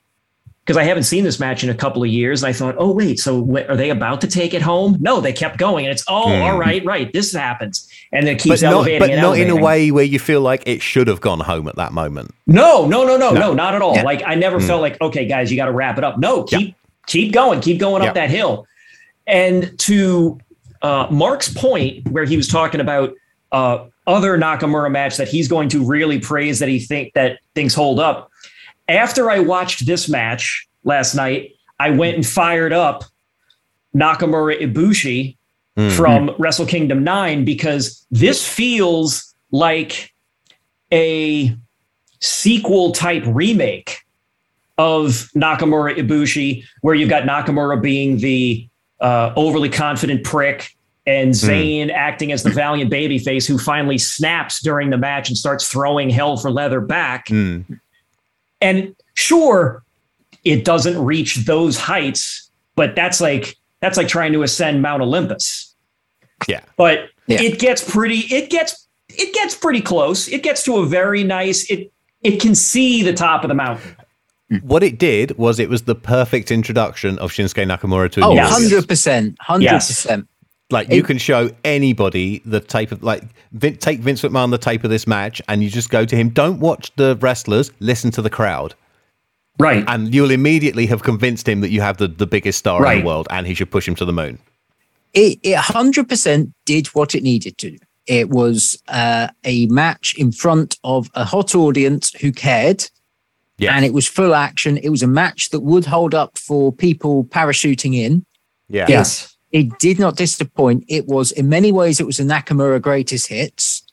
because 0.71 0.85
I 0.85 0.87
haven't 0.87 1.03
seen 1.03 1.25
this 1.25 1.37
match 1.37 1.65
in 1.65 1.69
a 1.69 1.73
couple 1.75 2.01
of 2.01 2.07
years, 2.07 2.41
and 2.43 2.49
I 2.49 2.53
thought, 2.53 2.75
oh 2.77 2.91
wait, 2.91 3.19
so 3.19 3.45
are 3.67 3.75
they 3.75 3.89
about 3.89 4.21
to 4.21 4.27
take 4.27 4.53
it 4.53 4.61
home? 4.61 4.95
No, 5.01 5.19
they 5.19 5.33
kept 5.33 5.57
going, 5.57 5.85
and 5.85 5.91
it's 5.91 6.05
oh, 6.07 6.33
Hmm. 6.33 6.41
all 6.43 6.57
right, 6.57 6.83
right, 6.85 7.11
this 7.11 7.33
happens, 7.33 7.89
and 8.13 8.25
then 8.25 8.35
it 8.35 8.37
but 8.37 8.43
keeps 8.43 8.61
not, 8.61 8.71
elevating, 8.71 8.99
but 8.99 9.09
and 9.09 9.21
not 9.21 9.37
in 9.37 9.49
a 9.49 9.55
way 9.57 9.91
where 9.91 10.05
you 10.05 10.17
feel 10.17 10.39
like 10.39 10.63
it 10.65 10.81
should 10.81 11.09
have 11.09 11.19
gone 11.19 11.41
home 11.41 11.67
at 11.67 11.75
that 11.75 11.91
moment. 11.91 12.33
No, 12.47 12.85
no, 12.87 13.03
no, 13.03 13.17
no, 13.17 13.31
No. 13.31 13.39
no, 13.41 13.53
not 13.53 13.75
at 13.75 13.81
all. 13.81 13.95
Yeah. 13.95 14.03
Like 14.03 14.23
I 14.25 14.35
never 14.35 14.61
felt 14.61 14.79
like, 14.81 15.01
okay, 15.01 15.25
guys, 15.25 15.51
you 15.51 15.57
got 15.57 15.65
to 15.65 15.73
wrap 15.73 15.97
it 15.97 16.05
up. 16.05 16.19
No, 16.19 16.45
Yeah. 16.49 16.59
keep 16.59 16.75
keep 17.07 17.33
going, 17.33 17.59
keep 17.59 17.77
going 17.77 18.01
Yeah. 18.03 18.09
up 18.09 18.15
that 18.15 18.29
hill. 18.29 18.65
And 19.27 19.77
to 19.79 20.39
uh, 20.81 21.07
Mark's 21.11 21.53
point, 21.53 22.07
where 22.11 22.23
he 22.23 22.37
was 22.37 22.47
talking 22.47 22.79
about 22.79 23.13
uh, 23.51 23.85
other 24.07 24.37
Nakamura 24.37 24.89
match 24.89 25.17
that 25.17 25.27
he's 25.27 25.49
going 25.49 25.67
to 25.69 25.83
really 25.85 26.17
praise 26.19 26.59
that 26.59 26.69
he 26.69 26.79
think 26.79 27.11
that 27.13 27.39
things 27.55 27.73
hold 27.75 27.99
up. 27.99 28.30
After 28.87 29.29
I 29.31 29.39
watched 29.39 29.85
this 29.85 30.09
match 30.09 30.67
last 30.83 31.15
night, 31.15 31.51
I 31.79 31.91
went 31.91 32.15
and 32.15 32.25
fired 32.25 32.73
up 32.73 33.03
Nakamura 33.95 34.59
Ibushi 34.61 35.37
Mm. 35.77 35.91
from 35.95 36.35
Wrestle 36.37 36.65
Kingdom 36.65 37.01
9 37.01 37.45
because 37.45 38.05
this 38.11 38.45
feels 38.45 39.33
like 39.51 40.13
a 40.91 41.55
sequel 42.19 42.91
type 42.91 43.23
remake 43.25 43.99
of 44.77 45.29
Nakamura 45.33 45.95
Ibushi, 45.95 46.65
where 46.81 46.93
you've 46.93 47.09
got 47.09 47.23
Nakamura 47.23 47.81
being 47.81 48.17
the 48.17 48.67
uh, 48.99 49.31
overly 49.37 49.69
confident 49.69 50.25
prick 50.25 50.75
and 51.07 51.31
Zayn 51.31 51.89
acting 51.89 52.33
as 52.33 52.43
the 52.43 52.49
valiant 52.49 52.91
babyface 52.91 53.47
who 53.47 53.57
finally 53.57 53.97
snaps 53.97 54.61
during 54.61 54.89
the 54.89 54.97
match 54.97 55.29
and 55.29 55.37
starts 55.37 55.69
throwing 55.69 56.09
hell 56.09 56.35
for 56.35 56.51
leather 56.51 56.81
back. 56.81 57.27
Mm. 57.27 57.79
And 58.61 58.95
sure, 59.15 59.83
it 60.43 60.63
doesn't 60.65 61.03
reach 61.03 61.35
those 61.45 61.77
heights, 61.77 62.49
but 62.75 62.95
that's 62.95 63.19
like 63.21 63.55
that's 63.79 63.97
like 63.97 64.07
trying 64.07 64.33
to 64.33 64.43
ascend 64.43 64.81
Mount 64.81 65.01
Olympus. 65.01 65.73
Yeah. 66.47 66.61
But 66.77 67.09
Yeah. 67.27 67.41
it 67.41 67.59
gets 67.59 67.83
pretty 67.89 68.19
it 68.33 68.49
gets 68.49 68.87
it 69.09 69.33
gets 69.33 69.55
pretty 69.55 69.81
close. 69.81 70.27
It 70.27 70.43
gets 70.43 70.63
to 70.63 70.77
a 70.77 70.85
very 70.85 71.23
nice 71.23 71.69
it 71.69 71.91
it 72.21 72.39
can 72.39 72.53
see 72.55 73.01
the 73.03 73.13
top 73.13 73.43
of 73.43 73.47
the 73.49 73.55
mountain. 73.55 73.95
What 74.63 74.83
it 74.83 74.99
did 74.99 75.37
was 75.37 75.59
it 75.59 75.69
was 75.69 75.83
the 75.83 75.95
perfect 75.95 76.51
introduction 76.51 77.17
of 77.19 77.31
Shinsuke 77.31 77.65
Nakamura 77.65 78.11
to 78.11 78.21
a 78.21 78.25
Oh, 78.25 78.29
new 78.31 78.35
Yes. 78.35 78.53
audience. 78.53 78.73
100%. 78.85 79.37
100%. 79.39 80.27
Like 80.71 80.89
you 80.91 80.99
It- 81.01 81.05
can 81.05 81.17
show 81.17 81.49
anybody 81.63 82.41
the 82.45 82.59
tape 82.59 82.91
of 82.91 83.03
like 83.03 83.23
Vin, 83.53 83.77
take 83.77 83.99
Vince 83.99 84.21
McMahon 84.21 84.51
the 84.51 84.57
tape 84.57 84.83
of 84.83 84.89
this 84.89 85.05
match, 85.07 85.41
and 85.47 85.63
you 85.63 85.69
just 85.69 85.89
go 85.89 86.05
to 86.05 86.15
him. 86.15 86.29
Don't 86.29 86.59
watch 86.59 86.91
the 86.95 87.17
wrestlers, 87.21 87.71
listen 87.79 88.11
to 88.11 88.21
the 88.21 88.29
crowd, 88.29 88.73
Right. 89.59 89.83
and 89.87 90.13
you'll 90.13 90.31
immediately 90.31 90.85
have 90.87 91.03
convinced 91.03 91.47
him 91.47 91.61
that 91.61 91.69
you 91.71 91.81
have 91.81 91.97
the, 91.97 92.07
the 92.07 92.25
biggest 92.27 92.59
star 92.59 92.85
in 92.91 92.99
the 92.99 93.05
world, 93.05 93.27
and 93.29 93.45
he 93.45 93.53
should 93.53 93.69
push 93.71 93.87
him 93.87 93.95
to 93.95 94.05
the 94.05 94.13
moon. 94.13 94.39
It, 95.13 95.39
it 95.43 95.57
100% 95.57 96.53
did 96.65 96.87
what 96.87 97.13
it 97.15 97.23
needed 97.23 97.57
to. 97.57 97.77
It 98.07 98.29
was 98.29 98.81
uh, 98.87 99.27
a 99.43 99.65
match 99.67 100.15
in 100.17 100.31
front 100.31 100.77
of 100.83 101.09
a 101.13 101.25
hot 101.25 101.53
audience 101.53 102.13
who 102.21 102.31
cared, 102.31 102.89
Yeah, 103.57 103.75
and 103.75 103.83
it 103.85 103.93
was 103.93 104.07
full 104.07 104.33
action. 104.33 104.77
It 104.77 104.89
was 104.89 105.03
a 105.03 105.07
match 105.07 105.49
that 105.49 105.59
would 105.59 105.85
hold 105.85 106.15
up 106.15 106.37
for 106.37 106.71
people 106.71 107.25
parachuting 107.25 107.93
in. 107.95 108.25
yeah, 108.69 108.85
yes. 108.87 109.35
It 109.51 109.77
did 109.79 109.99
not 109.99 110.15
disappoint. 110.15 110.85
It 110.87 111.07
was, 111.07 111.31
in 111.31 111.49
many 111.49 111.71
ways, 111.71 111.99
it 111.99 112.05
was 112.05 112.19
a 112.19 112.23
Nakamura 112.23 112.81
greatest 112.81 113.27
hits. 113.27 113.83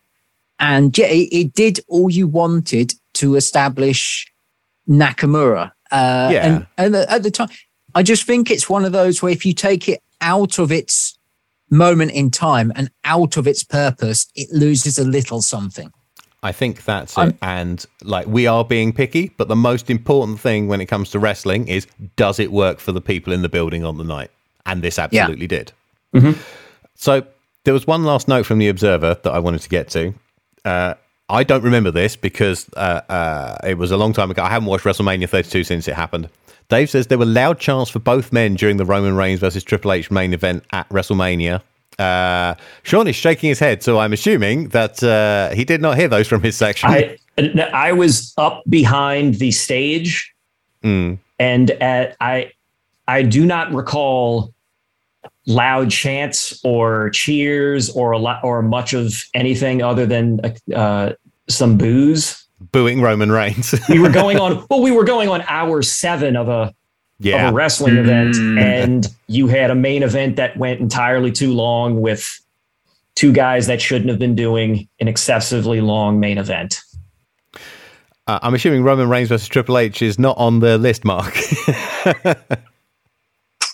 And 0.61 0.97
yeah, 0.97 1.07
it, 1.07 1.29
it 1.33 1.53
did 1.55 1.81
all 1.89 2.11
you 2.11 2.27
wanted 2.29 2.95
to 3.15 3.35
establish 3.35 4.27
Nakamura. 4.89 5.73
Uh, 5.91 6.31
Yeah. 6.33 6.47
And, 6.47 6.67
and 6.77 6.97
at 6.97 7.23
the 7.23 7.31
time, 7.31 7.49
I 7.95 8.03
just 8.03 8.25
think 8.25 8.51
it's 8.51 8.69
one 8.69 8.85
of 8.85 8.93
those 8.93 9.23
where 9.23 9.33
if 9.33 9.45
you 9.45 9.53
take 9.53 9.89
it 9.89 10.03
out 10.21 10.59
of 10.59 10.71
its 10.71 11.19
moment 11.71 12.13
in 12.13 12.31
time 12.31 12.73
and 12.75 12.91
out 13.05 13.37
of 13.37 13.47
its 13.47 13.63
purpose, 13.65 14.27
it 14.35 14.49
loses 14.53 14.99
a 14.99 15.05
little 15.05 15.43
something. 15.43 15.91
I 16.43 16.53
think 16.53 16.85
that's 16.85 17.15
it. 17.15 17.21
I'm- 17.21 17.39
and 17.43 17.85
like 18.05 18.27
we 18.29 18.47
are 18.47 18.65
being 18.65 18.93
picky, 18.93 19.33
but 19.37 19.49
the 19.49 19.57
most 19.57 19.91
important 19.91 20.39
thing 20.39 20.69
when 20.69 20.81
it 20.81 20.87
comes 20.87 21.11
to 21.11 21.19
wrestling 21.19 21.67
is 21.67 21.87
does 22.17 22.39
it 22.39 22.53
work 22.53 22.79
for 22.79 22.93
the 22.93 23.01
people 23.01 23.33
in 23.33 23.43
the 23.43 23.49
building 23.49 23.85
on 23.85 23.99
the 23.99 24.05
night? 24.05 24.31
And 24.69 24.83
this 24.83 24.99
absolutely 24.99 25.47
did. 25.49 25.73
So 26.95 27.25
there 27.65 27.75
was 27.75 27.87
one 27.87 28.05
last 28.05 28.29
note 28.29 28.47
from 28.47 28.59
the 28.59 28.69
Observer 28.69 29.17
that 29.23 29.33
I 29.33 29.39
wanted 29.39 29.63
to 29.63 29.69
get 29.69 29.89
to. 29.91 30.15
Uh, 30.65 30.95
I 31.29 31.45
don't 31.45 31.63
remember 31.63 31.91
this 31.91 32.17
because 32.17 32.69
uh, 32.77 33.01
uh, 33.09 33.59
it 33.65 33.77
was 33.79 33.91
a 33.91 33.97
long 33.97 34.13
time 34.13 34.31
ago. 34.31 34.43
I 34.43 34.49
haven't 34.51 34.69
watched 34.69 34.85
WrestleMania 34.85 35.29
32 35.29 35.65
since 35.65 35.87
it 35.89 35.95
happened. 35.95 36.29
Dave 36.69 36.91
says 36.91 37.07
there 37.07 37.19
were 37.19 37.27
loud 37.27 37.59
chants 37.59 37.91
for 37.91 37.99
both 37.99 38.33
men 38.33 38.55
during 38.55 38.77
the 38.77 38.85
Roman 38.85 39.17
Reigns 39.17 39.41
versus 39.41 39.65
Triple 39.65 39.93
H 39.93 40.11
main 40.11 40.33
event 40.33 40.65
at 40.73 40.89
WrestleMania. 40.91 41.63
Uh, 41.99 42.55
Sean 42.83 43.09
is 43.09 43.17
shaking 43.17 43.49
his 43.49 43.59
head, 43.59 43.83
so 43.83 43.99
I'm 43.99 44.13
assuming 44.13 44.69
that 44.69 45.03
uh, 45.03 45.55
he 45.55 45.65
did 45.65 45.81
not 45.81 45.97
hear 45.97 46.09
those 46.09 46.29
from 46.29 46.43
his 46.43 46.57
section. 46.57 46.91
I 46.91 47.17
I 47.73 47.93
was 47.93 48.35
up 48.37 48.63
behind 48.69 49.35
the 49.37 49.51
stage, 49.51 50.35
Mm. 50.85 51.19
and 51.39 51.71
at, 51.73 52.17
I 52.21 52.53
I 53.09 53.23
do 53.23 53.45
not 53.45 53.73
recall 53.73 54.53
loud 55.47 55.91
chants 55.91 56.61
or 56.65 57.11
cheers 57.11 57.91
or 57.91 58.13
a 58.13 58.19
lot 58.19 58.43
or 58.45 58.63
much 58.63 58.93
of 58.95 59.25
anything 59.35 59.83
other 59.83 60.07
than 60.07 60.41
uh, 60.75 61.13
some 61.49 61.77
boos. 61.79 62.45
Booing 62.73 63.01
Roman 63.01 63.31
Reigns. 63.33 63.75
We 63.89 63.99
were 63.99 64.11
going 64.23 64.39
on 64.39 64.67
well, 64.69 64.83
we 64.83 64.91
were 64.91 65.05
going 65.05 65.29
on 65.29 65.43
hour 65.49 65.81
seven 65.83 66.37
of 66.37 66.49
a 66.49 66.75
Yeah. 67.21 67.47
of 67.49 67.53
a 67.53 67.57
wrestling 67.57 67.97
event, 67.97 68.37
and 68.37 69.07
you 69.29 69.47
had 69.49 69.71
a 69.71 69.75
main 69.75 70.03
event 70.03 70.37
that 70.37 70.57
went 70.57 70.81
entirely 70.81 71.33
too 71.33 71.53
long 71.53 72.01
with 72.01 72.29
two 73.15 73.33
guys 73.33 73.67
that 73.69 73.81
shouldn't 73.81 74.11
have 74.11 74.19
been 74.19 74.35
doing 74.37 74.89
an 75.01 75.09
excessively 75.09 75.81
long 75.81 76.21
main 76.21 76.39
event. 76.39 76.81
Uh, 78.27 78.39
I'm 78.43 78.55
assuming 78.55 78.83
Roman 78.85 79.09
Reigns 79.09 79.29
versus 79.31 79.49
Triple 79.49 79.79
H 79.79 80.03
is 80.03 80.19
not 80.19 80.37
on 80.37 80.61
the 80.61 80.77
list, 80.79 81.05
Mark. 81.05 81.35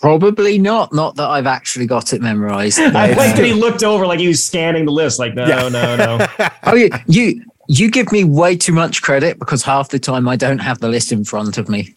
Probably 0.05 0.59
not. 0.59 0.93
Not 0.93 1.15
that 1.15 1.27
I've 1.27 1.47
actually 1.47 1.87
got 1.87 2.13
it 2.13 2.21
memorized. 2.21 2.77
I 2.79 3.09
It's- 3.09 3.17
like 3.17 3.35
that 3.37 3.43
he 3.43 3.53
looked 3.53 3.83
over 3.83 4.05
like 4.05 4.19
he 4.19 4.27
was 4.27 4.45
scanning 4.45 4.85
the 4.85 4.91
list, 4.91 5.17
like, 5.17 5.33
no, 5.33 5.67
no, 5.67 5.95
no. 5.95 6.27
oh, 6.63 6.75
you, 6.75 6.91
you 7.07 7.43
you 7.67 7.89
give 7.89 8.11
me 8.11 8.23
way 8.23 8.55
too 8.55 8.71
much 8.71 9.01
credit 9.01 9.39
because 9.39 9.63
half 9.63 9.89
the 9.89 9.97
time 9.97 10.29
I 10.29 10.35
don't 10.35 10.59
have 10.59 10.77
the 10.77 10.89
list 10.89 11.11
in 11.11 11.25
front 11.25 11.57
of 11.57 11.69
me. 11.69 11.95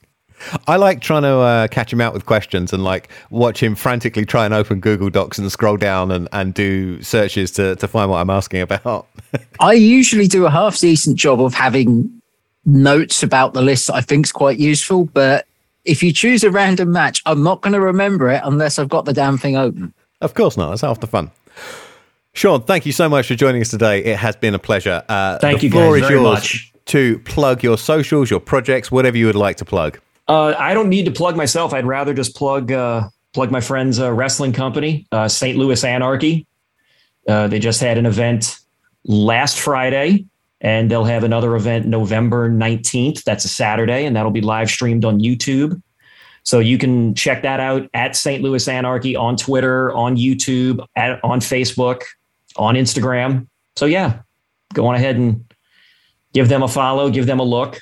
I 0.66 0.76
like 0.76 1.02
trying 1.02 1.24
to 1.24 1.36
uh, 1.36 1.68
catch 1.68 1.92
him 1.92 2.00
out 2.00 2.14
with 2.14 2.24
questions 2.24 2.72
and 2.72 2.82
like 2.82 3.10
watch 3.28 3.62
him 3.62 3.74
frantically 3.74 4.24
try 4.24 4.46
and 4.46 4.54
open 4.54 4.80
Google 4.80 5.10
Docs 5.10 5.38
and 5.38 5.52
scroll 5.52 5.76
down 5.76 6.10
and, 6.10 6.30
and 6.32 6.54
do 6.54 7.02
searches 7.02 7.50
to, 7.52 7.76
to 7.76 7.86
find 7.86 8.10
what 8.10 8.22
I'm 8.22 8.30
asking 8.30 8.62
about. 8.62 9.06
I 9.60 9.74
usually 9.74 10.28
do 10.28 10.46
a 10.46 10.50
half 10.50 10.78
decent 10.78 11.18
job 11.18 11.42
of 11.42 11.52
having 11.52 12.10
notes 12.64 13.22
about 13.22 13.52
the 13.52 13.60
list 13.60 13.88
that 13.88 13.96
I 13.96 14.00
think 14.00 14.24
is 14.24 14.32
quite 14.32 14.58
useful, 14.58 15.04
but 15.12 15.44
if 15.88 16.02
you 16.02 16.12
choose 16.12 16.44
a 16.44 16.50
random 16.50 16.92
match, 16.92 17.22
I'm 17.26 17.42
not 17.42 17.62
going 17.62 17.72
to 17.72 17.80
remember 17.80 18.30
it 18.30 18.42
unless 18.44 18.78
I've 18.78 18.88
got 18.88 19.04
the 19.06 19.12
damn 19.12 19.38
thing 19.38 19.56
open. 19.56 19.94
Of 20.20 20.34
course 20.34 20.56
not. 20.56 20.70
That's 20.70 20.82
half 20.82 21.00
the 21.00 21.06
fun. 21.06 21.30
Sean, 22.34 22.62
thank 22.62 22.86
you 22.86 22.92
so 22.92 23.08
much 23.08 23.26
for 23.26 23.34
joining 23.34 23.60
us 23.62 23.70
today. 23.70 24.04
It 24.04 24.16
has 24.16 24.36
been 24.36 24.54
a 24.54 24.58
pleasure. 24.58 25.02
Uh, 25.08 25.38
Thank 25.38 25.60
the 25.60 25.66
you 25.66 25.72
floor 25.72 25.94
guys 25.94 26.02
is 26.02 26.08
very 26.08 26.20
yours 26.20 26.34
much. 26.34 26.72
to 26.86 27.18
plug 27.20 27.62
your 27.64 27.76
socials, 27.78 28.30
your 28.30 28.38
projects, 28.38 28.92
whatever 28.92 29.16
you 29.16 29.26
would 29.26 29.34
like 29.34 29.56
to 29.56 29.64
plug. 29.64 29.98
Uh, 30.28 30.54
I 30.58 30.74
don't 30.74 30.88
need 30.88 31.06
to 31.06 31.10
plug 31.10 31.36
myself. 31.36 31.72
I'd 31.72 31.86
rather 31.86 32.14
just 32.14 32.36
plug 32.36 32.70
uh, 32.70 33.08
plug 33.32 33.50
my 33.50 33.60
friend's 33.60 33.98
uh, 33.98 34.12
wrestling 34.12 34.52
company, 34.52 35.06
uh, 35.10 35.26
St. 35.26 35.56
Louis 35.58 35.82
Anarchy. 35.82 36.46
Uh, 37.26 37.48
they 37.48 37.58
just 37.58 37.80
had 37.80 37.98
an 37.98 38.06
event 38.06 38.58
last 39.04 39.58
Friday, 39.58 40.26
and 40.60 40.90
they'll 40.90 41.04
have 41.04 41.24
another 41.24 41.54
event 41.56 41.86
November 41.86 42.50
19th. 42.50 43.24
That's 43.24 43.44
a 43.44 43.48
Saturday, 43.48 44.04
and 44.04 44.16
that'll 44.16 44.30
be 44.30 44.40
live 44.40 44.70
streamed 44.70 45.04
on 45.04 45.20
YouTube. 45.20 45.80
So 46.42 46.58
you 46.58 46.78
can 46.78 47.14
check 47.14 47.42
that 47.42 47.60
out 47.60 47.88
at 47.92 48.16
St. 48.16 48.42
Louis 48.42 48.66
Anarchy 48.66 49.14
on 49.14 49.36
Twitter, 49.36 49.92
on 49.92 50.16
YouTube, 50.16 50.84
at, 50.96 51.22
on 51.22 51.40
Facebook, 51.40 52.02
on 52.56 52.74
Instagram. 52.74 53.46
So 53.76 53.86
yeah, 53.86 54.20
go 54.72 54.86
on 54.86 54.94
ahead 54.94 55.16
and 55.16 55.44
give 56.32 56.48
them 56.48 56.62
a 56.62 56.68
follow, 56.68 57.10
give 57.10 57.26
them 57.26 57.38
a 57.38 57.44
look. 57.44 57.80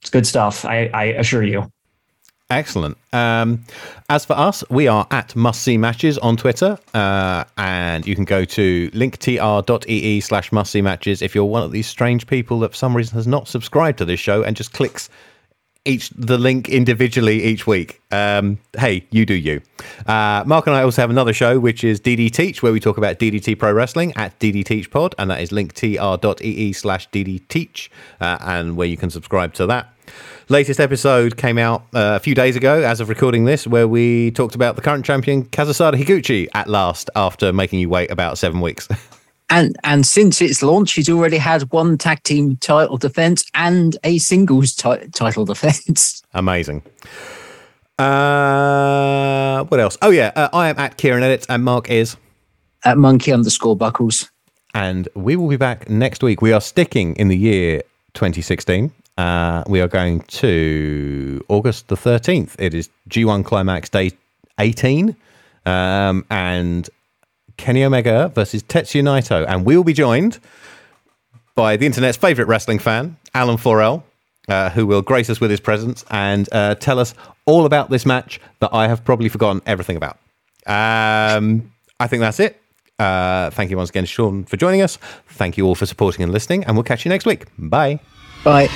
It's 0.00 0.10
good 0.10 0.26
stuff. 0.26 0.64
I, 0.64 0.90
I 0.92 1.04
assure 1.04 1.42
you. 1.42 1.70
Excellent. 2.52 2.98
Um, 3.14 3.64
as 4.10 4.26
for 4.26 4.34
us, 4.34 4.62
we 4.68 4.86
are 4.86 5.06
at 5.10 5.34
Must 5.34 5.60
See 5.60 5.78
Matches 5.78 6.18
on 6.18 6.36
Twitter, 6.36 6.78
uh, 6.92 7.44
and 7.56 8.06
you 8.06 8.14
can 8.14 8.24
go 8.24 8.44
to 8.44 8.90
linktr.ee 8.90 10.20
slash 10.20 10.52
Must 10.52 10.70
See 10.70 10.82
Matches 10.82 11.22
if 11.22 11.34
you're 11.34 11.44
one 11.44 11.62
of 11.62 11.72
these 11.72 11.86
strange 11.86 12.26
people 12.26 12.60
that 12.60 12.70
for 12.70 12.76
some 12.76 12.94
reason 12.94 13.14
has 13.14 13.26
not 13.26 13.48
subscribed 13.48 13.98
to 13.98 14.04
this 14.04 14.20
show 14.20 14.42
and 14.42 14.54
just 14.54 14.72
clicks 14.72 15.08
each 15.84 16.10
the 16.10 16.38
link 16.38 16.68
individually 16.68 17.42
each 17.42 17.66
week. 17.66 18.00
Um, 18.10 18.58
hey, 18.78 19.06
you 19.10 19.26
do 19.26 19.34
you. 19.34 19.62
Uh, 20.06 20.44
Mark 20.46 20.66
and 20.66 20.76
I 20.76 20.82
also 20.82 21.02
have 21.02 21.10
another 21.10 21.32
show 21.32 21.58
which 21.58 21.82
is 21.82 22.00
DD 22.00 22.30
Teach, 22.30 22.62
where 22.62 22.72
we 22.72 22.80
talk 22.80 22.98
about 22.98 23.18
DDT 23.18 23.58
Pro 23.58 23.72
Wrestling 23.72 24.12
at 24.14 24.38
DD 24.38 24.64
Teach 24.64 24.90
Pod, 24.90 25.14
and 25.18 25.30
that 25.30 25.40
is 25.40 25.50
linktr.ee 25.50 26.72
slash 26.72 27.08
DD 27.10 27.48
Teach, 27.48 27.90
uh, 28.20 28.38
and 28.42 28.76
where 28.76 28.86
you 28.86 28.96
can 28.96 29.10
subscribe 29.10 29.54
to 29.54 29.66
that. 29.66 29.91
Latest 30.52 30.80
episode 30.80 31.38
came 31.38 31.56
out 31.56 31.80
uh, 31.94 32.12
a 32.14 32.20
few 32.20 32.34
days 32.34 32.56
ago, 32.56 32.82
as 32.82 33.00
of 33.00 33.08
recording 33.08 33.46
this, 33.46 33.66
where 33.66 33.88
we 33.88 34.32
talked 34.32 34.54
about 34.54 34.76
the 34.76 34.82
current 34.82 35.02
champion 35.02 35.46
Kazusada 35.46 35.94
Higuchi 35.94 36.46
at 36.52 36.68
last 36.68 37.08
after 37.16 37.54
making 37.54 37.80
you 37.80 37.88
wait 37.88 38.10
about 38.10 38.36
seven 38.36 38.60
weeks. 38.60 38.86
And 39.48 39.76
and 39.84 40.06
since 40.06 40.40
its 40.40 40.62
launch, 40.62 40.92
he's 40.92 41.10
already 41.10 41.36
had 41.36 41.70
one 41.72 41.98
tag 41.98 42.22
team 42.22 42.56
title 42.56 42.96
defense 42.96 43.44
and 43.52 43.98
a 44.02 44.16
singles 44.16 44.74
ti- 44.74 45.08
title 45.12 45.44
defense. 45.44 46.22
Amazing. 46.34 46.82
Uh, 47.98 49.64
what 49.64 49.78
else? 49.78 49.98
Oh 50.00 50.08
yeah, 50.08 50.32
uh, 50.36 50.48
I 50.54 50.70
am 50.70 50.78
at 50.78 50.96
Kieran 50.96 51.22
Edits, 51.22 51.44
and 51.50 51.64
Mark 51.64 51.90
is. 51.90 52.16
At 52.84 52.96
monkey 52.96 53.30
underscore 53.30 53.76
buckles. 53.76 54.30
and 54.74 55.08
we 55.14 55.36
will 55.36 55.48
be 55.48 55.56
back 55.58 55.88
next 55.90 56.22
week. 56.22 56.40
We 56.40 56.52
are 56.52 56.60
sticking 56.60 57.14
in 57.16 57.28
the 57.28 57.36
year 57.36 57.82
2016. 58.14 58.90
Uh, 59.18 59.62
we 59.66 59.80
are 59.80 59.88
going 59.88 60.20
to 60.22 61.44
August 61.48 61.88
the 61.88 61.96
13th. 61.96 62.54
It 62.58 62.74
is 62.74 62.88
G1 63.10 63.44
Climax 63.44 63.88
Day 63.88 64.12
18, 64.58 65.14
um, 65.66 66.24
and 66.30 66.88
Kenny 67.56 67.84
Omega 67.84 68.28
versus 68.34 68.62
Tetsuya 68.62 69.02
Naito, 69.02 69.46
and 69.46 69.64
we 69.64 69.76
will 69.76 69.84
be 69.84 69.92
joined 69.92 70.38
by 71.54 71.76
the 71.76 71.86
internet's 71.86 72.16
favorite 72.16 72.48
wrestling 72.48 72.78
fan, 72.78 73.16
Alan4L, 73.34 74.02
uh, 74.48 74.70
who 74.70 74.86
will 74.86 75.02
grace 75.02 75.28
us 75.28 75.40
with 75.40 75.50
his 75.50 75.60
presence 75.60 76.04
and 76.10 76.48
uh, 76.52 76.74
tell 76.76 76.98
us 76.98 77.14
all 77.44 77.66
about 77.66 77.90
this 77.90 78.06
match 78.06 78.40
that 78.60 78.70
I 78.72 78.88
have 78.88 79.04
probably 79.04 79.28
forgotten 79.28 79.60
everything 79.66 79.96
about. 79.96 80.18
Um, 80.66 81.72
I 82.00 82.06
think 82.06 82.20
that's 82.20 82.40
it. 82.40 82.60
Uh, 82.98 83.50
thank 83.50 83.70
you 83.70 83.76
once 83.76 83.90
again, 83.90 84.04
Sean, 84.06 84.44
for 84.44 84.56
joining 84.56 84.80
us. 84.80 84.96
Thank 85.28 85.56
you 85.56 85.66
all 85.66 85.74
for 85.74 85.86
supporting 85.86 86.22
and 86.22 86.32
listening, 86.32 86.64
and 86.64 86.76
we'll 86.76 86.84
catch 86.84 87.04
you 87.04 87.08
next 87.08 87.26
week. 87.26 87.46
Bye. 87.58 88.00
Bye. 88.44 88.68